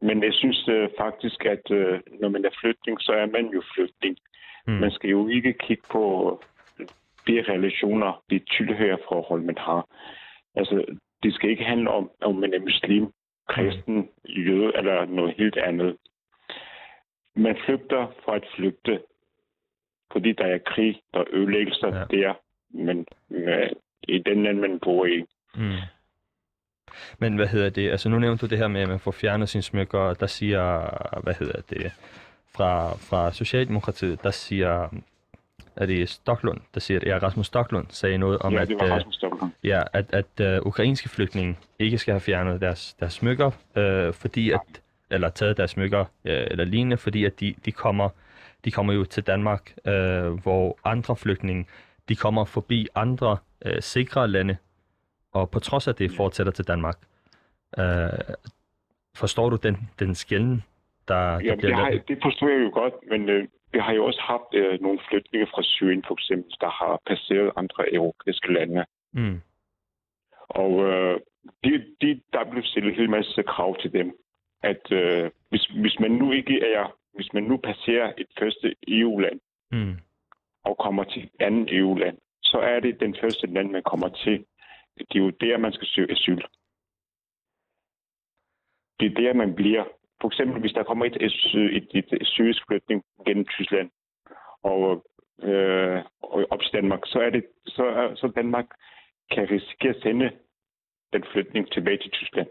Men 0.00 0.22
jeg 0.22 0.32
synes 0.34 0.68
øh, 0.68 0.88
faktisk, 0.98 1.44
at 1.44 1.70
øh, 1.70 2.00
når 2.20 2.28
man 2.28 2.44
er 2.44 2.50
flygtning, 2.60 3.00
så 3.00 3.12
er 3.12 3.26
man 3.26 3.46
jo 3.46 3.62
flygtning. 3.74 4.16
Mm. 4.66 4.72
Man 4.72 4.90
skal 4.90 5.10
jo 5.10 5.28
ikke 5.28 5.52
kigge 5.52 5.82
på 5.90 6.02
de 7.26 7.42
relationer, 7.52 8.22
de 8.30 8.38
tilhørerforhold, 8.38 9.42
man 9.42 9.58
har. 9.58 9.86
Altså, 10.54 10.84
det 11.22 11.34
skal 11.34 11.50
ikke 11.50 11.64
handle 11.64 11.90
om, 11.90 12.10
om 12.20 12.34
man 12.34 12.54
er 12.54 12.60
muslim, 12.60 13.12
kristen, 13.48 14.08
jøde 14.28 14.72
eller 14.76 15.04
noget 15.04 15.34
helt 15.38 15.56
andet. 15.56 15.96
Man 17.36 17.56
flygter 17.66 18.06
for 18.24 18.32
at 18.32 18.44
flygte, 18.56 19.00
fordi 20.12 20.32
der 20.32 20.44
er 20.46 20.58
krig, 20.66 21.00
der 21.14 21.20
er 21.20 21.24
ødelæggelser 21.32 21.86
Ja. 21.98 22.04
der, 22.16 22.32
men 22.70 23.06
med, 23.28 23.68
i 24.08 24.18
den 24.18 24.42
land, 24.42 24.58
man 24.58 24.78
bor 24.82 25.06
i. 25.06 25.24
Mm. 25.54 25.72
Men 27.18 27.36
hvad 27.36 27.46
hedder 27.46 27.70
det? 27.70 27.90
Altså 27.90 28.08
nu 28.08 28.18
nævnte 28.18 28.46
du 28.46 28.50
det 28.50 28.58
her 28.58 28.68
med, 28.68 28.80
at 28.80 28.88
man 28.88 29.00
får 29.00 29.10
fjernet 29.10 29.48
sine 29.48 29.62
smykker, 29.62 29.98
og 29.98 30.20
der 30.20 30.26
siger, 30.26 30.62
hvad 31.22 31.34
hedder 31.34 31.60
det, 31.70 31.92
fra, 32.56 32.90
fra 32.96 33.32
Socialdemokratiet, 33.32 34.22
der 34.22 34.30
siger, 34.30 34.88
er 35.76 35.86
det 35.86 36.08
Stoklund, 36.08 36.60
der 36.74 36.80
siger, 36.80 37.00
at 37.00 37.06
ja, 37.06 37.18
Rasmus 37.18 37.46
Stoklund 37.46 37.86
sagde 37.88 38.18
noget 38.18 38.38
om, 38.38 38.52
ja, 38.52 38.62
at, 38.62 38.68
det 38.68 38.76
var 38.80 38.86
øh, 38.86 38.92
Rasmus 38.92 39.14
Stockholm. 39.14 39.52
ja, 39.64 39.82
at, 39.92 40.14
at 40.38 40.58
uh, 40.60 40.66
ukrainske 40.66 41.08
flygtninge 41.08 41.56
ikke 41.78 41.98
skal 41.98 42.12
have 42.12 42.20
fjernet 42.20 42.60
deres, 42.60 42.94
deres 42.94 43.12
smykker, 43.12 43.50
øh, 43.76 44.12
fordi 44.12 44.50
at, 44.50 44.60
eller 45.10 45.28
taget 45.28 45.56
deres 45.56 45.70
smykker 45.70 46.00
øh, 46.24 46.46
eller 46.50 46.64
lignende, 46.64 46.96
fordi 46.96 47.24
at 47.24 47.40
de, 47.40 47.54
de 47.64 47.72
kommer 47.72 48.08
de 48.64 48.70
kommer 48.70 48.92
jo 48.92 49.04
til 49.04 49.26
Danmark, 49.26 49.74
øh, 49.86 50.32
hvor 50.42 50.78
andre 50.84 51.16
flygtninge, 51.16 51.66
de 52.08 52.16
kommer 52.16 52.44
forbi 52.44 52.86
andre 52.94 53.36
øh, 53.66 53.80
sikre 53.80 54.28
lande, 54.28 54.56
og 55.32 55.50
på 55.50 55.58
trods 55.58 55.88
af 55.88 55.94
det 55.94 56.10
fortsætter 56.16 56.52
til 56.52 56.68
Danmark. 56.68 56.98
Øh, 57.78 58.34
forstår 59.16 59.50
du 59.50 59.56
den, 59.56 59.76
den 59.98 60.14
skælden, 60.14 60.62
der, 61.08 61.14
der 61.14 61.40
Ja, 61.44 61.54
bliver 61.54 61.76
det, 61.76 61.76
har, 61.76 61.90
det 62.08 62.18
forstår 62.22 62.48
jeg 62.48 62.64
jo 62.64 62.70
godt, 62.72 62.94
men 63.10 63.28
øh, 63.28 63.48
vi 63.72 63.78
har 63.78 63.92
jo 63.92 64.04
også 64.04 64.20
haft 64.20 64.54
øh, 64.54 64.82
nogle 64.82 64.98
flygtninge 65.08 65.46
fra 65.46 65.62
Syrien, 65.62 66.04
for 66.06 66.14
eksempel, 66.14 66.52
der 66.60 66.70
har 66.70 67.00
passeret 67.06 67.52
andre 67.56 67.94
europæiske 67.94 68.52
lande. 68.52 68.84
Mm, 69.12 69.40
Og 70.48 70.84
øh, 70.84 71.20
de, 71.64 71.84
de, 72.00 72.20
der 72.32 72.50
blev 72.50 72.62
stillet 72.62 72.90
en 72.90 72.96
hel 72.96 73.10
masse 73.10 73.42
krav 73.42 73.76
til 73.80 73.92
dem. 73.92 74.16
At 74.62 74.92
øh, 74.92 75.30
hvis, 75.48 75.66
hvis 75.66 76.00
man 76.00 76.10
nu 76.10 76.32
ikke 76.32 76.72
er, 76.74 76.96
hvis 77.14 77.32
man 77.32 77.42
nu 77.42 77.56
passerer 77.56 78.12
et 78.18 78.26
første 78.38 78.74
EU-land 78.88 79.40
mm, 79.72 79.96
og 80.64 80.78
kommer 80.78 81.04
til 81.04 81.22
et 81.24 81.30
andet 81.40 81.76
EU-land, 81.78 82.18
så 82.42 82.58
er 82.58 82.80
det 82.80 83.00
den 83.00 83.16
første 83.22 83.46
land, 83.46 83.70
man 83.70 83.82
kommer 83.82 84.08
til. 84.08 84.44
Det 84.98 85.16
er 85.18 85.24
jo 85.24 85.30
der, 85.30 85.58
man 85.58 85.72
skal 85.72 85.86
søge 85.88 86.12
asyl. 86.12 86.40
Det 89.00 89.06
er 89.10 89.14
der, 89.22 89.32
man 89.34 89.54
bliver. 89.54 89.84
For 90.20 90.28
eksempel, 90.28 90.60
hvis 90.60 90.72
der 90.72 90.82
kommer 90.82 91.04
et, 91.04 91.16
et, 91.20 91.32
et, 91.98 92.12
et 92.20 92.26
syrisk 92.26 92.62
flytning 92.68 93.04
gennem 93.26 93.44
Tyskland 93.46 93.90
og, 94.62 95.04
øh, 95.42 96.04
og 96.22 96.46
op 96.50 96.60
til 96.62 96.72
Danmark, 96.72 97.00
så 97.06 97.18
er 97.20 97.30
det 97.30 97.44
så, 97.66 97.84
er- 97.84 98.14
så 98.14 98.32
Danmark 98.36 98.66
kan 99.30 99.50
risikere 99.50 99.94
at 99.94 100.02
sende 100.02 100.30
den 101.12 101.24
flytning 101.32 101.72
tilbage 101.72 101.98
til 101.98 102.10
Tyskland. 102.10 102.48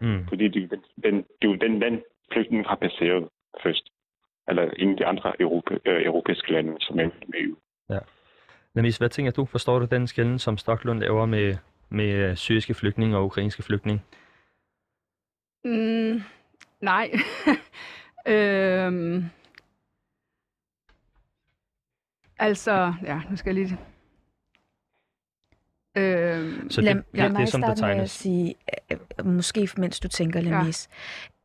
mm. 0.00 0.26
Fordi 0.28 0.48
det, 0.48 0.70
den, 0.70 0.82
den, 1.04 1.16
det 1.16 1.44
er 1.48 1.48
jo 1.48 1.54
den 1.54 1.78
land, 1.78 2.02
flygtningen 2.32 2.64
har 2.66 2.76
passeret 2.76 3.28
først. 3.62 3.88
Eller 4.48 4.70
en 4.76 4.90
af 4.90 4.96
de 4.96 5.06
andre 5.06 5.32
Europa, 5.40 5.74
øh, 5.84 6.06
europæiske 6.06 6.52
lande, 6.52 6.76
som 6.80 6.98
er 6.98 7.04
med 7.04 7.40
i 7.40 7.44
EU. 7.44 7.56
Lamis, 8.74 8.96
hvad 8.96 9.08
tænker 9.08 9.32
du? 9.32 9.44
Forstår 9.44 9.78
du 9.78 9.84
den 9.84 10.06
skælden, 10.06 10.38
som 10.38 10.58
Stoklund 10.58 11.00
laver 11.00 11.26
med, 11.26 11.56
med 11.88 12.10
øh, 12.10 12.36
syriske 12.36 12.74
flygtninge 12.74 13.16
og 13.16 13.24
ukrainske 13.24 13.62
flygtninge? 13.62 14.02
Mm, 15.64 16.22
nej. 16.80 17.10
øhm, 18.34 19.24
altså, 22.38 22.94
ja, 23.02 23.20
nu 23.30 23.36
skal 23.36 23.54
jeg 23.56 23.64
lige... 23.64 23.78
Øhm, 25.96 26.70
Så 26.70 26.80
lad, 26.80 26.94
det, 26.94 27.04
lad 27.12 27.24
det, 27.24 27.32
mig 27.32 27.40
det, 27.40 27.48
som 27.48 27.60
der 27.60 27.74
starte 27.74 27.82
med 27.82 27.90
at 27.90 27.96
tegnes. 27.96 28.10
sige, 28.10 28.54
øh, 29.18 29.26
måske 29.26 29.68
mens 29.76 30.00
du 30.00 30.08
tænker, 30.08 30.40
Lamis, 30.40 30.88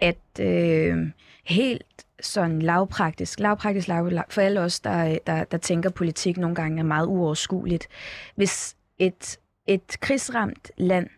ja. 0.01 0.07
at 0.07 0.39
øh, 0.45 1.07
helt 1.45 1.83
sådan 2.21 2.61
lavpraktisk, 2.61 3.39
lavpraktisk 3.39 3.87
lav, 3.87 4.07
lav, 4.09 4.23
for 4.29 4.41
alle 4.41 4.61
os, 4.61 4.79
der, 4.79 5.17
der, 5.27 5.43
der 5.43 5.57
tænker 5.57 5.89
politik 5.89 6.37
nogle 6.37 6.55
gange 6.55 6.79
er 6.79 6.83
meget 6.83 7.05
uoverskueligt. 7.07 7.87
Hvis 8.35 8.77
et, 8.97 9.39
et 9.67 9.97
krigsramt 9.99 10.71
land, 10.77 11.09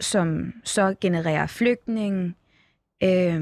som 0.00 0.52
så 0.64 0.94
genererer 1.00 1.46
flygtninge, 1.46 2.34
øh, 3.02 3.40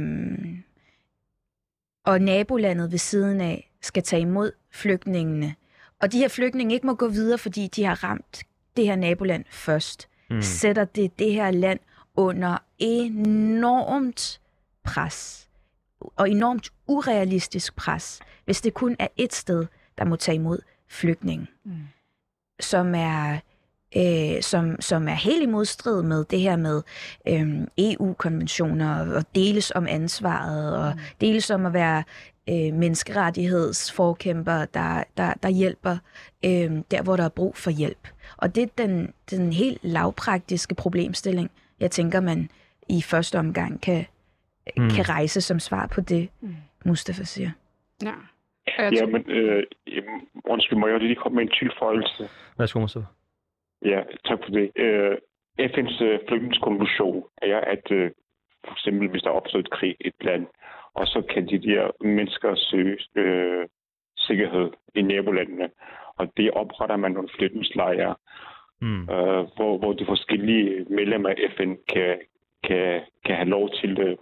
og 2.05 2.21
nabolandet 2.21 2.91
ved 2.91 2.99
siden 2.99 3.41
af 3.41 3.71
skal 3.81 4.03
tage 4.03 4.23
imod 4.23 4.53
flygtningene, 4.71 5.55
og 6.03 6.13
de 6.13 6.19
her 6.19 6.29
flygtninge 6.29 6.75
ikke 6.75 6.87
må 6.87 6.95
gå 6.95 7.09
videre, 7.09 7.39
fordi 7.39 7.67
de 7.67 7.85
har 7.85 8.05
ramt 8.05 8.43
det 8.77 8.87
her 8.87 8.97
naboland 8.97 9.45
først, 9.51 10.07
Mm, 10.33 10.43
sætter 10.43 10.85
det 10.85 11.19
det 11.19 11.33
her 11.33 11.51
land 11.51 11.81
under 12.17 12.59
enormt 12.79 14.41
pres. 14.85 15.49
Og 16.01 16.31
enormt 16.31 16.71
urealistisk 16.87 17.77
pres, 17.77 18.21
hvis 18.45 18.61
det 18.61 18.75
kun 18.75 18.97
er 18.99 19.07
et 19.17 19.35
sted, 19.35 19.67
der 19.99 20.05
må 20.05 20.17
tage 20.17 20.35
imod 20.35 20.59
flygtninge. 20.89 21.47
Mm. 21.65 21.73
Som 22.61 22.95
er 22.95 23.39
øh, 23.97 24.43
som, 24.43 24.81
som 24.81 25.09
er 25.09 25.15
helt 25.15 25.43
i 25.43 25.47
modstrid 25.47 26.03
med 26.03 26.25
det 26.25 26.41
her 26.41 26.57
med 26.57 26.83
øh, 27.29 27.49
EU-konventioner 27.79 29.15
og 29.17 29.25
deles 29.35 29.73
om 29.75 29.87
ansvaret 29.87 30.77
og 30.77 30.93
Mm. 30.95 31.01
deles 31.21 31.51
om 31.51 31.67
at 31.67 31.73
være 31.73 32.05
øh, 32.49 32.75
menneskerettighedsforkæmper, 32.75 34.65
der, 34.75 35.05
der, 35.17 35.35
der 35.43 35.49
hjælper 35.49 35.97
øh, 36.45 36.71
der, 36.91 37.03
hvor 37.03 37.17
der 37.17 37.25
er 37.25 37.29
brug 37.37 37.57
for 37.57 37.71
hjælp. 37.71 38.09
Og 38.37 38.55
det 38.55 38.63
er 38.63 38.67
den, 38.87 39.15
den 39.31 39.53
helt 39.53 39.79
lavpraktiske 39.85 40.75
problemstilling, 40.75 41.51
jeg 41.81 41.91
tænker, 41.91 42.21
man 42.21 42.51
i 42.89 43.03
første 43.03 43.39
omgang 43.39 43.81
kan, 43.83 44.05
Mm. 44.77 44.89
kan 44.91 45.09
rejse 45.09 45.41
som 45.41 45.59
svar 45.61 45.87
på 45.95 46.01
det, 46.01 46.29
Mm. 46.41 46.55
Mustafa 46.85 47.25
siger. 47.25 47.51
ja. 48.03 48.13
Ja, 48.79 49.07
men 49.07 49.31
øh, 49.31 49.63
undskyld, 50.45 50.79
må 50.79 50.87
jeg 50.87 51.01
lige 51.01 51.15
komme 51.15 51.37
med 51.37 51.43
en 51.43 51.53
tilføjelse? 51.61 52.29
Værsgo, 52.59 52.81
Mustafa. 52.81 53.07
Ja, 53.85 54.01
tak 54.25 54.39
for 54.45 54.51
det. 54.51 54.71
Øh, 54.77 55.17
FN's 55.61 56.03
øh, 56.05 56.19
flygtningskonvention 56.29 57.25
er, 57.43 57.61
at 57.75 57.91
øh, 57.91 58.11
for 58.65 58.73
eksempel 58.73 59.09
hvis 59.09 59.23
der 59.23 59.29
er 59.31 59.35
opstået 59.35 59.65
et 59.65 59.71
krig 59.71 59.97
i 60.01 60.07
et 60.09 60.15
land, 60.25 60.47
og 60.95 61.07
så 61.07 61.23
kan 61.35 61.49
de 61.49 61.59
der 61.59 61.91
mennesker 62.01 62.55
søge 62.55 62.99
øh, 63.15 63.67
sikkerhed 64.17 64.71
i 64.95 65.03
nabolandene. 65.03 65.71
Og 66.17 66.33
det 66.37 66.51
opretter 66.51 66.97
man 66.97 67.13
nogle 67.13 67.29
flygtningslejre, 67.39 68.15
Mm, 68.83 69.03
øh, 69.03 69.45
hvor, 69.57 69.79
hvor 69.79 69.93
de 69.93 70.07
forskellige 70.07 70.87
medlemmer 70.91 71.29
af 71.29 71.37
FN 71.57 71.75
kan, 71.89 72.19
kan, 72.65 73.01
kan 73.25 73.37
have 73.37 73.49
lov 73.49 73.71
til 73.71 74.01
øh, 74.01 74.17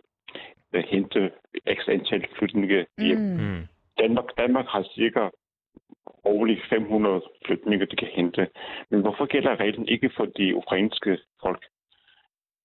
at 0.73 0.85
hente 0.85 1.31
ekstra 1.67 1.93
antal 1.93 2.27
flygtninge 2.39 2.87
hjem. 2.99 3.19
Mm, 3.19 3.63
Danmark, 3.99 4.25
Danmark 4.39 4.67
har 4.67 4.83
cirka 4.95 5.29
årligt 6.25 6.61
500 6.71 7.23
flygtninge, 7.47 7.87
de 7.87 7.97
kan 7.97 8.09
hente. 8.09 8.49
Men 8.91 9.01
hvorfor 9.01 9.27
gælder 9.27 9.61
reglen 9.61 9.89
ikke 9.89 10.11
for 10.17 10.25
de 10.25 10.57
ukrainske 10.57 11.19
folk? 11.43 11.65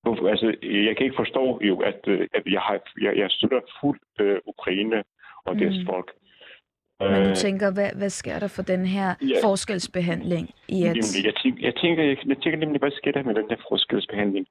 Altså, 0.06 0.48
jeg 0.62 0.98
kan 0.98 1.04
ikke 1.06 1.16
forstå 1.24 1.60
jo, 1.62 1.80
at, 1.80 2.00
øh, 2.08 2.28
at 2.34 2.44
jeg, 2.46 2.62
har, 2.62 2.80
jeg, 3.02 3.18
jeg 3.18 3.28
støtter 3.30 3.60
fuldt 3.82 4.02
øh, 4.20 4.38
Ukraine 4.48 5.04
og 5.46 5.56
deres 5.60 5.78
Mm. 5.80 5.86
folk. 5.86 6.12
Men 7.00 7.12
Øh, 7.12 7.30
du 7.30 7.36
tænker, 7.36 7.74
hvad, 7.74 7.90
hvad 7.96 8.10
sker 8.10 8.40
der 8.40 8.48
for 8.48 8.62
den 8.62 8.86
her 8.86 9.14
Ja. 9.22 9.36
forskelsbehandling 9.44 10.50
i 10.68 10.84
at... 10.84 10.96
Jamen, 10.98 11.26
jeg, 11.26 11.34
tænker, 11.44 11.62
jeg, 11.68 11.76
tænker, 11.76 12.04
jeg, 12.04 12.18
jeg 12.28 12.38
tænker 12.38 12.58
nemlig, 12.60 12.80
hvad 12.80 12.92
sker 12.92 13.12
der 13.12 13.24
med 13.24 13.36
den 13.36 13.46
her 13.50 13.58
forskelsbehandling? 13.70 14.46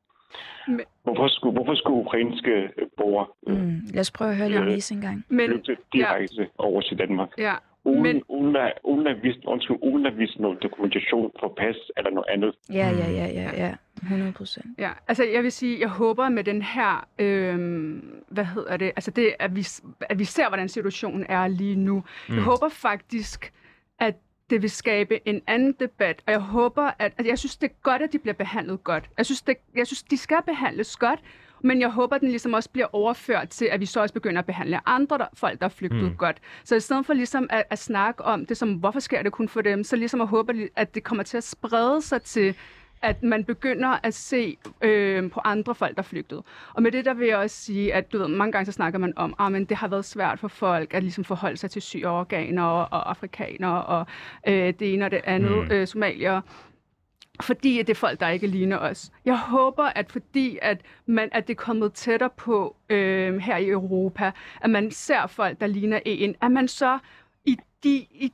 Men- 0.68 0.80
Hvorfor 1.04 1.28
skulle, 1.28 1.52
hvorfor 1.54 1.74
skulle 1.74 1.96
ukrainske 2.04 2.50
øh, 2.50 2.86
borgere 2.96 3.26
øh, 3.48 3.56
Mm. 3.62 3.80
Lad 3.94 4.00
os 4.00 4.10
prøve 4.10 4.30
at 4.30 4.36
høre 4.36 4.48
Ja. 4.50 4.58
Lamis 4.58 4.90
en 4.90 5.00
gang. 5.00 5.24
Men, 5.28 5.64
direkte 5.92 6.48
over 6.58 6.80
til 6.80 6.98
Danmark? 6.98 7.28
ja, 7.38 7.54
Uden, 7.84 8.02
Men- 8.02 8.22
uden, 8.28 8.56
at, 8.56 8.72
uden, 8.84 9.06
at 9.06 9.22
vise, 9.22 9.38
undskyld, 9.46 9.76
uden 9.82 10.06
at 10.06 10.18
vise 10.18 10.42
noget 10.42 10.62
dokumentation 10.62 11.32
for 11.40 11.54
pas 11.58 11.76
eller 11.96 12.10
noget 12.10 12.26
andet. 12.28 12.54
Ja, 12.72 12.88
ja, 12.90 13.10
ja, 13.10 13.26
ja, 13.26 13.66
ja. 13.66 13.74
100 14.02 14.32
procent. 14.32 14.66
Ja, 14.78 14.90
altså 15.08 15.24
jeg 15.24 15.42
vil 15.42 15.52
sige, 15.52 15.80
jeg 15.80 15.88
håber 15.88 16.28
med 16.28 16.44
den 16.44 16.62
her, 16.62 17.08
øhm, 17.18 18.22
hvad 18.28 18.44
hedder 18.44 18.76
det, 18.76 18.86
altså 18.86 19.10
det, 19.10 19.34
at 19.38 19.56
vi, 19.56 19.66
at 20.00 20.18
vi 20.18 20.24
ser, 20.24 20.48
hvordan 20.48 20.68
situationen 20.68 21.26
er 21.28 21.48
lige 21.48 21.76
nu. 21.76 22.04
Mm. 22.28 22.34
Jeg 22.34 22.42
håber 22.42 22.68
faktisk, 22.68 23.52
at 23.98 24.14
det 24.50 24.62
vil 24.62 24.70
skabe 24.70 25.28
en 25.28 25.42
anden 25.46 25.72
debat, 25.80 26.22
og 26.26 26.32
jeg 26.32 26.40
håber, 26.40 26.90
at, 26.98 27.12
at 27.18 27.26
jeg 27.26 27.38
synes, 27.38 27.56
det 27.56 27.70
er 27.70 27.74
godt, 27.82 28.02
at 28.02 28.12
de 28.12 28.18
bliver 28.18 28.34
behandlet 28.34 28.84
godt. 28.84 29.10
Jeg 29.18 29.26
synes, 29.26 29.42
det, 29.42 29.56
jeg 29.76 29.86
synes, 29.86 30.02
de 30.02 30.16
skal 30.16 30.38
behandles 30.46 30.96
godt, 30.96 31.20
men 31.62 31.80
jeg 31.80 31.88
håber, 31.88 32.16
at 32.16 32.20
den 32.20 32.28
ligesom 32.28 32.54
også 32.54 32.70
bliver 32.70 32.86
overført 32.92 33.48
til, 33.48 33.64
at 33.64 33.80
vi 33.80 33.86
så 33.86 34.00
også 34.00 34.14
begynder 34.14 34.38
at 34.38 34.46
behandle 34.46 34.88
andre 34.88 35.18
der, 35.18 35.26
folk, 35.34 35.60
der 35.60 35.66
er 35.66 35.70
flygtet 35.70 36.02
mm. 36.02 36.16
godt. 36.16 36.36
Så 36.64 36.76
i 36.76 36.80
stedet 36.80 37.06
for 37.06 37.14
ligesom 37.14 37.46
at, 37.50 37.64
at 37.70 37.78
snakke 37.78 38.24
om 38.24 38.46
det 38.46 38.56
som, 38.56 38.74
hvorfor 38.74 39.00
sker 39.00 39.22
det 39.22 39.32
kun 39.32 39.48
for 39.48 39.60
dem, 39.60 39.84
så 39.84 39.96
ligesom 39.96 40.20
at 40.20 40.28
håbe, 40.28 40.68
at 40.76 40.94
det 40.94 41.04
kommer 41.04 41.22
til 41.24 41.36
at 41.36 41.44
sprede 41.44 42.02
sig 42.02 42.22
til 42.22 42.54
at 43.02 43.22
man 43.22 43.44
begynder 43.44 43.98
at 44.02 44.14
se 44.14 44.56
øh, 44.82 45.30
på 45.30 45.40
andre 45.44 45.74
folk, 45.74 45.96
der 45.96 46.02
flygtede. 46.02 46.42
Og 46.74 46.82
med 46.82 46.92
det 46.92 47.04
der 47.04 47.14
vil 47.14 47.26
jeg 47.26 47.36
også 47.36 47.56
sige, 47.56 47.94
at 47.94 48.12
du 48.12 48.18
ved, 48.18 48.28
mange 48.28 48.52
gange 48.52 48.66
så 48.66 48.72
snakker 48.72 48.98
man 48.98 49.12
om, 49.16 49.34
at 49.38 49.54
ah, 49.54 49.68
det 49.68 49.76
har 49.76 49.88
været 49.88 50.04
svært 50.04 50.38
for 50.38 50.48
folk 50.48 50.94
at 50.94 51.02
ligesom 51.02 51.24
forholde 51.24 51.56
sig 51.56 51.70
til 51.70 51.82
syreorganer 51.82 52.64
og 52.64 53.10
afrikanere 53.10 53.84
og 53.84 54.06
øh, 54.48 54.54
det 54.54 54.94
ene 54.94 55.04
og 55.04 55.10
det 55.10 55.20
andet, 55.24 55.64
mm. 55.64 55.70
øh, 55.70 55.86
somalier 55.86 56.40
fordi 57.42 57.78
det 57.78 57.90
er 57.90 57.94
folk, 57.94 58.20
der 58.20 58.28
ikke 58.28 58.46
ligner 58.46 58.78
os. 58.78 59.10
Jeg 59.24 59.38
håber, 59.38 59.84
at 59.84 60.12
fordi 60.12 60.58
at, 60.62 60.80
man, 61.06 61.28
at 61.32 61.48
det 61.48 61.54
er 61.54 61.62
kommet 61.62 61.92
tættere 61.92 62.30
på 62.36 62.76
øh, 62.90 63.36
her 63.36 63.56
i 63.56 63.68
Europa, 63.68 64.30
at 64.60 64.70
man 64.70 64.90
ser 64.90 65.26
folk, 65.26 65.60
der 65.60 65.66
ligner 65.66 66.00
en, 66.04 66.34
at 66.40 66.50
man 66.50 66.68
så 66.68 66.98
i 67.44 67.56
de, 67.84 67.96
i 67.96 68.32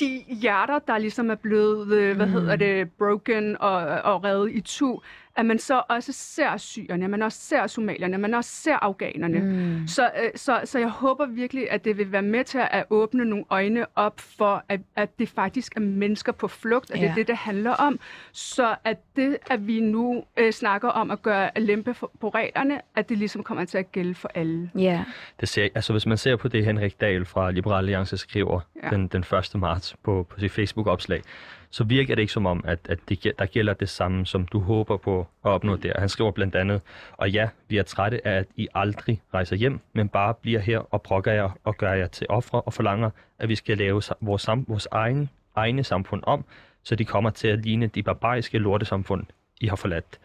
de 0.00 0.24
hjerter, 0.28 0.78
der 0.78 0.98
ligesom 0.98 1.30
er 1.30 1.34
blevet, 1.34 1.92
øh, 1.92 2.16
hvad 2.16 2.26
mm. 2.26 2.32
hedder 2.32 2.56
det, 2.56 2.90
broken 2.90 3.56
og, 3.60 3.76
og 3.86 4.24
reddet 4.24 4.50
i 4.52 4.60
tu, 4.60 5.00
at 5.40 5.46
man 5.46 5.58
så 5.58 5.82
også 5.88 6.12
ser 6.12 6.56
syrerne, 6.56 7.04
at 7.04 7.10
man 7.10 7.22
også 7.22 7.38
ser 7.38 7.66
somalierne, 7.66 8.14
at 8.14 8.20
man 8.20 8.34
også 8.34 8.50
ser 8.50 8.76
afghanerne. 8.76 9.38
Mm. 9.38 9.86
Så, 9.86 10.10
øh, 10.22 10.30
så, 10.34 10.60
så 10.64 10.78
jeg 10.78 10.88
håber 10.88 11.26
virkelig, 11.26 11.70
at 11.70 11.84
det 11.84 11.98
vil 11.98 12.12
være 12.12 12.22
med 12.22 12.44
til 12.44 12.60
at 12.70 12.84
åbne 12.90 13.24
nogle 13.24 13.44
øjne 13.50 13.86
op 13.96 14.20
for, 14.20 14.64
at, 14.68 14.80
at 14.96 15.18
det 15.18 15.28
faktisk 15.28 15.76
er 15.76 15.80
mennesker 15.80 16.32
på 16.32 16.48
flugt, 16.48 16.90
og 16.90 16.96
ja. 16.96 17.02
det 17.02 17.10
er 17.10 17.14
det, 17.14 17.28
det 17.28 17.36
handler 17.36 17.70
om. 17.70 18.00
Så 18.32 18.74
at 18.84 18.98
det, 19.16 19.36
at 19.50 19.66
vi 19.66 19.80
nu 19.80 20.24
øh, 20.36 20.52
snakker 20.52 20.88
om 20.88 21.10
at 21.10 21.22
gøre 21.22 21.56
at 21.56 21.62
lempe 21.62 21.94
for, 21.94 22.10
på 22.20 22.28
reglerne, 22.28 22.80
at 22.96 23.08
det 23.08 23.18
ligesom 23.18 23.42
kommer 23.42 23.64
til 23.64 23.78
at 23.78 23.92
gælde 23.92 24.14
for 24.14 24.30
alle. 24.34 24.70
Ja. 24.74 25.04
Det 25.40 25.48
ser, 25.48 25.68
altså 25.74 25.92
hvis 25.92 26.06
man 26.06 26.18
ser 26.18 26.36
på 26.36 26.48
det, 26.48 26.64
Henrik 26.64 27.00
Dahl 27.00 27.24
fra 27.24 27.50
Liberal 27.50 27.78
Alliance 27.78 28.16
skriver 28.16 28.60
ja. 28.82 28.88
den, 28.90 29.06
den 29.06 29.20
1. 29.20 29.50
marts 29.54 29.96
på, 30.02 30.26
på 30.30 30.40
sit 30.40 30.52
Facebook-opslag, 30.52 31.22
så 31.70 31.84
virker 31.84 32.14
det 32.14 32.22
ikke 32.22 32.32
som 32.32 32.46
om, 32.46 32.64
at, 32.66 32.78
at 32.88 32.98
det, 33.08 33.32
der 33.38 33.46
gælder 33.46 33.74
det 33.74 33.88
samme, 33.88 34.26
som 34.26 34.46
du 34.46 34.60
håber 34.60 34.96
på 34.96 35.20
at 35.20 35.50
opnå 35.50 35.76
der. 35.76 36.00
Han 36.00 36.08
skriver 36.08 36.30
blandt 36.30 36.54
andet, 36.54 36.80
og 37.12 37.30
ja, 37.30 37.48
vi 37.68 37.76
er 37.76 37.82
trætte 37.82 38.26
af, 38.26 38.38
at 38.38 38.46
I 38.56 38.68
aldrig 38.74 39.22
rejser 39.34 39.56
hjem, 39.56 39.80
men 39.92 40.08
bare 40.08 40.34
bliver 40.34 40.60
her 40.60 40.78
og 40.78 41.02
brokker 41.02 41.32
jer 41.32 41.58
og 41.64 41.76
gør 41.76 41.92
jer 41.92 42.06
til 42.06 42.26
ofre 42.30 42.60
og 42.60 42.72
forlanger, 42.72 43.10
at 43.38 43.48
vi 43.48 43.54
skal 43.54 43.78
lave 43.78 44.02
vores, 44.20 44.48
vores 44.66 44.88
egen, 44.90 45.30
egne 45.56 45.84
samfund 45.84 46.22
om, 46.26 46.44
så 46.82 46.94
de 46.94 47.04
kommer 47.04 47.30
til 47.30 47.48
at 47.48 47.58
ligne 47.58 47.86
de 47.86 48.02
barbariske 48.02 48.58
lortesamfund, 48.58 49.24
I 49.60 49.66
har 49.66 49.76
forladt. 49.76 50.18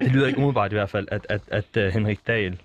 Det 0.00 0.12
lyder 0.12 0.26
ikke 0.26 0.38
umiddelbart 0.38 0.72
i 0.72 0.74
hvert 0.74 0.90
fald, 0.90 1.08
at, 1.10 1.26
at, 1.28 1.40
at, 1.48 1.76
at 1.76 1.92
Henrik 1.92 2.26
Dahl 2.26 2.60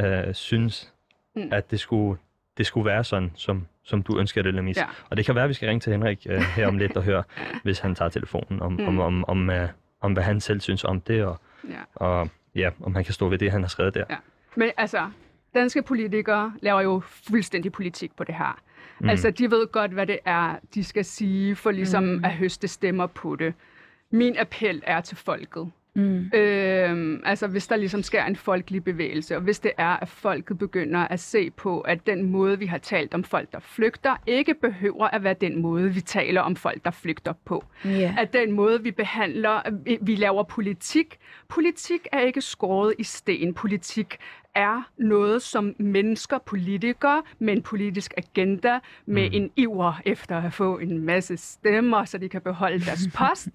uh, 0.00 0.32
synes, 0.32 0.92
mm. 1.36 1.48
at 1.52 1.70
det 1.70 1.80
skulle, 1.80 2.18
det 2.58 2.66
skulle 2.66 2.84
være 2.84 3.04
sådan, 3.04 3.32
som, 3.34 3.66
som 3.82 4.02
du 4.02 4.18
ønsker 4.18 4.42
det, 4.42 4.54
Lamis. 4.54 4.76
Ja. 4.76 4.86
Og 5.10 5.16
det 5.16 5.26
kan 5.26 5.34
være, 5.34 5.44
at 5.44 5.48
vi 5.48 5.54
skal 5.54 5.68
ringe 5.68 5.80
til 5.80 5.92
Henrik 5.92 6.26
uh, 6.30 6.36
her 6.36 6.66
om 6.66 6.78
lidt 6.78 6.96
og 6.96 7.02
høre, 7.02 7.22
hvis 7.64 7.78
han 7.78 7.94
tager 7.94 8.08
telefonen, 8.08 8.62
om, 8.62 8.72
mm. 8.72 8.88
om, 8.88 9.00
om, 9.00 9.24
om, 9.28 9.48
uh, 9.48 9.68
om 10.00 10.12
hvad 10.12 10.22
han 10.22 10.40
selv 10.40 10.60
synes 10.60 10.84
om 10.84 11.00
det, 11.00 11.24
og, 11.24 11.40
ja. 11.68 11.78
og 11.94 12.28
ja, 12.54 12.70
om 12.80 12.94
han 12.94 13.04
kan 13.04 13.14
stå 13.14 13.28
ved 13.28 13.38
det, 13.38 13.50
han 13.50 13.60
har 13.60 13.68
skrevet 13.68 13.94
der. 13.94 14.04
Ja. 14.10 14.16
Men 14.54 14.70
altså, 14.76 15.10
danske 15.54 15.82
politikere 15.82 16.52
laver 16.62 16.80
jo 16.80 17.02
fuldstændig 17.06 17.72
politik 17.72 18.16
på 18.16 18.24
det 18.24 18.34
her. 18.34 18.60
Mm. 19.00 19.08
Altså, 19.08 19.30
de 19.30 19.50
ved 19.50 19.66
godt, 19.66 19.90
hvad 19.90 20.06
det 20.06 20.18
er, 20.24 20.54
de 20.74 20.84
skal 20.84 21.04
sige, 21.04 21.56
for 21.56 21.70
ligesom 21.70 22.02
mm. 22.02 22.24
at 22.24 22.32
høste 22.32 22.68
stemmer 22.68 23.06
på 23.06 23.36
det. 23.36 23.54
Min 24.10 24.36
appel 24.38 24.82
er 24.86 25.00
til 25.00 25.16
folket. 25.16 25.70
Mm. 25.94 26.30
Øhm, 26.34 27.22
altså 27.24 27.46
hvis 27.46 27.66
der 27.66 27.76
ligesom 27.76 28.02
sker 28.02 28.24
en 28.24 28.36
folkelig 28.36 28.84
bevægelse, 28.84 29.36
og 29.36 29.42
hvis 29.42 29.58
det 29.60 29.72
er, 29.78 29.96
at 30.02 30.08
folket 30.08 30.58
begynder 30.58 31.00
at 31.00 31.20
se 31.20 31.50
på, 31.50 31.80
at 31.80 32.06
den 32.06 32.22
måde, 32.22 32.58
vi 32.58 32.66
har 32.66 32.78
talt 32.78 33.14
om 33.14 33.24
folk, 33.24 33.52
der 33.52 33.60
flygter, 33.60 34.16
ikke 34.26 34.54
behøver 34.54 35.06
at 35.06 35.24
være 35.24 35.34
den 35.34 35.62
måde, 35.62 35.94
vi 35.94 36.00
taler 36.00 36.40
om 36.40 36.56
folk, 36.56 36.84
der 36.84 36.90
flygter 36.90 37.32
på. 37.44 37.64
Yeah. 37.86 38.18
At 38.18 38.32
den 38.32 38.52
måde, 38.52 38.82
vi 38.82 38.90
behandler, 38.90 39.70
vi, 39.84 39.98
vi 40.00 40.14
laver 40.14 40.42
politik. 40.42 41.18
Politik 41.48 42.06
er 42.12 42.20
ikke 42.20 42.40
skåret 42.40 42.94
i 42.98 43.04
sten. 43.04 43.54
Politik 43.54 44.16
er 44.54 44.90
noget, 44.96 45.42
som 45.42 45.74
mennesker, 45.78 46.38
politikere 46.38 47.22
med 47.38 47.52
en 47.52 47.62
politisk 47.62 48.14
agenda, 48.16 48.78
med 49.06 49.30
mm. 49.30 49.36
en 49.36 49.50
iver 49.56 50.00
efter 50.04 50.42
at 50.42 50.52
få 50.52 50.78
en 50.78 50.98
masse 50.98 51.36
stemmer, 51.36 52.04
så 52.04 52.18
de 52.18 52.28
kan 52.28 52.40
beholde 52.40 52.80
deres 52.80 53.08
post, 53.18 53.48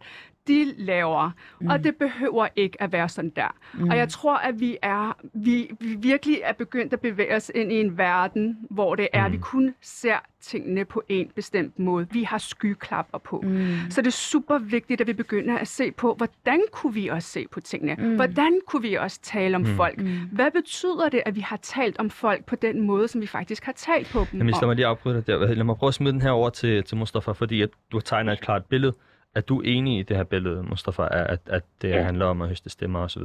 de 0.48 0.74
laver. 0.78 1.32
Mm. 1.62 1.68
Og 1.68 1.84
det 1.84 1.96
behøver 1.96 2.48
ikke 2.56 2.82
at 2.82 2.92
være 2.92 3.10
sådan 3.10 3.32
der. 3.36 3.56
Mm. 3.74 3.90
Og 3.90 3.98
jeg 3.98 4.10
tror, 4.10 4.38
at 4.38 4.60
vi 4.60 4.78
er 4.82 5.18
vi, 5.34 5.72
vi 5.80 5.96
virkelig 6.00 6.40
er 6.44 6.54
begyndt 6.54 6.94
at 6.94 7.00
bevæge 7.00 7.36
os 7.36 7.52
ind 7.56 7.72
i 7.72 7.76
en 7.76 7.98
verden, 7.98 8.58
hvor 8.70 8.96
det 8.96 9.08
er, 9.14 9.28
mm. 9.28 9.34
vi 9.34 9.38
kun 9.38 9.74
ser 9.82 10.18
tingene 10.42 10.86
på 10.86 11.04
en 11.10 11.32
bestemt 11.36 11.80
måde. 11.80 12.08
Vi 12.12 12.24
har 12.24 12.38
skyklapper 12.38 13.18
på. 13.18 13.42
Mm. 13.42 13.76
Så 13.90 14.02
det 14.02 14.08
er 14.08 14.12
super 14.12 14.58
vigtigt, 14.58 15.02
at 15.02 15.08
vi 15.08 15.14
begynder 15.14 15.58
at 15.58 15.68
se 15.68 15.92
på, 15.92 16.14
hvordan 16.14 16.62
kunne 16.72 16.94
vi 16.94 17.08
også 17.08 17.30
se 17.30 17.46
på 17.52 17.60
tingene? 17.60 17.96
Mm. 18.00 18.16
Hvordan 18.16 18.60
kunne 18.68 18.82
vi 18.82 18.96
også 18.96 19.20
tale 19.22 19.56
om 19.56 19.62
mm. 19.62 19.68
folk? 19.68 20.02
Mm. 20.02 20.30
Hvad 20.32 20.52
betyder 20.52 21.10
det, 21.10 21.22
at 21.26 21.36
vi 21.36 21.42
har 21.42 21.58
talt 21.58 22.00
om 22.00 22.10
folk 22.10 22.46
på 22.46 22.56
den 22.56 22.82
måde, 22.82 23.08
som 23.08 23.22
vi 23.22 23.28
faktisk 23.28 23.66
har 23.66 23.72
talt 23.72 24.10
på 24.12 24.20
dem? 24.32 24.40
Jamen, 24.40 24.54
lad 24.62 24.68
mig 24.68 24.76
lige 24.76 24.86
afbryde 24.86 25.16
dig 25.16 25.28
der. 25.28 25.54
Lad 25.54 25.64
mig 25.64 25.76
prøve 25.76 25.88
at 25.88 25.94
smide 25.94 26.14
den 26.14 26.22
her 26.22 26.32
over 26.32 26.50
til, 26.50 26.84
til 26.84 26.98
Mustafa, 26.98 27.32
fordi 27.32 27.62
at 27.62 27.70
du 27.92 28.00
tegner 28.00 28.34
et 28.34 28.42
klart 28.42 28.66
billede 28.66 28.94
er 29.38 29.42
du 29.42 29.62
enig 29.62 30.00
i 30.00 30.04
det 30.04 30.18
her 30.18 30.24
billede, 30.24 30.64
Mustafa, 30.64 31.04
at, 31.12 31.40
at 31.58 31.64
det 31.82 31.90
ja. 31.90 32.02
handler 32.02 32.26
om 32.26 32.42
at 32.42 32.50
høste 32.50 32.70
stemmer 32.70 33.00
osv.? 33.00 33.22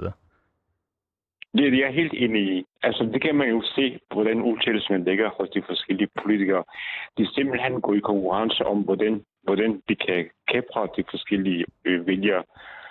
Det 1.56 1.66
er 1.66 1.78
jeg 1.84 1.94
helt 1.94 2.14
enig 2.14 2.42
i. 2.56 2.64
Altså, 2.82 3.02
det 3.12 3.22
kan 3.22 3.34
man 3.34 3.48
jo 3.48 3.62
se 3.76 3.98
på 4.10 4.24
den 4.24 4.42
udtalelse, 4.42 4.92
man 4.92 5.04
lægger 5.04 5.30
hos 5.38 5.48
de 5.48 5.62
forskellige 5.66 6.08
politikere. 6.22 6.64
De 7.18 7.34
simpelthen 7.34 7.80
går 7.80 7.94
i 7.94 7.98
konkurrence 7.98 8.66
om, 8.66 8.78
hvordan, 8.82 9.24
hvordan 9.42 9.82
de 9.88 9.94
kan 9.96 10.30
kapre 10.48 10.88
de 10.96 11.04
forskellige 11.10 11.64
øh, 11.84 12.06
vælgere 12.06 12.42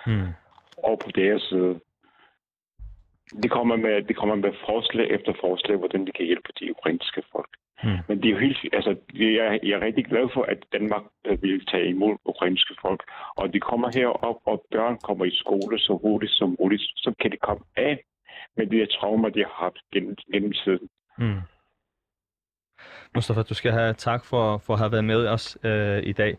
hmm. 0.06 0.28
over 0.76 0.96
på 0.96 1.10
deres 1.14 1.42
side. 1.42 1.80
De 3.42 3.48
kommer, 3.48 3.76
med, 3.76 4.02
de 4.02 4.14
kommer 4.14 4.34
med 4.34 4.52
forslag 4.66 5.06
efter 5.10 5.32
forslag, 5.40 5.76
hvordan 5.76 6.06
de 6.06 6.12
kan 6.12 6.26
hjælpe 6.26 6.48
de 6.60 6.70
ukrainske 6.70 7.22
folk. 7.32 7.52
Mm. 7.84 7.98
Men 8.08 8.16
det 8.18 8.26
er 8.28 8.32
jo 8.32 8.38
helt, 8.38 8.58
altså, 8.72 8.96
jeg, 9.14 9.60
jeg 9.62 9.72
er 9.78 9.86
rigtig 9.86 10.04
glad 10.04 10.28
for, 10.34 10.42
at 10.42 10.58
Danmark 10.72 11.02
øh, 11.26 11.42
vil 11.42 11.66
tage 11.66 11.88
imod 11.88 12.16
ukrainske 12.24 12.74
folk. 12.82 13.02
Og 13.36 13.52
de 13.52 13.60
kommer 13.60 13.88
herop, 13.94 14.38
og 14.44 14.64
børn 14.72 14.98
kommer 15.02 15.24
i 15.24 15.34
skole 15.34 15.78
så 15.78 15.98
hurtigt 16.02 16.32
som 16.32 16.56
muligt, 16.60 16.82
så 16.82 17.14
kan 17.20 17.30
de 17.32 17.36
komme 17.36 17.64
af 17.76 18.04
med 18.56 18.66
de 18.66 18.76
her 18.76 18.86
traumer, 18.86 19.28
de 19.28 19.40
har 19.40 19.56
haft 19.64 19.78
gennem, 19.92 20.16
gennem 20.32 20.52
tiden. 20.52 20.88
Mm. 21.18 21.40
Mustafa, 23.14 23.42
du 23.42 23.54
skal 23.54 23.72
have 23.72 23.94
tak 23.94 24.24
for, 24.24 24.58
for 24.58 24.72
at 24.72 24.78
have 24.78 24.92
været 24.92 25.04
med 25.04 25.26
os 25.26 25.58
øh, 25.64 26.02
i 26.02 26.12
dag. 26.12 26.36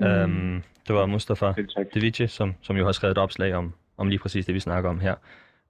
Mm. 0.00 0.06
Um, 0.06 0.62
det 0.86 0.94
var 0.96 1.06
Mustafa 1.06 1.52
Devici, 1.94 2.26
som, 2.26 2.54
som 2.62 2.76
jo 2.76 2.84
har 2.84 2.92
skrevet 2.92 3.12
et 3.12 3.18
opslag 3.18 3.54
om, 3.54 3.72
om 3.96 4.08
lige 4.08 4.18
præcis 4.18 4.46
det, 4.46 4.54
vi 4.54 4.60
snakker 4.60 4.90
om 4.90 5.00
her. 5.00 5.14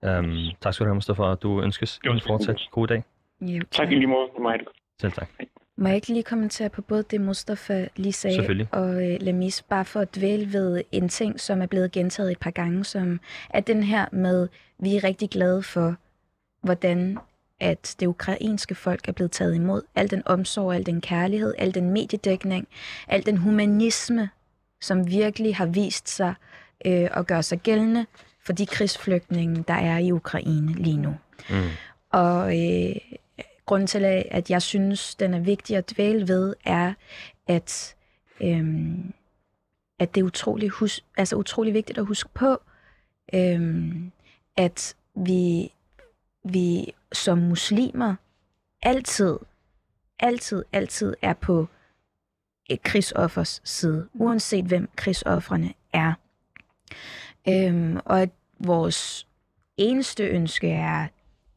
Um, 0.03 0.37
tak 0.61 0.75
skal 0.75 0.85
du 0.85 0.89
have, 0.89 0.95
Mustafa, 0.95 1.35
du 1.35 1.63
ønskes 1.63 2.01
en 2.05 2.21
fortsat 2.27 2.69
god 2.71 2.87
dag. 2.87 3.03
Jo, 3.41 3.59
tak. 3.59 3.71
tak 3.71 3.93
i 3.93 3.95
lige 3.95 4.07
måde. 4.07 4.29
Du 4.37 4.43
må 4.43 4.49
have 4.49 4.59
det 4.59 4.69
selv 5.03 5.13
tak. 5.13 5.29
Må 5.77 5.89
jeg 5.89 5.97
ikke 5.97 6.09
lige 6.09 6.23
kommentere 6.23 6.69
på 6.69 6.83
både 6.83 7.03
det, 7.11 7.21
Mustafa 7.21 7.87
lige 7.97 8.13
sagde, 8.13 8.67
og 8.71 8.89
uh, 8.89 9.17
Lamis, 9.21 9.63
bare 9.63 9.85
for 9.85 10.01
at 10.01 10.17
dvæle 10.17 10.53
ved 10.53 10.83
en 10.93 11.09
ting, 11.09 11.41
som 11.41 11.63
er 11.63 11.67
blevet 11.67 11.93
gentaget 11.93 12.31
et 12.31 12.39
par 12.39 12.51
gange, 12.51 12.85
som 12.85 13.21
er 13.51 13.61
den 13.61 13.83
her 13.83 14.07
med, 14.13 14.49
vi 14.79 14.97
er 14.97 15.05
rigtig 15.05 15.31
glade 15.31 15.63
for, 15.63 15.97
hvordan 16.63 17.19
at 17.61 17.97
det 18.01 18.07
ukrainske 18.07 18.75
folk 18.75 19.09
er 19.09 19.13
blevet 19.13 19.31
taget 19.31 19.55
imod. 19.55 19.83
Al 19.95 20.11
den 20.11 20.23
omsorg, 20.27 20.75
al 20.75 20.87
den 20.87 21.01
kærlighed, 21.01 21.55
al 21.59 21.75
den 21.75 21.91
mediedækning, 21.91 22.69
al 23.09 23.27
den 23.27 23.37
humanisme, 23.37 24.31
som 24.81 25.11
virkelig 25.11 25.57
har 25.57 25.67
vist 25.67 26.09
sig 26.09 26.35
øh, 26.87 27.09
at 27.13 27.27
gøre 27.27 27.43
sig 27.43 27.59
gældende 27.59 28.07
for 28.45 28.53
de 28.53 28.67
krigsflygtninge, 28.67 29.65
der 29.69 29.75
er 29.75 29.99
i 29.99 30.13
Ukraine 30.13 30.73
lige 30.73 30.97
nu. 30.97 31.15
Mm. 31.51 31.69
Og 32.11 32.59
øh, 32.59 32.97
grunden 33.67 33.87
til, 33.87 34.05
at 34.31 34.51
jeg 34.51 34.63
synes, 34.63 35.15
den 35.15 35.35
er 35.35 35.41
vigtig 35.41 35.77
at 35.77 35.91
dvæle 35.91 36.29
ved, 36.29 36.55
er, 36.65 36.95
at, 37.47 37.97
øhm, 38.41 39.13
at 39.99 40.15
det 40.15 40.21
er 40.21 40.25
utrolig, 40.25 40.69
hus- 40.71 41.05
altså 41.17 41.37
utrolig 41.37 41.75
vigtigt 41.75 41.99
at 41.99 42.07
huske 42.07 42.29
på, 42.35 42.63
øhm, 43.35 44.13
at 44.57 44.97
vi, 45.15 45.73
vi 46.45 46.95
som 47.13 47.39
muslimer 47.39 48.15
altid, 48.83 49.39
altid, 50.19 50.65
altid 50.73 51.15
er 51.23 51.33
på 51.33 51.67
et 52.67 52.83
krigsoffers 52.83 53.61
side, 53.65 54.09
uanset 54.15 54.65
hvem 54.65 54.89
krigsofferne 54.97 55.75
er. 55.93 56.13
Øhm, 57.49 57.99
og 58.05 58.23
at 58.23 58.31
vores 58.59 59.27
eneste 59.77 60.25
ønske 60.25 60.71
er, 60.71 61.09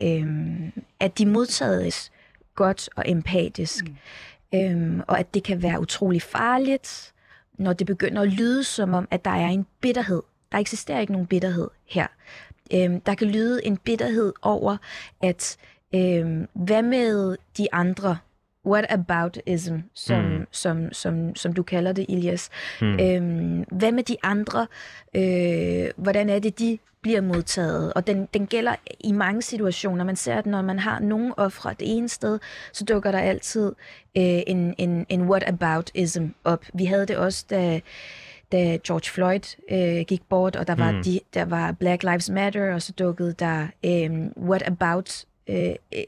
øhm, 0.04 0.72
at 1.00 1.18
de 1.18 1.26
modtages 1.26 2.12
godt 2.56 2.89
og 2.96 3.04
empatisk. 3.08 3.84
Mm. 3.84 4.60
Øhm, 4.60 5.02
og 5.08 5.20
at 5.20 5.34
det 5.34 5.43
kan 5.43 5.64
være 5.64 5.82
utrolig 5.82 6.22
farligt, 6.22 7.14
når 7.54 7.74
det 7.74 7.88
begynder 7.88 8.22
at 8.22 8.28
lyde 8.28 8.64
som 8.64 8.93
om, 8.93 9.08
at 9.12 9.26
der 9.26 9.32
er 9.32 9.48
en 9.48 9.66
bitterhed. 9.82 10.22
Der 10.52 10.58
eksisterer 10.58 11.00
ikke 11.00 11.14
nogen 11.14 11.28
bitterhed 11.28 11.68
her. 11.86 12.08
Øhm, 12.74 13.02
der 13.02 13.16
kan 13.16 13.28
lyde 13.28 13.66
en 13.66 13.78
bitterhed 13.78 14.34
over, 14.41 14.78
at 15.22 15.58
øhm, 15.96 16.48
hvad 16.54 16.82
med 16.82 17.38
de 17.58 17.74
andre? 17.74 18.18
What 18.66 18.86
aboutism, 18.89 19.76
som, 19.93 20.22
Mm. 20.24 20.45
som, 20.51 20.93
som, 20.93 21.36
som 21.36 21.53
du 21.53 21.63
kalder 21.63 21.91
det, 21.91 22.05
Ilias. 22.09 22.49
Mm. 22.82 22.99
Øhm, 22.99 23.66
hvad 23.72 23.91
med 23.91 24.03
de 24.03 24.18
andre? 24.24 24.68
Øh, 25.16 25.89
hvordan 25.97 26.30
er 26.30 26.39
det, 26.39 26.59
de 26.59 26.78
bliver 27.01 27.22
modtaget? 27.22 27.93
Og 27.93 28.07
den, 28.07 28.28
den 28.34 28.47
gælder 28.47 28.76
i 28.99 29.11
mange 29.11 29.41
situationer. 29.41 30.03
Man 30.03 30.16
ser, 30.16 30.36
at 30.36 30.45
når 30.45 30.61
man 30.61 30.80
har 30.80 30.99
nogen 30.99 31.34
ofre 31.38 31.70
det 31.80 31.97
ene 31.97 32.09
sted, 32.09 32.39
så 32.74 32.84
dukker 32.86 33.11
der 33.11 33.20
altid 33.20 33.68
øh, 34.18 34.41
en, 34.47 34.76
en, 34.78 35.05
en 35.09 35.22
what 35.30 35.43
aboutism 35.47 36.26
op. 36.43 36.66
Vi 36.74 36.86
havde 36.86 37.05
det 37.05 37.18
også, 37.18 37.45
da, 37.49 37.80
da 38.51 38.78
George 38.88 39.11
Floyd 39.11 39.55
øh, 39.72 40.05
gik 40.07 40.22
bort, 40.30 40.55
og 40.55 40.68
der 40.68 40.76
var, 40.76 40.91
mm. 40.91 41.03
de, 41.03 41.20
der 41.34 41.45
var 41.45 41.72
Black 41.72 42.03
Lives 42.03 42.30
Matter, 42.30 42.74
og 42.74 42.82
så 42.82 42.91
dukkede 42.91 43.34
der 43.39 43.68
øh, 43.86 44.11
what 44.49 44.63
about 44.68 45.26
øh, 45.50 45.76
øh, 45.96 46.04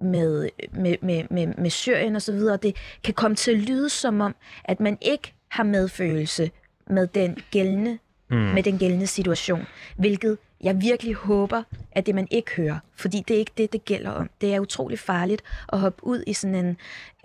med, 0.00 0.48
med, 0.72 0.96
med, 1.02 1.24
med, 1.30 1.46
med 1.46 1.70
Syrien 1.70 2.16
og 2.16 2.22
så 2.22 2.32
videre. 2.32 2.56
Det 2.56 2.76
kan 3.04 3.14
komme 3.14 3.34
til 3.34 3.50
at 3.50 3.58
lyde 3.58 3.88
som 3.88 4.20
om, 4.20 4.34
at 4.64 4.80
man 4.80 4.98
ikke 5.00 5.32
har 5.48 5.64
medfølelse 5.64 6.50
med 6.86 7.06
den 7.06 7.38
gældende, 7.50 7.98
Mm. 8.30 8.38
med 8.38 8.62
den 8.62 8.78
gældende 8.78 9.06
situation, 9.06 9.66
hvilket 9.96 10.38
jeg 10.60 10.80
virkelig 10.80 11.14
håber, 11.14 11.62
at 11.92 12.06
det 12.06 12.14
man 12.14 12.28
ikke 12.30 12.50
hører, 12.56 12.78
fordi 12.96 13.24
det 13.28 13.34
er 13.34 13.38
ikke 13.38 13.52
det, 13.56 13.72
det 13.72 13.84
gælder 13.84 14.10
om. 14.10 14.30
Det 14.40 14.54
er 14.54 14.60
utrolig 14.60 14.98
farligt 14.98 15.42
at 15.72 15.78
hoppe 15.78 16.06
ud 16.06 16.24
i 16.26 16.32
sådan 16.32 16.54
en, 16.54 16.76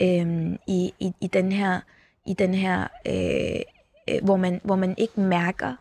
øhm, 0.02 0.58
i, 0.68 0.94
i, 1.00 1.12
i 1.22 1.28
den 1.28 1.52
her, 1.52 1.80
i 2.26 2.34
den 2.34 2.54
her 2.54 2.88
øh, 3.08 3.60
øh, 4.16 4.24
hvor, 4.24 4.38
man, 4.38 4.62
hvor 4.64 4.76
man 4.76 4.96
ikke 4.98 5.20
mærker 5.20 5.74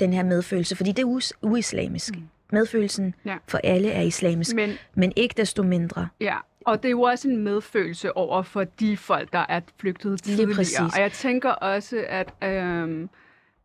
den 0.00 0.12
her 0.12 0.22
medfølelse, 0.22 0.76
fordi 0.76 0.92
det 0.92 1.02
er 1.02 1.06
us, 1.06 1.32
uislamisk. 1.42 2.16
Mm. 2.16 2.22
Medfølelsen 2.52 3.14
Ja. 3.24 3.36
for 3.48 3.60
alle 3.64 3.90
er 3.90 4.02
islamisk, 4.02 4.56
men, 4.56 4.70
Men 4.94 5.12
ikke 5.16 5.34
desto 5.36 5.62
mindre. 5.62 6.08
Ja, 6.20 6.36
og 6.66 6.82
det 6.82 6.88
er 6.88 6.90
jo 6.90 7.02
også 7.02 7.28
en 7.28 7.36
medfølelse 7.36 8.16
over 8.16 8.42
for 8.42 8.64
de 8.64 8.96
folk, 8.96 9.32
der 9.32 9.44
er 9.48 9.60
flygtet 9.80 10.22
tidligere. 10.22 10.54
præcis. 10.54 10.78
Og 10.78 11.00
jeg 11.00 11.12
tænker 11.12 11.50
også, 11.50 12.04
at 12.08 12.34
øhm, 12.44 13.08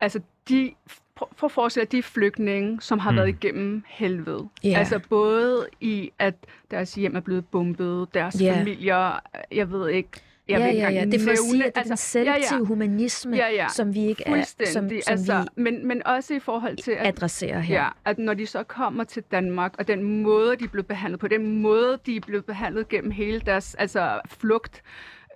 altså 0.01 0.19
de, 0.49 0.73
prøv 1.15 1.27
at 1.43 1.51
forestille 1.51 1.85
de 1.91 2.03
flygtninge, 2.03 2.81
som 2.81 2.99
har 2.99 3.11
Mm. 3.11 3.17
været 3.17 3.29
igennem 3.29 3.83
helvede. 3.87 4.49
Ja. 4.63 4.79
Altså 4.79 4.99
både 5.09 5.67
i, 5.81 6.11
at 6.19 6.35
deres 6.71 6.93
hjem 6.95 7.15
er 7.15 7.19
blevet 7.19 7.45
bombet, 7.47 8.13
deres 8.13 8.41
Ja. 8.41 8.59
familier, 8.59 9.19
jeg 9.51 9.71
ved 9.71 9.89
ikke, 9.89 10.09
jeg 10.49 10.59
ja, 10.59 10.65
ja, 10.65 10.89
ja. 10.89 11.05
Det 11.05 11.13
er 11.13 11.23
for 11.23 11.31
at 11.31 11.37
sige, 11.37 11.65
at 11.65 11.75
det 11.75 11.79
er 11.79 11.83
den 11.83 11.91
altså, 11.91 12.19
ja, 12.19 12.23
selektive 12.25 12.59
ja. 12.59 12.65
humanisme, 12.65 13.35
Ja, 13.35 13.49
ja. 13.51 13.67
som 13.69 13.93
vi 13.93 14.05
ikke 14.05 14.23
er, 14.23 14.29
som, 14.29 14.33
Fuldstændig. 14.35 15.03
som 15.03 15.11
altså, 15.11 15.45
vi 15.55 15.61
men, 15.63 15.87
men 15.87 16.07
også 16.07 16.33
i 16.33 16.39
forhold 16.39 16.77
til, 16.77 16.91
at 16.91 17.07
adresserer 17.07 17.59
her. 17.59 17.75
Ja, 17.81 17.89
at 18.05 18.17
når 18.19 18.33
de 18.33 18.47
så 18.47 18.63
kommer 18.63 19.03
til 19.03 19.23
Danmark, 19.31 19.73
og 19.79 19.87
den 19.87 20.21
måde, 20.23 20.55
de 20.55 20.67
blev 20.67 20.83
behandlet 20.83 21.19
på, 21.19 21.27
den 21.27 21.61
måde, 21.61 21.97
de 22.05 22.19
blev 22.21 22.41
behandlet 22.43 22.89
gennem 22.89 23.11
hele 23.11 23.39
deres 23.39 23.75
altså, 23.75 24.21
flugt, 24.39 24.81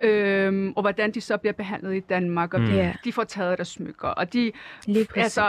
øhm, 0.02 0.72
og 0.76 0.82
hvordan 0.82 1.10
de 1.10 1.20
så 1.20 1.36
bliver 1.36 1.52
behandlet 1.52 1.96
i 1.96 2.00
Danmark, 2.00 2.54
og 2.54 2.60
Mm. 2.60 2.66
de, 2.66 2.94
de 3.04 3.12
får 3.12 3.24
taget 3.24 3.58
deres 3.58 3.68
smykker, 3.68 4.08
og 4.08 4.32
de 4.32 4.52
altså, 5.16 5.40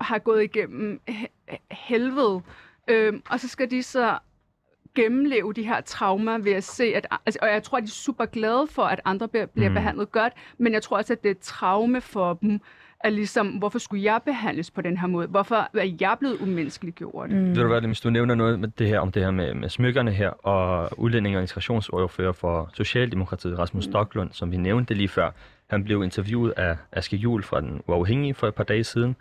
har 0.00 0.18
gået 0.18 0.42
igennem 0.44 1.00
he- 1.10 1.56
helvede, 1.70 2.40
øhm, 2.88 3.22
og 3.30 3.40
så 3.40 3.48
skal 3.48 3.70
de 3.70 3.82
så 3.82 4.18
gennemleve 4.96 5.52
de 5.52 5.62
her 5.62 5.80
traumer 5.80 6.38
ved 6.38 6.52
at 6.52 6.64
se, 6.64 6.84
at, 6.84 7.06
altså, 7.26 7.38
og 7.42 7.48
jeg 7.48 7.62
tror, 7.62 7.78
at 7.78 7.82
de 7.82 7.86
er 7.86 7.90
super 7.90 8.24
glade 8.24 8.66
for, 8.70 8.82
at 8.82 9.00
andre 9.04 9.28
bliver, 9.28 9.46
bliver 9.46 9.68
Mm. 9.68 9.72
mm. 9.72 9.74
behandlet 9.74 10.12
godt, 10.12 10.32
men 10.58 10.72
jeg 10.72 10.82
tror 10.82 10.96
også, 10.96 11.12
at 11.12 11.22
det 11.22 11.28
er 11.28 11.34
et 11.34 11.38
traume 11.38 12.00
for 12.00 12.34
dem, 12.34 12.60
at 13.00 13.12
ligesom, 13.12 13.48
hvorfor 13.48 13.78
skulle 13.78 14.04
jeg 14.04 14.20
behandles 14.24 14.70
på 14.70 14.80
den 14.82 14.96
her 14.96 15.06
måde? 15.06 15.26
Hvorfor 15.26 15.54
er 15.56 15.94
jeg 16.00 16.16
blevet 16.20 16.40
umenneskeligt 16.40 16.96
gjort? 16.96 17.30
Mm. 17.30 17.36
Mm. 17.36 17.48
Ved 17.48 17.62
du 17.62 17.66
hvad, 17.68 17.80
hvis 17.80 18.00
du 18.00 18.10
nævner 18.10 18.34
noget 18.34 18.60
med 18.60 18.68
det 18.78 18.88
her, 18.88 19.00
om 19.00 19.12
det 19.12 19.22
her 19.22 19.30
med, 19.30 19.54
med 19.54 19.68
smykkerne 19.68 20.10
her, 20.12 20.28
og 20.30 20.98
udlænding 20.98 21.36
og 21.36 21.42
integrationsordfører 21.42 22.32
for 22.32 22.70
Socialdemokratiet, 22.74 23.58
Rasmus 23.58 23.86
Mm. 23.86 23.92
Stocklund, 23.92 24.30
som 24.32 24.52
vi 24.52 24.56
nævnte 24.56 24.94
lige 24.94 25.08
før, 25.08 25.30
han 25.70 25.84
blev 25.84 26.02
interviewet 26.02 26.50
af 26.56 26.76
Aske 26.92 27.16
Jul 27.16 27.42
fra 27.42 27.60
den 27.60 27.82
uafhængige 27.88 28.34
for 28.34 28.48
et 28.48 28.54
par 28.54 28.64
dage 28.64 28.84
siden, 28.84 29.16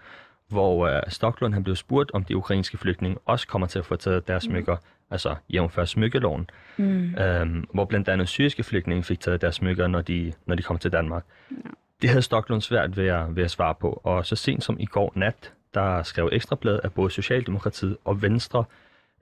hvor 0.49 0.85
uh, 0.95 0.99
Stocklund 1.07 1.53
han 1.53 1.63
blev 1.63 1.75
spurgt, 1.75 2.11
om 2.13 2.23
de 2.23 2.37
ukrainske 2.37 2.77
flygtninge 2.77 3.17
også 3.25 3.47
kommer 3.47 3.67
til 3.67 3.79
at 3.79 3.85
få 3.85 3.95
taget 3.95 4.27
deres 4.27 4.43
smykker, 4.43 4.77
altså 5.11 5.35
jævnfør 5.53 5.85
smykkeloven, 5.85 6.49
Mm. 6.77 7.15
øhm, 7.15 7.65
hvor 7.73 7.85
blandt 7.85 8.09
andet 8.09 8.27
syriske 8.29 8.63
flygtninge 8.63 9.03
fik 9.03 9.19
taget 9.19 9.41
deres 9.41 9.55
smykker, 9.55 9.87
når 9.87 10.01
de, 10.01 10.33
når 10.45 10.55
de 10.55 10.63
kom 10.63 10.77
til 10.77 10.91
Danmark. 10.91 11.25
Ja. 11.51 11.55
Det 12.01 12.09
havde 12.09 12.21
Stocklund 12.21 12.61
svært 12.61 12.97
ved 12.97 13.07
at, 13.07 13.35
ved 13.35 13.43
at 13.43 13.51
svare 13.51 13.75
på, 13.75 14.01
og 14.03 14.25
så 14.25 14.35
sent 14.35 14.63
som 14.63 14.77
i 14.79 14.85
går 14.85 15.11
nat, 15.15 15.53
der 15.73 16.03
skrev 16.03 16.29
Ekstrabladet, 16.31 16.81
at 16.83 16.93
både 16.93 17.11
Socialdemokratiet 17.11 17.97
og 18.05 18.21
Venstre 18.21 18.63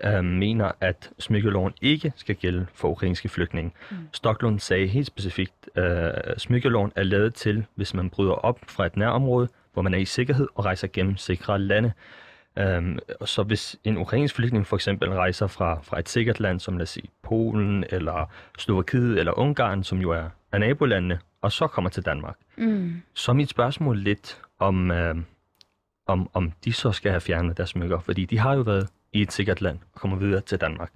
øh, 0.05 0.23
mener, 0.23 0.71
at 0.81 1.09
smykkeloven 1.19 1.73
ikke 1.81 2.13
skal 2.15 2.35
gælde 2.35 2.65
for 2.73 2.87
ukrainske 2.89 3.29
flygtninge. 3.29 3.71
Mm. 3.91 3.97
Stocklund 4.11 4.59
sagde 4.59 4.87
helt 4.87 5.07
specifikt, 5.07 5.69
at 5.75 6.21
øh, 6.27 6.37
smykkeloven 6.37 6.91
er 6.95 7.03
lavet 7.03 7.33
til, 7.33 7.65
hvis 7.75 7.93
man 7.93 8.09
bryder 8.09 8.33
op 8.33 8.59
fra 8.67 8.85
et 8.85 8.97
nærområde, 8.97 9.47
hvor 9.73 9.81
man 9.81 9.93
er 9.93 9.97
i 9.97 10.05
sikkerhed 10.05 10.47
og 10.55 10.65
rejser 10.65 10.87
gennem 10.93 11.17
sikre 11.17 11.59
lande. 11.59 11.91
Øhm, 12.57 12.99
og 13.19 13.27
så 13.27 13.43
hvis 13.43 13.75
en 13.83 13.97
ukrainsk 13.97 14.35
flygtning 14.35 14.67
for 14.67 14.75
eksempel 14.75 15.09
rejser 15.09 15.47
fra, 15.47 15.79
fra 15.83 15.99
et 15.99 16.09
sikkert 16.09 16.39
land, 16.39 16.59
som 16.59 16.77
lad 16.77 16.83
os 16.83 16.89
sige 16.89 17.09
Polen, 17.23 17.85
eller 17.89 18.31
Slovakiet, 18.57 19.19
eller 19.19 19.39
Ungarn, 19.39 19.83
som 19.83 19.99
jo 19.99 20.11
er, 20.11 20.29
er 20.51 20.57
nabolandene, 20.57 21.19
og 21.41 21.51
så 21.51 21.67
kommer 21.67 21.89
til 21.89 22.05
Danmark, 22.05 22.35
Mm. 22.57 23.01
så 23.13 23.31
er 23.31 23.35
mit 23.35 23.49
spørgsmål 23.49 23.97
lidt, 23.97 24.41
om, 24.59 24.91
øh, 24.91 25.15
om, 26.07 26.29
om 26.33 26.51
de 26.65 26.73
så 26.73 26.91
skal 26.91 27.11
have 27.11 27.21
fjernet 27.21 27.57
deres 27.57 27.69
smykker, 27.69 27.99
fordi 27.99 28.25
de 28.25 28.39
har 28.39 28.53
jo 28.53 28.61
været 28.61 28.89
i 29.13 29.21
et 29.21 29.31
sikkert 29.31 29.61
land 29.61 29.79
og 29.93 30.01
kommer 30.01 30.17
videre 30.17 30.41
til 30.41 30.61
Danmark. 30.61 30.91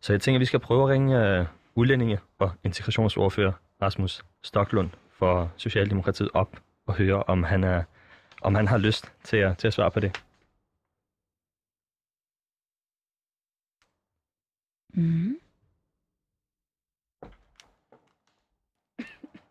Så 0.00 0.12
jeg 0.12 0.20
tænker, 0.20 0.36
at 0.36 0.40
vi 0.40 0.44
skal 0.44 0.60
prøve 0.60 0.82
at 0.82 0.88
ringe 0.88 1.38
øh, 1.38 1.46
udlændinge 1.74 2.18
og 2.38 2.50
integrationsordfører 2.64 3.52
Rasmus 3.82 4.22
Stocklund 4.42 4.90
for 5.18 5.50
Socialdemokratiet 5.56 6.28
op 6.34 6.56
og 6.86 6.94
høre, 6.94 7.22
om 7.22 7.42
han, 7.42 7.64
er, 7.64 7.82
om 8.42 8.54
han 8.54 8.68
har 8.68 8.78
lyst 8.78 9.12
til 9.24 9.36
at, 9.36 9.58
til 9.58 9.66
at 9.66 9.72
svare 9.74 9.90
på 9.90 10.00
det. 10.00 10.22
Mm. 14.94 15.38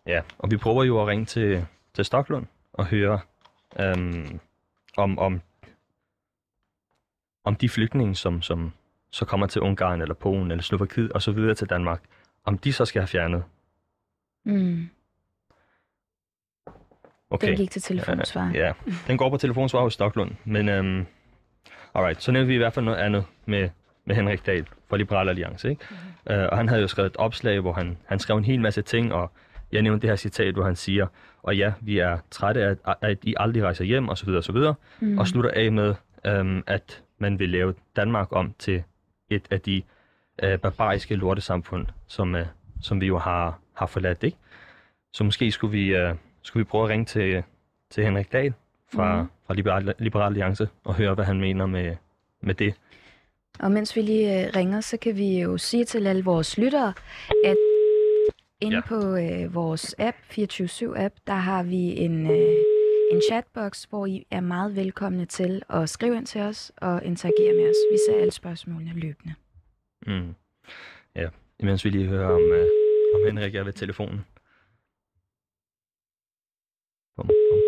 Ja, 0.06 0.22
og 0.38 0.52
vi 0.52 0.58
prøver 0.58 0.84
jo 0.84 1.02
at 1.02 1.08
ringe 1.08 1.26
til, 1.26 1.66
til 1.94 2.06
Stocklund 2.06 2.46
og 2.74 2.86
høre 2.86 3.20
øhm, 3.80 4.40
om, 4.98 5.20
om, 5.20 5.42
om 7.44 7.56
de 7.56 7.70
flygtninge, 7.70 8.16
som, 8.16 8.42
som 8.42 8.72
så 9.10 9.26
kommer 9.26 9.48
til 9.48 9.62
Ungarn 9.62 10.02
eller 10.02 10.16
Polen 10.16 10.52
eller 10.52 10.62
Slovakiet 10.62 11.12
og 11.12 11.22
så 11.22 11.32
videre 11.32 11.56
til 11.56 11.70
Danmark, 11.70 12.04
om 12.44 12.58
de 12.58 12.74
så 12.74 12.86
skal 12.86 13.02
have 13.02 13.08
fjernet. 13.08 13.44
Mm. 14.44 14.90
Okay. 17.30 17.48
Den 17.48 17.58
gik 17.58 17.72
til 17.72 17.82
telefonsvar. 17.82 18.48
Øh, 18.48 18.56
ja, 18.56 18.74
den 19.08 19.18
går 19.18 19.30
på 19.30 19.38
telefonsvar 19.38 19.82
hos 19.82 19.94
Stocklund, 19.94 20.32
men 20.44 20.70
øhm, 20.70 21.06
alright, 21.94 22.22
så 22.22 22.32
nævnte 22.32 22.48
vi 22.48 22.54
i 22.54 22.58
hvert 22.58 22.74
fald 22.74 22.86
noget 22.86 22.98
andet 22.98 23.26
med, 23.46 23.70
med 24.06 24.16
Henrik 24.16 24.46
Dahl 24.46 24.68
fra 24.90 24.98
Liberal 24.98 25.30
Alliance, 25.30 25.70
ikke? 25.70 25.86
Mm-hmm. 25.90 26.34
Øh, 26.34 26.50
og 26.52 26.58
han 26.58 26.70
havde 26.70 26.82
jo 26.82 26.88
skrevet 26.88 27.10
et 27.10 27.18
opslag, 27.18 27.60
hvor 27.60 27.74
han, 27.74 27.98
han 28.06 28.20
skrev 28.20 28.38
en 28.38 28.46
hel 28.46 28.62
masse 28.62 28.82
ting, 28.82 29.14
og 29.14 29.32
jeg 29.72 29.82
nævnte 29.82 30.02
det 30.02 30.10
her 30.10 30.16
citat, 30.16 30.54
hvor 30.54 30.64
han 30.64 30.76
siger, 30.76 31.08
og 31.44 31.58
ja, 31.58 31.74
vi 31.82 31.98
er 31.98 32.18
trætte 32.32 32.64
af, 32.64 32.76
at, 32.86 32.96
at 33.02 33.18
I 33.24 33.36
aldrig 33.38 33.64
rejser 33.64 33.84
hjem, 33.84 34.10
osv. 34.10 34.30
osv. 34.30 34.58
Mm. 35.00 35.18
Og 35.18 35.28
slutter 35.28 35.52
af 35.54 35.72
med, 35.72 35.96
øhm, 36.26 36.64
at 36.68 37.04
man 37.18 37.40
vil 37.40 37.50
lave 37.50 37.74
Danmark 37.96 38.28
om 38.32 38.54
til 38.60 38.84
et 39.30 39.48
af 39.52 39.62
de 39.62 39.82
øh, 40.44 40.60
barbariske 40.60 41.16
lortesamfund, 41.16 41.88
som, 42.08 42.36
øh, 42.36 42.46
som 42.82 43.02
vi 43.02 43.08
jo 43.08 43.18
har, 43.18 43.60
har 43.74 43.86
forladt, 43.86 44.24
ikke? 44.24 44.38
Så 45.14 45.24
måske 45.24 45.52
skulle 45.52 45.72
vi, 45.72 45.96
øh, 45.96 46.16
skulle 46.42 46.62
vi 46.62 46.70
prøve 46.70 46.84
at 46.84 46.90
ringe 46.90 47.06
til, 47.06 47.44
til 47.90 48.04
Henrik 48.04 48.32
Dahl 48.32 48.54
fra, 48.94 49.22
mm. 49.22 49.28
fra 49.48 49.54
Liberal, 49.54 49.94
Liberal 50.00 50.26
Alliance 50.26 50.70
og 50.84 50.96
høre, 50.96 51.14
hvad 51.14 51.26
han 51.26 51.40
mener 51.40 51.66
med, 51.66 51.96
med 52.42 52.54
det. 52.54 52.74
Og 53.60 53.72
mens 53.72 53.96
vi 53.96 54.02
lige 54.02 54.46
øh, 54.48 54.52
ringer, 54.56 54.82
så 54.82 54.98
kan 54.98 55.18
vi 55.18 55.42
jo 55.42 55.58
sige 55.58 55.86
til 55.86 56.08
alle 56.08 56.24
vores 56.24 56.58
lyttere, 56.58 56.94
at 57.46 57.58
inde 58.62 58.76
Ja. 58.76 58.82
ja. 58.86 58.88
på 58.88 59.16
øh, 59.16 59.56
vores 59.56 59.96
app, 60.00 60.18
24-7-app, 60.32 61.16
der 61.28 61.34
har 61.34 61.64
vi 61.64 61.78
en, 61.98 62.32
øh, 62.32 62.56
en 63.12 63.22
chatbox, 63.30 63.84
hvor 63.84 64.06
I 64.06 64.26
er 64.32 64.42
meget 64.42 64.76
velkomne 64.76 65.26
til 65.26 65.62
at 65.70 65.90
skrive 65.90 66.18
ind 66.18 66.26
til 66.26 66.42
os 66.42 66.72
og 66.78 67.06
interagere 67.06 67.54
med 67.56 67.70
os. 67.70 67.76
Vi 67.92 67.98
ser 68.08 68.16
alle 68.22 68.32
spørgsmålene 68.32 68.94
løbende. 68.94 69.34
Mm. 70.08 70.34
Ja, 71.16 71.30
imens 71.60 71.86
vi 71.86 71.90
lige 71.90 72.08
hører 72.08 72.28
om, 72.28 72.42
øh, 72.52 72.68
om 73.16 73.22
Henrik 73.26 73.56
er 73.56 73.64
ved 73.64 73.74
telefonen. 73.74 74.22
Bum, 77.18 77.28
bum. 77.28 77.63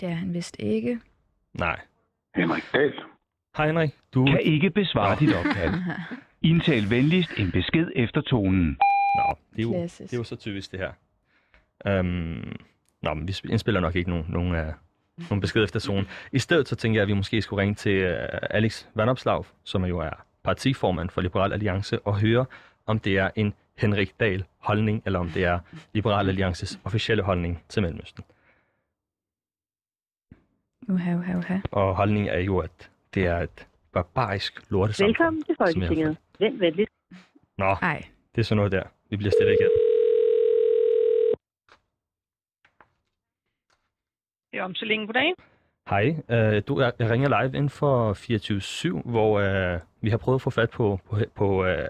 Det 0.00 0.08
er 0.08 0.14
han 0.14 0.34
vist 0.34 0.56
ikke. 0.58 1.00
Nej. 1.54 1.80
Henrik 2.36 2.62
Dahl. 2.72 2.94
Hej 3.56 3.66
Henrik, 3.66 3.90
du... 4.14 4.26
Kan 4.26 4.40
ikke 4.40 4.70
besvare 4.70 5.16
dit 5.20 5.34
opkald. 5.36 5.74
Indtal 6.42 6.90
venligst 6.90 7.30
en 7.38 7.50
besked 7.52 7.90
efter 7.96 8.20
tonen. 8.20 8.78
Nå, 9.16 9.34
det 9.52 9.58
er 9.58 9.62
jo, 9.62 9.70
Klassisk. 9.72 10.10
det 10.10 10.16
er 10.16 10.20
jo 10.20 10.24
så 10.24 10.36
typisk 10.36 10.72
det 10.72 10.80
her. 10.80 10.92
Um, 12.00 12.56
nå, 13.02 13.14
men 13.14 13.28
vi 13.28 13.32
sp- 13.32 13.50
indspiller 13.50 13.80
nok 13.80 13.96
ikke 13.96 14.10
nogen, 14.10 14.26
nogen, 14.28 14.50
uh, 14.52 14.72
nogen 15.30 15.40
besked 15.40 15.64
efter 15.64 15.80
zonen. 15.80 16.06
I 16.32 16.38
stedet 16.38 16.68
så 16.68 16.76
tænker 16.76 16.98
jeg, 16.98 17.02
at 17.02 17.08
vi 17.08 17.14
måske 17.14 17.42
skulle 17.42 17.62
ringe 17.62 17.74
til 17.74 18.04
uh, 18.12 18.18
Alex 18.50 18.86
Vandopslag, 18.94 19.44
som 19.64 19.84
jo 19.84 19.98
er 19.98 20.10
partiformand 20.44 21.10
for 21.10 21.20
Liberal 21.20 21.52
Alliance, 21.52 21.98
og 21.98 22.20
høre, 22.20 22.46
om 22.86 22.98
det 22.98 23.18
er 23.18 23.30
en 23.36 23.54
Henrik 23.78 24.20
Dahl 24.20 24.44
holdning, 24.58 25.02
eller 25.06 25.18
om 25.18 25.28
det 25.28 25.44
er 25.44 25.58
Liberal 25.94 26.28
Alliances 26.28 26.80
officielle 26.84 27.22
holdning 27.22 27.62
til 27.68 27.82
Mellemøsten. 27.82 28.24
Uha, 30.88 31.14
uha, 31.14 31.36
uha. 31.36 31.58
Og 31.72 31.96
holdningen 31.96 32.28
er 32.34 32.38
jo, 32.38 32.58
at 32.58 32.90
det 33.14 33.26
er 33.26 33.38
et 33.38 33.66
barbarisk 33.92 34.70
lortesamfund. 34.70 35.08
Velkommen 35.08 35.42
til 35.42 35.54
Folketinget. 35.58 36.16
Vent 36.38 36.60
venligst. 36.60 36.92
Nå, 37.58 37.64
Ej, 37.64 38.04
det 38.34 38.40
er 38.40 38.44
sådan 38.44 38.56
noget 38.56 38.72
der. 38.72 38.82
Vi 39.10 39.16
bliver 39.16 39.30
stille 39.30 39.52
igen. 39.52 39.70
Det 44.52 44.58
er 44.58 44.62
om 44.64 44.74
så 44.74 44.84
længe 44.84 45.06
på 45.06 45.12
dagen. 45.12 45.34
Hej, 45.90 46.16
øh, 46.30 46.62
du, 46.68 46.80
jeg, 46.80 46.92
jeg 46.98 47.10
ringer 47.10 47.42
live 47.42 47.58
ind 47.58 47.68
for 47.68 48.14
24-7, 49.04 49.10
hvor 49.10 49.40
øh, 49.40 49.80
vi 50.00 50.10
har 50.10 50.16
prøvet 50.16 50.38
at 50.38 50.42
få 50.42 50.50
fat 50.50 50.70
på, 50.70 51.00
på, 51.10 51.18
på, 51.34 51.64
øh, 51.64 51.88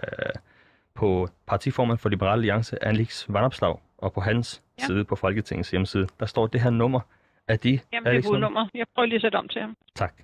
på 0.95 1.29
partiformand 1.47 1.99
for 1.99 2.09
Liberale 2.09 2.33
Alliance, 2.33 2.85
Alex 2.85 3.27
Vandopslag, 3.29 3.79
og 3.99 4.13
på 4.13 4.21
hans. 4.21 4.63
Ja. 4.81 4.87
side 4.87 5.05
på 5.05 5.17
Folketingets 5.17 5.71
hjemmeside, 5.71 6.07
der 6.21 6.27
står 6.27 6.47
det 6.47 6.61
her 6.61 6.71
nummer. 6.71 7.01
Er 7.49 7.57
de 7.57 7.81
Jamen, 7.93 8.07
det 8.07 8.15
er 8.17 8.19
Alex' 8.21 8.25
nummer? 8.25 8.31
budnummer. 8.31 8.69
Jeg 8.75 8.87
prøver 8.95 9.07
lige 9.07 9.17
at 9.17 9.23
sætte 9.23 9.37
om 9.37 9.49
til 9.49 9.61
ham. 9.61 9.75
Tak. 9.95 10.15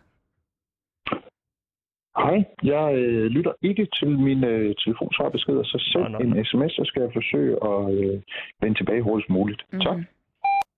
Hej, 2.17 2.45
jeg 2.63 2.95
øh, 2.99 3.25
lytter 3.27 3.53
ikke 3.63 3.89
til 3.99 4.09
min 4.19 4.45
øh, 4.45 4.75
telefonsvarbeskeder, 4.85 5.63
så 5.65 5.79
send 5.93 6.03
Nå, 6.03 6.09
nå. 6.09 6.19
en 6.19 6.45
sms, 6.45 6.73
så 6.73 6.83
skal 6.85 7.03
jeg 7.03 7.11
forsøge 7.15 7.53
at 7.71 7.95
øh, 7.95 8.21
vende 8.61 8.79
tilbage 8.79 9.03
hurtigst 9.03 9.31
muligt. 9.31 9.63
mhm. 9.73 9.81
Tak. 9.83 9.99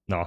Nå, 0.09 0.25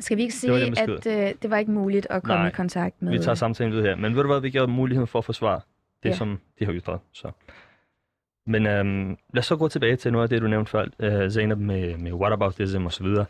Skal 0.00 0.16
vi 0.16 0.22
ikke 0.22 0.32
Det 0.32 0.40
sige, 0.40 0.70
besked. 0.70 1.06
at 1.06 1.28
øh, 1.28 1.34
det 1.42 1.50
var 1.50 1.56
ikke 1.56 1.70
muligt 1.72 2.06
at 2.10 2.22
komme 2.22 2.40
Nej, 2.42 2.48
i 2.48 2.52
kontakt 2.52 3.02
med... 3.02 3.12
vi 3.12 3.18
tager 3.18 3.34
samtalen 3.34 3.72
ud 3.72 3.82
her. 3.82 3.96
Men 3.96 4.14
ved 4.14 4.22
du 4.22 4.28
hvad, 4.28 4.40
vi 4.40 4.50
giver 4.50 4.66
muligheden 4.66 5.06
for 5.08 5.18
at 5.18 5.24
forsvare 5.24 5.60
det, 6.02 6.08
Ja. 6.08 6.14
som 6.14 6.40
de 6.58 6.64
har 6.64 6.72
ytret. 6.72 7.00
Så. 7.12 7.30
Men 8.46 8.66
øhm, 8.66 9.08
lad 9.34 9.38
os 9.38 9.46
så 9.46 9.56
gå 9.56 9.68
tilbage 9.68 9.96
til 9.96 10.12
noget 10.12 10.22
af 10.22 10.28
det, 10.28 10.42
du 10.42 10.46
nævnte 10.48 10.70
før, 10.70 10.86
øh, 10.98 11.30
Zainab, 11.30 11.58
med, 11.58 11.96
med 11.98 12.12
whataboutism 12.12 12.84
og 12.84 12.92
så 12.92 13.02
videre. 13.04 13.26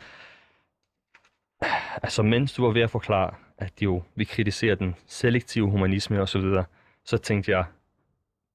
Altså, 2.03 2.23
mens 2.23 2.53
du 2.53 2.65
var 2.65 2.73
ved 2.73 2.83
at 2.83 2.91
forklare, 2.91 3.35
at 3.59 3.73
jo, 3.83 4.03
vi 4.15 4.25
kritiserer 4.25 4.75
den 4.75 4.95
selektive 5.07 5.71
humanisme 5.71 6.21
og 6.21 6.29
så 6.29 6.39
videre, 6.39 6.65
så 7.05 7.19
tænkte 7.19 7.51
jeg, 7.51 7.65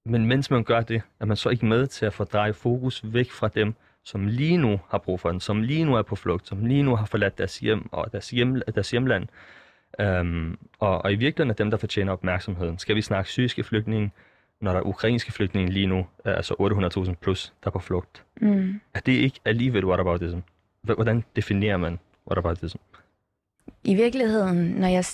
men 0.05 0.25
mens 0.25 0.51
man 0.51 0.63
gør 0.63 0.81
det, 0.81 1.01
er 1.19 1.25
man 1.25 1.37
så 1.37 1.49
ikke 1.49 1.65
med 1.65 1.87
til 1.87 2.05
at 2.05 2.13
fordreje 2.13 2.53
fokus 2.53 3.01
væk 3.03 3.31
fra 3.31 3.47
dem, 3.47 3.75
som 4.03 4.27
lige 4.27 4.57
nu 4.57 4.79
har 4.89 4.97
brug 4.97 5.19
for 5.19 5.31
den, 5.31 5.39
som 5.39 5.61
lige 5.61 5.85
nu 5.85 5.95
er 5.95 6.01
på 6.01 6.15
flugt, 6.15 6.47
som 6.47 6.65
lige 6.65 6.83
nu 6.83 6.95
har 6.95 7.05
forladt 7.05 7.37
deres 7.37 7.59
hjem 7.59 7.93
og 7.93 8.11
deres, 8.11 8.29
hjem, 8.29 8.61
deres 8.75 8.91
hjemland. 8.91 9.27
Øhm, 9.99 10.57
og, 10.79 11.01
og 11.01 11.11
i 11.11 11.15
virkeligheden 11.15 11.49
er 11.49 11.55
dem, 11.55 11.69
der 11.71 11.77
fortjener 11.77 12.13
opmærksomheden. 12.13 12.77
Skal 12.77 12.95
vi 12.95 13.01
snakke 13.01 13.29
syriske 13.29 13.63
flygtninge, 13.63 14.11
når 14.61 14.71
der 14.71 14.79
er 14.79 14.83
ukrainske 14.83 15.31
flygtninge 15.31 15.71
lige 15.71 15.87
nu, 15.87 16.07
er 16.25 16.35
altså 16.35 16.53
800.000 17.07 17.13
plus, 17.13 17.53
der 17.63 17.67
er 17.67 17.71
på 17.71 17.79
flugt? 17.79 18.23
Mm. 18.41 18.81
Er 18.93 18.99
det 18.99 19.11
ikke 19.11 19.39
alligevel 19.45 19.85
whataboutism? 19.85 20.39
Hvordan 20.81 21.23
definerer 21.35 21.77
man 21.77 21.99
whataboutism? 22.27 22.77
I 23.87 23.95
virkeligheden, 23.95 24.57
når 24.57 24.87
jeg 24.87 25.05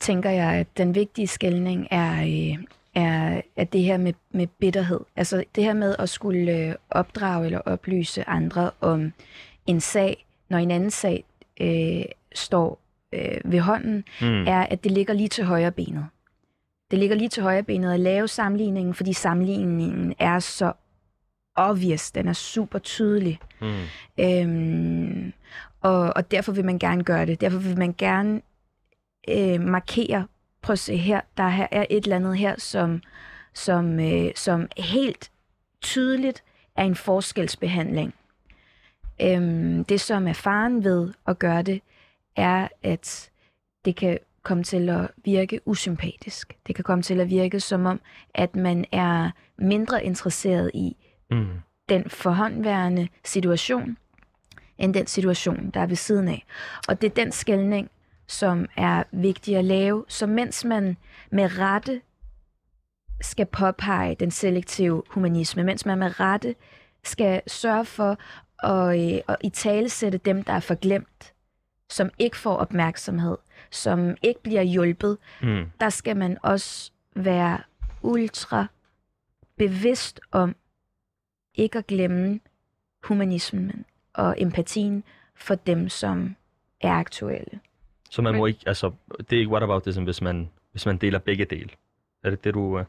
tænker 0.00 0.30
jeg, 0.30 0.52
at 0.52 0.66
den 0.76 0.94
vigtige 0.94 1.26
skældning 1.26 1.88
er, 1.90 2.12
øh, 2.22 2.64
er, 2.94 3.40
er 3.56 3.64
det 3.64 3.82
her 3.82 3.96
med, 3.96 4.12
med 4.30 4.46
bitterhed. 4.46 5.00
Altså 5.16 5.44
det 5.54 5.64
her 5.64 5.74
med 5.74 5.96
at 5.98 6.08
skulle 6.08 6.52
øh, 6.58 6.74
opdrage 6.90 7.44
eller 7.46 7.58
oplyse 7.58 8.28
andre 8.28 8.70
om 8.80 9.12
en 9.66 9.80
sag, 9.80 10.26
når 10.48 10.58
en 10.58 10.70
anden 10.70 10.90
sag 10.90 11.24
øh, 11.60 12.02
står 12.34 12.78
øh, 13.12 13.40
ved 13.44 13.60
hånden, 13.60 14.04
Mm. 14.20 14.46
er, 14.46 14.60
at 14.60 14.84
det 14.84 14.92
ligger 14.92 15.14
lige 15.14 15.28
til 15.28 15.44
højre 15.44 15.72
benet. 15.72 16.06
Det 16.90 16.98
ligger 16.98 17.16
lige 17.16 17.28
til 17.28 17.42
højre 17.42 17.62
benet 17.62 17.92
at 17.92 18.00
lave 18.00 18.28
sammenligningen, 18.28 18.94
fordi 18.94 19.12
sammenligningen 19.12 20.14
er 20.18 20.38
så 20.38 20.72
obvious, 21.56 22.10
den 22.10 22.28
er 22.28 22.32
super 22.32 22.78
tydelig. 22.78 23.38
Mm. 23.60 23.72
Øhm, 24.20 25.32
og, 25.82 26.12
og 26.16 26.30
derfor 26.30 26.52
vil 26.52 26.64
man 26.64 26.78
gerne 26.78 27.04
gøre 27.04 27.26
det. 27.26 27.40
Derfor 27.40 27.58
vil 27.58 27.78
man 27.78 27.94
gerne 27.98 28.40
øh, 29.28 29.60
markere, 29.60 30.26
prøv 30.62 30.72
at 30.72 30.78
se 30.78 30.96
her, 30.96 31.20
der 31.36 31.48
her 31.48 31.66
er 31.70 31.86
et 31.90 32.02
eller 32.04 32.16
andet 32.16 32.38
her, 32.38 32.54
som, 32.58 33.02
som, 33.54 34.00
øh, 34.00 34.30
som 34.34 34.68
helt 34.78 35.30
tydeligt 35.80 36.44
er 36.76 36.84
en 36.84 36.94
forskelsbehandling. 36.94 38.14
Øhm, 39.22 39.84
det, 39.84 40.00
som 40.00 40.28
er 40.28 40.32
faren 40.32 40.84
ved 40.84 41.12
at 41.26 41.38
gøre 41.38 41.62
det, 41.62 41.82
er, 42.36 42.68
at 42.82 43.30
det 43.84 43.96
kan 43.96 44.18
komme 44.42 44.64
til 44.64 44.88
at 44.88 45.10
virke 45.24 45.60
usympatisk. 45.64 46.56
Det 46.66 46.74
kan 46.74 46.84
komme 46.84 47.02
til 47.02 47.20
at 47.20 47.30
virke 47.30 47.60
som 47.60 47.86
om, 47.86 48.00
at 48.34 48.56
man 48.56 48.84
er 48.92 49.30
mindre 49.58 50.04
interesseret 50.04 50.70
i 50.74 50.96
Mm. 51.30 51.46
den 51.88 52.10
forhåndværende 52.10 53.08
situation, 53.24 53.96
end 54.78 54.94
den 54.94 55.06
situation, 55.06 55.70
der 55.74 55.80
er 55.80 55.86
ved 55.86 55.96
siden 55.96 56.28
af. 56.28 56.44
Og 56.88 57.00
det 57.00 57.10
er 57.10 57.14
den 57.14 57.32
skældning, 57.32 57.90
som 58.26 58.66
er 58.76 59.02
vigtig 59.12 59.56
at 59.56 59.64
lave, 59.64 60.04
så 60.08 60.26
mens 60.26 60.64
man 60.64 60.96
med 61.30 61.58
rette 61.58 62.00
skal 63.20 63.46
påpege 63.46 64.14
den 64.20 64.30
selektive 64.30 65.02
humanisme, 65.08 65.64
mens 65.64 65.86
man 65.86 65.98
med 65.98 66.20
rette 66.20 66.54
skal 67.04 67.42
sørge 67.46 67.84
for 67.84 68.18
at, 68.66 69.12
øh, 69.14 69.20
at 69.28 69.36
i 69.44 69.48
tale 69.50 69.88
sætte 69.88 70.18
dem, 70.18 70.42
der 70.42 70.52
er 70.52 70.60
forglemt, 70.60 71.32
som 71.90 72.10
ikke 72.18 72.36
får 72.36 72.56
opmærksomhed, 72.56 73.36
som 73.70 74.16
ikke 74.22 74.42
bliver 74.42 74.62
hjulpet, 74.62 75.18
Mm. 75.42 75.64
der 75.80 75.88
skal 75.88 76.16
man 76.16 76.38
også 76.42 76.90
være 77.16 77.60
ultra 78.02 78.66
bevidst 79.58 80.20
om 80.32 80.56
ikke 81.54 81.78
at 81.78 81.86
glemme 81.86 82.40
humanismen 83.04 83.84
og 84.14 84.34
empatien 84.38 85.04
for 85.34 85.54
dem, 85.54 85.88
som 85.88 86.36
er 86.80 86.92
aktuelle. 86.92 87.60
Så 88.10 88.22
man 88.22 88.36
må 88.36 88.46
ikke, 88.46 88.60
altså, 88.66 88.92
det 89.18 89.36
er 89.36 89.38
ikke 89.38 89.50
whataboutism, 89.50 90.02
hvis 90.02 90.22
man, 90.22 90.48
hvis 90.70 90.86
man 90.86 90.96
deler 90.96 91.18
begge 91.18 91.44
dele. 91.44 91.68
Er 92.24 92.30
det 92.30 92.44
det, 92.44 92.54
du, 92.54 92.78
øh, 92.78 92.84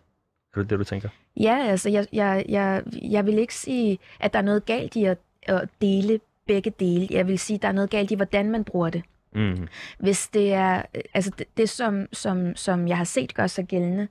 er 0.56 0.60
det, 0.62 0.70
det, 0.70 0.80
du 0.80 0.84
tænker? 0.84 1.10
Ja, 1.38 1.66
altså, 1.68 1.90
jeg, 1.90 2.08
jeg, 2.14 2.46
jeg, 2.50 2.84
jeg 3.02 3.26
vil 3.26 3.38
ikke 3.38 3.56
sige, 3.56 4.00
at 4.20 4.34
der 4.34 4.40
er 4.40 4.44
noget 4.44 4.66
galt 4.66 4.96
i 4.96 5.04
at, 5.04 5.18
at 5.44 5.70
dele 5.82 6.20
begge 6.48 6.70
dele. 6.80 7.08
Jeg 7.12 7.28
vil 7.28 7.40
sige, 7.40 7.56
at 7.56 7.62
der 7.62 7.68
er 7.68 7.72
noget 7.72 7.90
galt 7.90 8.12
i, 8.12 8.16
hvordan 8.16 8.52
man 8.52 8.64
bruger 8.64 8.90
det. 8.90 9.04
Mm. 9.36 9.68
Hvis 10.00 10.28
det 10.28 10.54
er, 10.54 10.82
altså 11.14 11.32
det, 11.38 11.48
det 11.58 11.70
som, 11.70 12.08
som, 12.14 12.56
som 12.56 12.88
jeg 12.88 12.98
har 12.98 13.04
set 13.04 13.34
gøre 13.34 13.48
sig 13.48 13.66
gældende, 13.66 14.08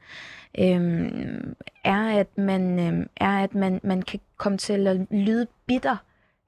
øhm, 0.59 1.55
er, 1.85 2.19
at 2.19 2.39
man, 2.39 2.79
øhm, 2.79 3.09
er, 3.17 3.39
at 3.45 3.55
man, 3.55 3.81
man 3.83 4.03
kan 4.03 4.21
komme 4.37 4.59
til 4.59 4.87
at 4.87 5.07
lyde 5.11 5.47
bitter 5.67 5.97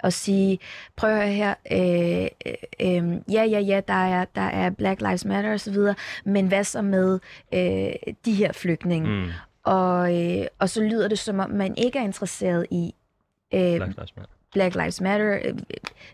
og 0.05 0.13
sige, 0.13 0.59
prøv 0.97 1.11
at 1.11 1.17
høre 1.17 1.33
her, 1.33 1.55
øh, 1.73 2.29
øh, 2.47 2.55
øh, 2.81 3.21
ja, 3.33 3.45
ja, 3.45 3.59
ja, 3.59 3.81
der 3.89 3.95
er, 3.95 4.25
der 4.25 4.41
er 4.43 4.71
Black 4.71 5.01
Lives 5.01 5.25
Matter 5.25 5.55
osv., 5.55 5.77
men 6.25 6.49
hvad 6.49 6.65
så 6.65 6.83
med 6.83 7.19
øh, 7.55 8.13
de 8.25 8.33
her 8.33 8.53
flygtninge? 8.53 9.09
Mm. 9.09 9.31
Og, 9.63 10.23
øh, 10.23 10.47
og 10.59 10.69
så 10.69 10.83
lyder 10.83 11.09
det, 11.09 11.19
som 11.19 11.39
om 11.39 11.51
man 11.51 11.75
ikke 11.77 11.99
er 11.99 12.03
interesseret 12.03 12.67
i 12.71 12.95
øh, 13.55 13.77
Black 13.77 13.97
Lives 13.97 14.17
Matter. 14.17 14.33
Black 14.53 14.75
Lives 14.75 15.01
Matter, 15.01 15.39
øh, 15.45 15.55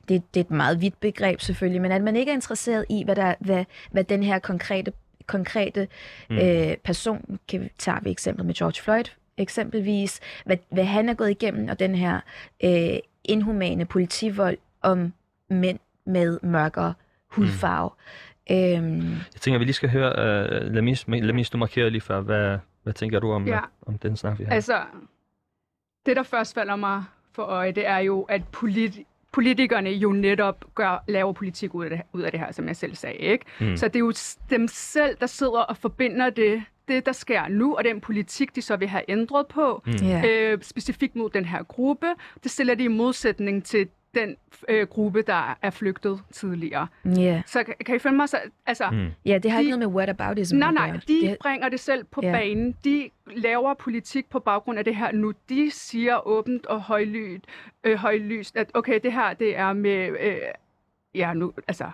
det, 0.09 0.22
det 0.34 0.41
er 0.41 0.45
et 0.45 0.51
meget 0.51 0.80
vidt 0.80 1.01
begreb 1.01 1.41
selvfølgelig, 1.41 1.82
men 1.82 1.93
at 1.93 2.03
man 2.03 2.16
ikke 2.16 2.30
er 2.30 2.34
interesseret 2.34 2.84
i, 2.88 3.05
hvad, 3.05 3.16
der, 3.16 3.34
hvad, 3.41 3.64
hvad 3.91 4.05
den 4.05 4.22
her 4.22 4.38
konkrete, 4.38 4.93
konkrete 5.26 5.88
Mm. 6.30 6.38
øh, 6.38 6.76
person, 6.76 7.38
kan 7.49 7.61
vi 7.61 7.68
tage 7.78 7.97
vi 8.03 8.11
eksempel 8.11 8.45
med 8.45 8.55
George 8.55 8.82
Floyd 8.82 9.05
eksempelvis, 9.41 10.20
hvad, 10.45 10.57
hvad 10.70 10.84
han 10.84 11.09
er 11.09 11.14
gået 11.14 11.30
igennem, 11.30 11.68
og 11.68 11.78
den 11.78 11.95
her 11.95 12.20
øh, 12.64 12.99
inhumane 13.25 13.85
politivold 13.85 14.59
om 14.83 15.12
mænd 15.51 15.79
med 16.07 16.39
mørkere 16.43 16.95
hudfarve. 17.29 17.91
Mm. 18.51 18.57
Øhm, 18.57 19.11
Jeg 19.11 19.41
tænker, 19.41 19.57
at 19.57 19.61
vi 19.61 19.64
lige 19.64 19.75
skal 19.75 19.91
høre, 19.91 20.11
uh, 20.66 20.73
Lamis, 20.75 21.05
Lamis, 21.09 21.51
du 21.51 21.59
markerede 21.59 21.91
lige 21.91 22.01
før, 22.01 22.21
hvad, 22.21 22.59
hvad 22.83 22.93
tænker 22.93 23.21
du 23.21 23.33
om, 23.33 23.47
Ja. 23.49 23.61
om 23.87 23.99
den 23.99 24.16
snak, 24.16 24.39
vi 24.39 24.45
har? 24.45 24.53
Altså, 24.53 24.83
det 26.07 26.16
der 26.16 26.23
først 26.23 26.55
falder 26.55 26.77
mig 26.77 27.05
for 27.33 27.43
øje, 27.43 27.73
det 27.73 27.87
er 27.87 27.99
jo, 27.99 28.23
at 28.23 28.43
politi- 28.53 29.05
politikerne 29.33 29.91
jo 29.91 30.12
netop 30.12 30.64
gør, 30.75 31.05
laver 31.09 31.33
politik 31.33 31.75
ud 31.75 31.85
af, 31.85 31.91
det, 31.91 32.03
ud 32.12 32.23
af 32.23 32.31
det 32.31 32.41
her, 32.41 32.53
som 32.53 32.66
jeg 32.68 32.77
selv 32.77 32.95
sagde. 32.95 33.16
Ikke? 33.16 33.45
Mm. 33.61 33.77
Så 33.77 33.89
det 33.89 33.97
er 33.97 34.01
jo 34.01 34.12
dem 34.51 34.68
selv, 34.68 35.16
der 35.21 35.27
sidder 35.27 35.61
og 35.61 35.77
forbinder 35.77 36.31
det, 36.31 36.62
det, 36.91 37.07
der 37.07 37.12
sker 37.12 37.49
nu, 37.49 37.74
og 37.76 37.84
den 37.84 38.01
politik, 38.01 38.57
de 38.57 38.62
så 38.62 38.76
vil 38.76 38.88
have 38.88 39.03
ændret 39.09 39.47
på, 39.47 39.82
Mm. 39.86 39.93
øh, 40.26 40.59
specifikt 40.62 41.16
mod 41.16 41.30
den 41.30 41.45
her 41.45 41.62
gruppe. 41.62 42.07
Det 42.43 42.51
stiller 42.51 42.74
de 42.74 42.84
i 42.84 42.88
modsætning 42.88 43.64
til 43.64 43.88
den 44.14 44.36
øh, 44.68 44.86
gruppe, 44.86 45.22
der 45.22 45.59
er 45.62 45.70
flygtet 45.70 46.20
tidligere. 46.32 46.86
Ja. 47.05 47.43
Så 47.47 47.64
kan, 47.64 47.74
kan 47.86 47.97
I 47.97 47.99
følge 47.99 48.16
mig? 48.16 48.28
Så, 48.28 48.38
altså, 48.66 48.84
Mm. 48.93 49.07
ja, 49.24 49.38
det 49.38 49.51
har 49.51 49.59
De- 49.59 49.64
ikke 49.64 49.78
noget 49.78 49.93
med 49.93 49.97
whataboutism 49.97 50.57
Nej, 50.57 50.72
nej, 50.72 50.91
de 51.09 51.20
Det- 51.20 51.36
bringer 51.41 51.68
det 51.68 51.80
selv 51.80 52.05
på 52.05 52.20
Ja. 52.24 52.32
banen. 52.32 52.74
De 52.84 53.11
laver 53.36 53.74
politik 53.74 54.30
på 54.30 54.38
baggrund 54.38 54.78
af 54.78 54.84
det 54.84 54.97
her 54.97 55.12
nu. 55.12 55.32
De 55.49 55.70
siger 55.70 56.26
åbent 56.28 56.66
og 56.66 56.80
højlydt, 56.80 57.45
øh, 57.84 57.97
højlyst, 57.97 58.57
at 58.57 58.70
okay, 58.74 59.01
det 59.03 59.12
her, 59.12 59.34
det 59.34 59.57
er 59.57 59.72
med, 59.72 60.09
øh, 60.20 60.36
ja, 61.14 61.32
nu, 61.34 61.53
altså, 61.68 61.84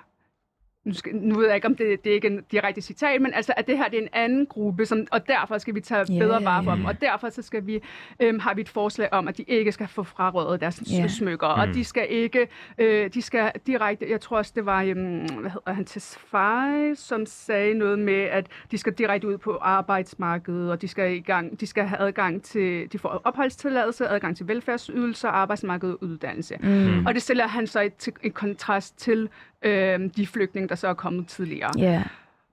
nu, 0.87 0.95
skal, 0.95 1.17
nu 1.17 1.35
ved 1.39 1.47
jeg 1.47 1.55
ikke, 1.55 1.67
om 1.67 1.75
det, 1.77 2.05
det 2.05 2.11
er 2.11 2.15
ikke 2.15 2.27
en 2.29 2.43
direkte 2.53 2.81
citat, 2.81 3.23
men 3.23 3.35
altså, 3.35 3.53
at 3.57 3.67
det 3.67 3.79
her 3.79 3.89
det 3.89 3.99
er 3.99 4.03
en 4.03 4.09
anden 4.13 4.47
gruppe, 4.47 4.87
som, 4.87 5.07
og 5.13 5.29
derfor 5.29 5.59
skal 5.59 5.75
vi 5.75 5.81
tage 5.81 6.05
Ja, 6.09 6.19
bedre 6.19 6.45
vare 6.45 6.65
for 6.65 6.71
ja. 6.71 6.77
dem, 6.77 6.85
og 6.85 7.01
derfor 7.01 7.29
så 7.31 7.43
skal 7.43 7.67
vi, 7.67 7.81
øhm, 8.21 8.39
har 8.39 8.55
vi 8.55 8.61
et 8.61 8.69
forslag 8.69 9.09
om, 9.13 9.29
at 9.29 9.37
de 9.39 9.43
ikke 9.43 9.73
skal 9.73 9.89
få 9.89 10.03
frarøvet 10.03 10.61
deres 10.61 10.83
yeah. 10.95 11.11
smykker, 11.11 11.47
og 11.47 11.69
Mm. 11.69 11.75
de 11.75 11.85
skal 11.85 12.07
ikke, 12.11 12.49
øh, 12.79 13.11
de 13.15 13.23
skal 13.23 13.53
direkte, 13.67 14.07
jeg 14.11 14.21
tror 14.21 14.37
også, 14.37 14.53
det 14.57 14.67
var, 14.67 14.83
øhm, 14.83 14.97
hvad 15.41 15.51
hedder 15.51 15.73
han, 15.73 15.85
Tesfaye, 15.85 16.95
som 16.97 17.27
sagde 17.27 17.75
noget 17.75 17.99
med, 17.99 18.21
at 18.23 18.47
de 18.71 18.79
skal 18.79 18.93
direkte 18.93 19.29
ud 19.29 19.39
på 19.39 19.59
arbejdsmarkedet, 19.61 20.71
og 20.71 20.83
de 20.83 20.89
skal 20.89 21.13
i 21.17 21.21
gang, 21.21 21.61
de 21.61 21.67
skal 21.67 21.85
have 21.85 22.01
adgang 22.01 22.43
til, 22.43 22.93
de 22.93 22.99
får 22.99 23.21
opholdstilladelse, 23.25 24.09
adgang 24.09 24.37
til 24.37 24.49
velfærdsydelser, 24.49 25.29
arbejdsmarked 25.29 25.91
og 25.91 26.03
uddannelse. 26.03 26.57
Mm. 26.63 27.07
Og 27.07 27.15
det 27.15 27.23
stiller 27.23 27.47
han 27.47 27.67
så 27.67 27.81
i, 27.81 27.91
til, 27.91 28.13
i 28.23 28.29
kontrast 28.29 28.99
til 28.99 29.29
øh, 29.63 30.01
de 30.17 30.27
flygtninge, 30.27 30.69
der 30.69 30.75
så 30.75 30.89
er 30.89 30.95
kommet 30.95 31.29
tidligere. 31.29 31.71
Ja. 31.79 32.03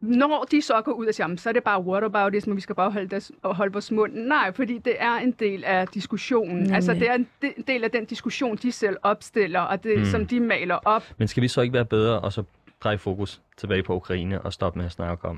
Når 0.01 0.45
de 0.51 0.61
så 0.61 0.81
går 0.81 0.91
ud 0.91 1.05
og 1.05 1.13
siger, 1.13 1.23
"Jamen, 1.25 1.37
så 1.37 1.49
er 1.49 1.53
det 1.53 1.63
bare 1.63 1.81
whataboutism, 1.81 2.49
og 2.49 2.55
vi 2.55 2.61
skal 2.61 2.75
bare 2.75 2.91
holde, 2.91 3.07
des, 3.07 3.31
og 3.41 3.55
holde 3.55 3.73
vores 3.73 3.91
mund. 3.91 4.13
Nej, 4.13 4.51
fordi 4.53 4.77
det 4.77 4.95
er 4.99 5.13
en 5.15 5.31
del 5.31 5.63
af 5.63 5.87
diskussionen. 5.87 6.55
Nemlig. 6.55 6.73
Altså, 6.75 6.93
det 6.93 7.09
er 7.09 7.13
en 7.13 7.27
de- 7.41 7.53
del 7.67 7.83
af 7.83 7.91
den 7.91 8.05
diskussion, 8.05 8.55
de 8.55 8.71
selv 8.71 8.97
opstiller, 9.03 9.59
og 9.59 9.83
det, 9.83 9.99
Mm. 9.99 10.05
som 10.05 10.27
de 10.27 10.39
maler 10.39 10.75
op. 10.75 11.03
Men 11.17 11.27
skal 11.27 11.43
vi 11.43 11.47
så 11.47 11.61
ikke 11.61 11.73
være 11.73 11.85
bedre 11.85 12.19
og 12.19 12.33
så 12.33 12.43
dreje 12.83 12.97
fokus 12.97 13.41
tilbage 13.57 13.83
på 13.83 13.95
Ukraine 13.95 14.41
og 14.41 14.53
stoppe 14.53 14.79
med 14.79 14.85
at 14.85 14.91
snakke 14.91 15.25
om, 15.25 15.29
om 15.31 15.35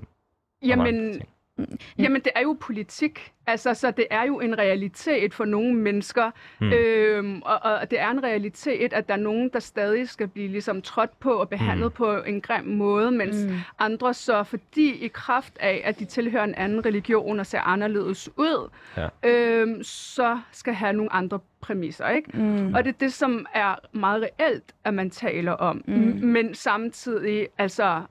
andre 0.63 0.67
Jamen, 0.85 1.21
ting? 1.57 1.79
jamen, 1.99 2.21
det 2.21 2.31
er 2.35 2.41
jo 2.41 2.57
politik. 2.59 3.31
Altså, 3.47 3.73
så 3.73 3.91
det 3.91 4.05
er 4.09 4.23
jo 4.23 4.39
en 4.39 4.57
realitet 4.57 5.33
for 5.33 5.45
nogle 5.45 5.73
mennesker. 5.75 6.31
Mm. 6.61 6.67
Mm. 6.67 6.73
Øhm, 6.73 7.41
og, 7.45 7.59
og 7.63 7.91
det 7.91 7.99
er 7.99 8.09
en 8.11 8.23
realitet, 8.23 8.93
at 8.93 9.07
der 9.07 9.13
er 9.13 9.17
nogen, 9.19 9.49
der 9.53 9.59
stadig 9.59 10.09
skal 10.09 10.27
blive 10.27 10.47
ligesom 10.47 10.81
trådt 10.81 11.19
på 11.19 11.33
og 11.33 11.49
behandlet 11.49 11.85
Mm. 11.85 11.85
mm. 11.85 11.91
på 11.91 12.23
en 12.23 12.41
grim 12.41 12.65
måde, 12.65 13.11
mens 13.11 13.35
Mm. 13.45 13.49
mm. 13.51 13.57
andre 13.79 14.13
så, 14.13 14.43
fordi 14.43 14.93
i 14.95 15.07
kraft 15.07 15.53
af, 15.59 15.81
at 15.85 15.99
de 15.99 16.05
tilhører 16.05 16.43
en 16.43 16.55
anden 16.55 16.85
religion 16.85 17.39
og 17.39 17.45
ser 17.45 17.59
anderledes 17.59 18.29
ud, 18.37 18.69
Ja. 18.97 19.07
øhm, 19.29 19.83
så 19.83 20.39
skal 20.51 20.73
have 20.73 20.93
nogle 20.93 21.13
andre 21.13 21.39
præmisser, 21.61 22.09
ikke? 22.09 22.37
Mm. 22.37 22.73
Og 22.73 22.83
det 22.83 22.89
er 22.93 22.97
det, 22.99 23.13
som 23.13 23.45
er 23.53 23.75
meget 23.91 24.23
reelt, 24.39 24.63
at 24.83 24.93
man 24.93 25.09
taler 25.09 25.51
om. 25.51 25.83
Mm. 25.87 25.93
Mm. 25.95 26.27
Men 26.27 26.53
samtidig, 26.55 27.47
altså, 27.57 28.01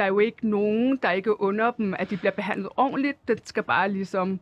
der 0.00 0.04
er 0.06 0.08
jo 0.08 0.18
ikke 0.18 0.48
nogen, 0.48 0.96
der 1.02 1.10
ikke 1.10 1.40
under 1.40 1.70
dem, 1.70 1.94
at 1.98 2.10
de 2.10 2.16
bliver 2.16 2.32
behandlet 2.32 2.68
ordentligt. 2.76 3.28
Det 3.28 3.48
skal 3.48 3.62
bare 3.62 3.92
ligesom 3.92 4.40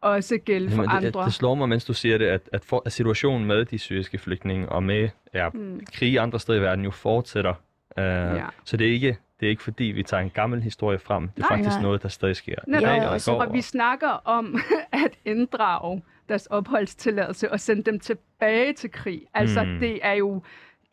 også 0.00 0.38
gælde 0.44 0.70
for 0.70 0.82
Jamen, 0.82 1.02
det, 1.02 1.06
andre. 1.06 1.24
det 1.24 1.34
slår 1.34 1.54
mig, 1.54 1.68
mens 1.68 1.84
du 1.84 1.94
siger 1.94 2.18
det, 2.18 2.26
at, 2.26 2.40
at, 2.52 2.64
for, 2.64 2.82
at 2.86 2.92
situationen 2.92 3.46
med 3.46 3.64
de 3.64 3.78
syriske 3.78 4.18
flygtninge 4.18 4.68
og 4.68 4.82
med 4.82 5.08
ja, 5.34 5.48
Mm. 5.54 5.80
krig 5.94 6.18
andre 6.18 6.40
steder 6.40 6.58
i 6.58 6.62
verden 6.62 6.84
jo 6.84 6.90
fortsætter. 6.90 7.50
Uh, 7.96 8.02
Ja. 8.04 8.44
Så 8.64 8.76
det 8.76 8.86
er, 8.88 8.92
ikke, 8.92 9.16
det 9.40 9.46
er 9.46 9.50
ikke 9.50 9.62
fordi, 9.62 9.84
vi 9.84 10.02
tager 10.02 10.22
en 10.22 10.30
gammel 10.30 10.62
historie 10.62 10.98
frem. 10.98 11.28
Det 11.28 11.36
er 11.44 11.48
Nej. 11.48 11.56
faktisk 11.58 11.74
Nej. 11.76 11.82
noget, 11.82 12.02
der 12.02 12.08
stadig 12.08 12.36
sker. 12.36 12.54
dag 12.72 12.80
Ja, 12.80 13.06
og 13.06 13.10
og 13.12 13.20
så 13.20 13.32
går. 13.32 13.42
Og 13.44 13.52
vi 13.52 13.60
snakker 13.60 14.08
om 14.08 14.58
at 15.04 15.18
inddrage 15.24 16.02
deres 16.28 16.46
opholdstilladelse 16.46 17.52
og 17.52 17.60
sende 17.60 17.82
dem 17.82 18.00
tilbage 18.00 18.72
til 18.72 18.90
krig. 18.92 19.22
Altså, 19.34 19.64
mm. 19.64 19.78
det 19.80 19.98
er 20.02 20.12
jo 20.12 20.42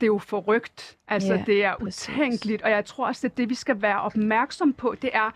det 0.01 0.03
er 0.03 0.07
jo 0.07 0.17
forrygt. 0.17 0.97
Altså, 1.07 1.33
Ja, 1.33 1.43
det 1.45 1.63
er 1.63 1.75
præcis. 1.77 2.09
utænkeligt, 2.09 2.61
og 2.61 2.69
jeg 2.69 2.85
tror 2.85 3.07
også, 3.07 3.27
at 3.27 3.37
det, 3.37 3.49
vi 3.49 3.55
skal 3.55 3.81
være 3.81 4.01
opmærksom 4.01 4.73
på, 4.73 4.95
det 5.01 5.09
er, 5.13 5.31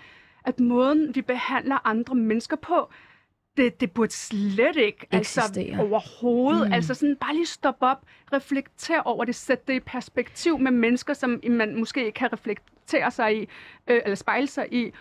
at 0.45 0.59
måden, 0.59 1.15
vi 1.15 1.21
behandler 1.21 1.87
andre 1.87 2.15
mennesker 2.15 2.55
på, 2.55 2.89
det, 3.57 3.81
det 3.81 3.91
burde 3.91 4.11
slet 4.11 4.75
ikke 4.75 5.07
altså, 5.11 5.41
Eksistere. 5.41 5.79
overhovedet. 5.79 6.67
Mm. 6.67 6.73
Altså 6.73 6.93
sådan 6.93 7.15
bare 7.15 7.33
lige 7.33 7.45
stoppe 7.45 7.85
op, 7.85 8.01
reflektere 8.33 9.03
over 9.03 9.25
det, 9.25 9.35
sætte 9.35 9.63
det 9.67 9.73
i 9.73 9.79
perspektiv 9.79 10.59
med 10.59 10.71
mennesker, 10.71 11.13
som 11.13 11.41
man 11.49 11.79
måske 11.79 12.05
ikke 12.05 12.15
kan 12.15 12.33
reflektere 12.33 13.11
sig 13.11 13.37
i, 13.37 13.47
øh, 13.87 14.01
eller 14.03 14.15
spejle 14.15 14.47
sig 14.47 14.67
i. 14.73 14.91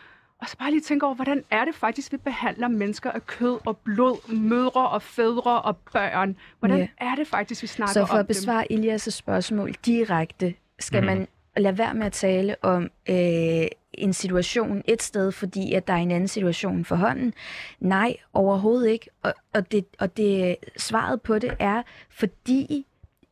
Og 0.41 0.49
så 0.49 0.59
bare 0.59 0.71
lige 0.71 0.81
tænke 0.81 1.07
over, 1.07 1.15
hvordan 1.15 1.45
er 1.51 1.65
det 1.65 1.75
faktisk, 1.75 2.13
vi 2.13 2.17
behandler 2.17 2.69
mennesker 2.69 3.11
af 3.11 3.27
kød 3.27 3.59
og 3.67 3.77
blod, 3.77 4.33
mødre 4.35 4.89
og 4.89 5.03
fædre 5.03 5.63
og 5.63 5.77
børn. 5.93 6.37
Hvordan 6.59 6.79
Ja. 6.79 6.89
er 6.99 7.15
det 7.15 7.27
faktisk, 7.27 7.63
vi 7.63 7.67
snakker 7.67 7.93
Så 7.93 8.07
for 8.07 8.15
om 8.15 8.21
at 8.21 8.27
besvare 8.27 8.73
Elias' 8.73 9.11
spørgsmål 9.11 9.73
direkte, 9.87 10.55
skal 10.79 11.01
Mhm. 11.01 11.07
man 11.07 11.29
lade 11.57 11.79
være 11.79 11.95
med 11.95 12.07
at 12.07 12.13
tale 12.13 12.57
om 12.65 12.83
øh, 13.09 13.67
en 13.95 14.13
situation 14.13 14.83
et 14.85 15.03
sted, 15.03 15.33
fordi 15.33 15.75
at 15.75 15.87
der 15.87 15.93
er 15.93 15.97
en 15.99 16.11
anden 16.11 16.29
situation 16.29 16.85
for 16.85 16.97
hånden? 16.97 17.35
Nej, 17.81 18.17
overhovedet 18.33 18.89
ikke. 18.91 19.09
Og, 19.23 19.35
og, 19.55 19.73
det, 19.73 19.85
og 19.99 20.17
det 20.17 20.57
svaret 20.77 21.23
på 21.23 21.39
det 21.39 21.57
er, 21.59 21.83
fordi 22.11 22.87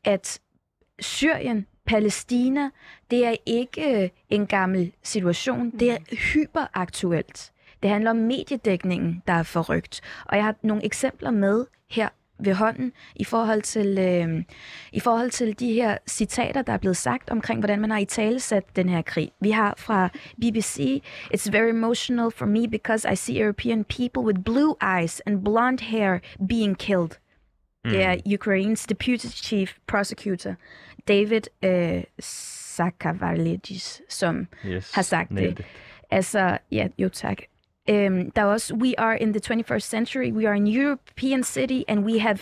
at 0.04 0.40
Syrien, 1.00 1.66
Palæstina, 1.88 2.70
det 3.10 3.26
er 3.26 3.36
ikke 3.46 4.02
øh, 4.02 4.08
en 4.30 4.46
gammel 4.46 4.92
situation. 5.02 5.70
Det 5.70 5.90
er 5.90 5.98
hyperaktuelt. 6.32 7.52
Det 7.82 7.90
handler 7.90 8.10
om 8.10 8.16
mediedækningen, 8.16 9.22
der 9.26 9.32
er 9.32 9.42
forrygt. 9.42 10.00
Og 10.24 10.36
jeg 10.36 10.44
har 10.44 10.54
nogle 10.62 10.84
eksempler 10.84 11.30
med 11.30 11.66
her 11.90 12.08
ved 12.40 12.54
hånden 12.54 12.92
i 13.16 13.24
forhold 13.24 13.62
til, 13.62 13.98
øh, 13.98 14.44
i 14.92 15.00
forhold 15.00 15.30
til 15.30 15.60
de 15.60 15.72
her 15.72 15.98
citater, 16.08 16.62
der 16.62 16.72
er 16.72 16.78
blevet 16.78 16.96
sagt 16.96 17.30
omkring, 17.30 17.60
hvordan 17.60 17.80
man 17.80 17.90
har 17.90 17.98
i 17.98 18.04
talesat 18.04 18.76
den 18.76 18.88
her 18.88 19.02
krig. 19.02 19.30
Vi 19.40 19.50
har 19.50 19.74
fra 19.78 20.08
BBC, 20.40 21.02
It's 21.34 21.50
very 21.52 21.68
emotional 21.68 22.30
for 22.30 22.46
me 22.46 22.68
because 22.68 23.12
I 23.12 23.16
see 23.16 23.42
European 23.42 23.84
people 23.84 24.22
with 24.22 24.44
blue 24.44 24.74
eyes 24.98 25.20
and 25.20 25.44
blonde 25.44 25.84
hair 25.84 26.18
being 26.48 26.78
killed. 26.78 27.10
Mm. 27.88 27.94
Det 27.94 28.02
er 28.02 28.16
Ukraines 28.34 28.86
deputy 28.86 29.26
chief 29.26 29.72
prosecutor, 29.86 30.54
David 31.08 31.42
øh, 31.64 32.02
Sakavalidis, 32.20 34.02
som 34.08 34.46
yes. 34.66 34.92
har 34.94 35.02
sagt 35.02 35.30
det. 35.30 35.50
it. 35.50 35.60
Altså, 36.10 36.58
ja, 36.72 36.88
jo 36.98 37.08
tak. 37.08 37.36
Um, 37.90 38.30
der 38.30 38.42
er 38.42 38.44
også, 38.44 38.74
we 38.74 39.00
are 39.00 39.18
in 39.22 39.32
the 39.32 39.54
21st 39.54 39.78
century, 39.78 40.32
we 40.32 40.48
are 40.48 40.56
in 40.56 40.66
European 40.66 41.42
city, 41.44 41.82
and 41.88 42.00
we 42.04 42.20
have 42.20 42.38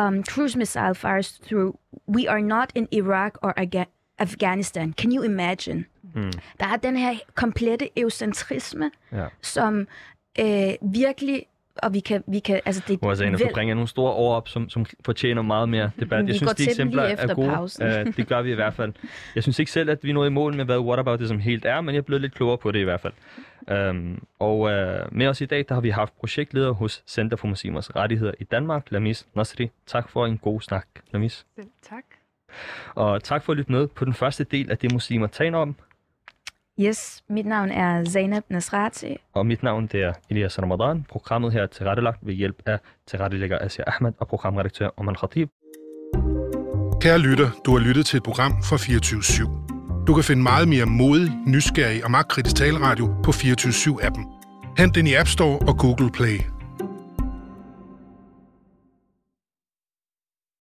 um, 0.00 0.24
cruise 0.24 0.58
missile 0.58 0.94
fires 0.94 1.38
through. 1.48 1.74
We 2.08 2.28
are 2.30 2.40
not 2.42 2.72
in 2.74 2.88
Iraq 2.92 3.32
or 3.42 3.52
Aga- 3.56 3.84
Afghanistan. 4.18 4.92
Can 4.92 5.12
you 5.12 5.22
imagine? 5.24 5.84
Mm. 6.14 6.32
Der 6.60 6.66
er 6.66 6.76
den 6.76 6.96
her 6.96 7.14
komplette 7.34 7.88
eurocentrisme, 7.96 8.90
Ja. 9.12 9.26
som 9.42 9.86
øh, 10.40 10.72
virkelig, 10.82 11.46
og 11.82 11.94
vi 11.94 12.00
kan, 12.00 12.24
vi 12.26 12.38
kan 12.38 12.60
altså 12.64 12.82
det 12.88 12.98
Hvor 12.98 13.14
Zainab, 13.14 13.40
du 13.40 13.48
bringer 13.54 13.74
nogle 13.74 13.88
store 13.88 14.12
ord 14.12 14.36
op, 14.36 14.48
som, 14.48 14.68
som 14.68 14.86
fortjener 15.04 15.42
meget 15.42 15.68
mere 15.68 15.90
debat. 16.00 16.26
Vi 16.26 16.32
Jeg 16.32 16.40
går 16.40 16.46
synes, 16.46 16.54
de 16.54 16.64
eksempler 16.64 17.02
er 17.02 17.34
gode. 17.34 17.48
pausen. 17.48 17.84
Uh, 17.86 18.16
det 18.16 18.26
gør 18.28 18.42
vi 18.42 18.52
i 18.52 18.54
hvert 18.54 18.74
fald. 18.74 18.92
Jeg 19.34 19.42
synes 19.42 19.58
ikke 19.58 19.70
selv, 19.72 19.90
at 19.90 19.98
vi 20.02 20.12
nåede 20.12 20.26
i 20.26 20.30
mål 20.30 20.54
med, 20.56 20.64
hvad 20.64 20.78
whataboutism 20.78 21.36
helt 21.36 21.64
er, 21.64 21.80
men 21.80 21.94
jeg 21.94 21.98
er 22.00 22.02
blevet 22.02 22.20
lidt 22.20 22.34
klogere 22.34 22.58
på 22.58 22.70
det 22.70 22.78
i 22.78 22.84
hvert 22.84 23.00
fald. 23.00 23.12
Um, 23.90 24.24
og 24.38 24.58
uh, 24.58 25.16
med 25.16 25.26
os 25.26 25.40
i 25.40 25.46
dag, 25.46 25.64
der 25.68 25.74
har 25.74 25.80
vi 25.80 25.90
haft 25.90 26.18
projektleder 26.18 26.70
hos 26.70 27.02
Center 27.06 27.36
for 27.36 27.46
Muslimers 27.46 27.96
Rettigheder 27.96 28.32
i 28.38 28.44
Danmark, 28.44 28.86
Lamis 28.90 29.26
Nasri. 29.34 29.70
Tak 29.86 30.08
for 30.08 30.26
en 30.26 30.38
god 30.38 30.60
snak, 30.60 30.86
Lamis. 31.12 31.46
Selv 31.56 31.66
tak. 31.82 32.04
Og 32.94 33.22
tak 33.22 33.42
for 33.44 33.52
at 33.52 33.56
lytte 33.56 33.72
med 33.72 33.86
på 33.86 34.04
den 34.04 34.14
første 34.14 34.44
del 34.44 34.70
af 34.70 34.78
det, 34.78 34.92
muslimer 34.92 35.26
taler 35.26 35.58
om. 35.58 35.76
Yes, 36.80 37.22
mit 37.28 37.46
navn 37.46 37.70
er 37.70 38.04
Zainab 38.04 38.42
Nasrati, 38.48 39.16
Og 39.32 39.46
mit 39.46 39.62
navn 39.62 39.86
det 39.86 40.02
er 40.02 40.12
Elias 40.30 40.62
Ramadan. 40.62 41.06
Programmet 41.08 41.52
her 41.52 41.62
er 41.62 41.66
tilrettelagt 41.66 42.18
ved 42.22 42.34
hjælp 42.34 42.62
af 42.66 42.78
tilrettelægger 43.06 43.58
Asia 43.60 43.84
Ahmed 43.86 44.12
og 44.18 44.28
programredaktør 44.28 44.88
Oman 44.96 45.14
Khatib. 45.14 45.48
Kære 47.00 47.18
lytter, 47.18 47.50
du 47.66 47.76
har 47.76 47.78
lyttet 47.78 48.06
til 48.06 48.16
et 48.16 48.22
program 48.22 48.52
fra 48.62 48.76
24 48.76 49.22
Du 50.06 50.14
kan 50.14 50.24
finde 50.24 50.42
meget 50.42 50.68
mere 50.68 50.86
modig, 50.86 51.30
nysgerrig 51.46 52.04
og 52.04 52.10
magtkritisk 52.10 52.56
taleradio 52.56 53.14
på 53.24 53.32
24 53.32 54.04
appen 54.04 54.24
Hent 54.78 54.94
den 54.94 55.06
i 55.06 55.14
App 55.14 55.28
Store 55.28 55.58
og 55.68 55.78
Google 55.78 56.10
Play. 56.10 56.59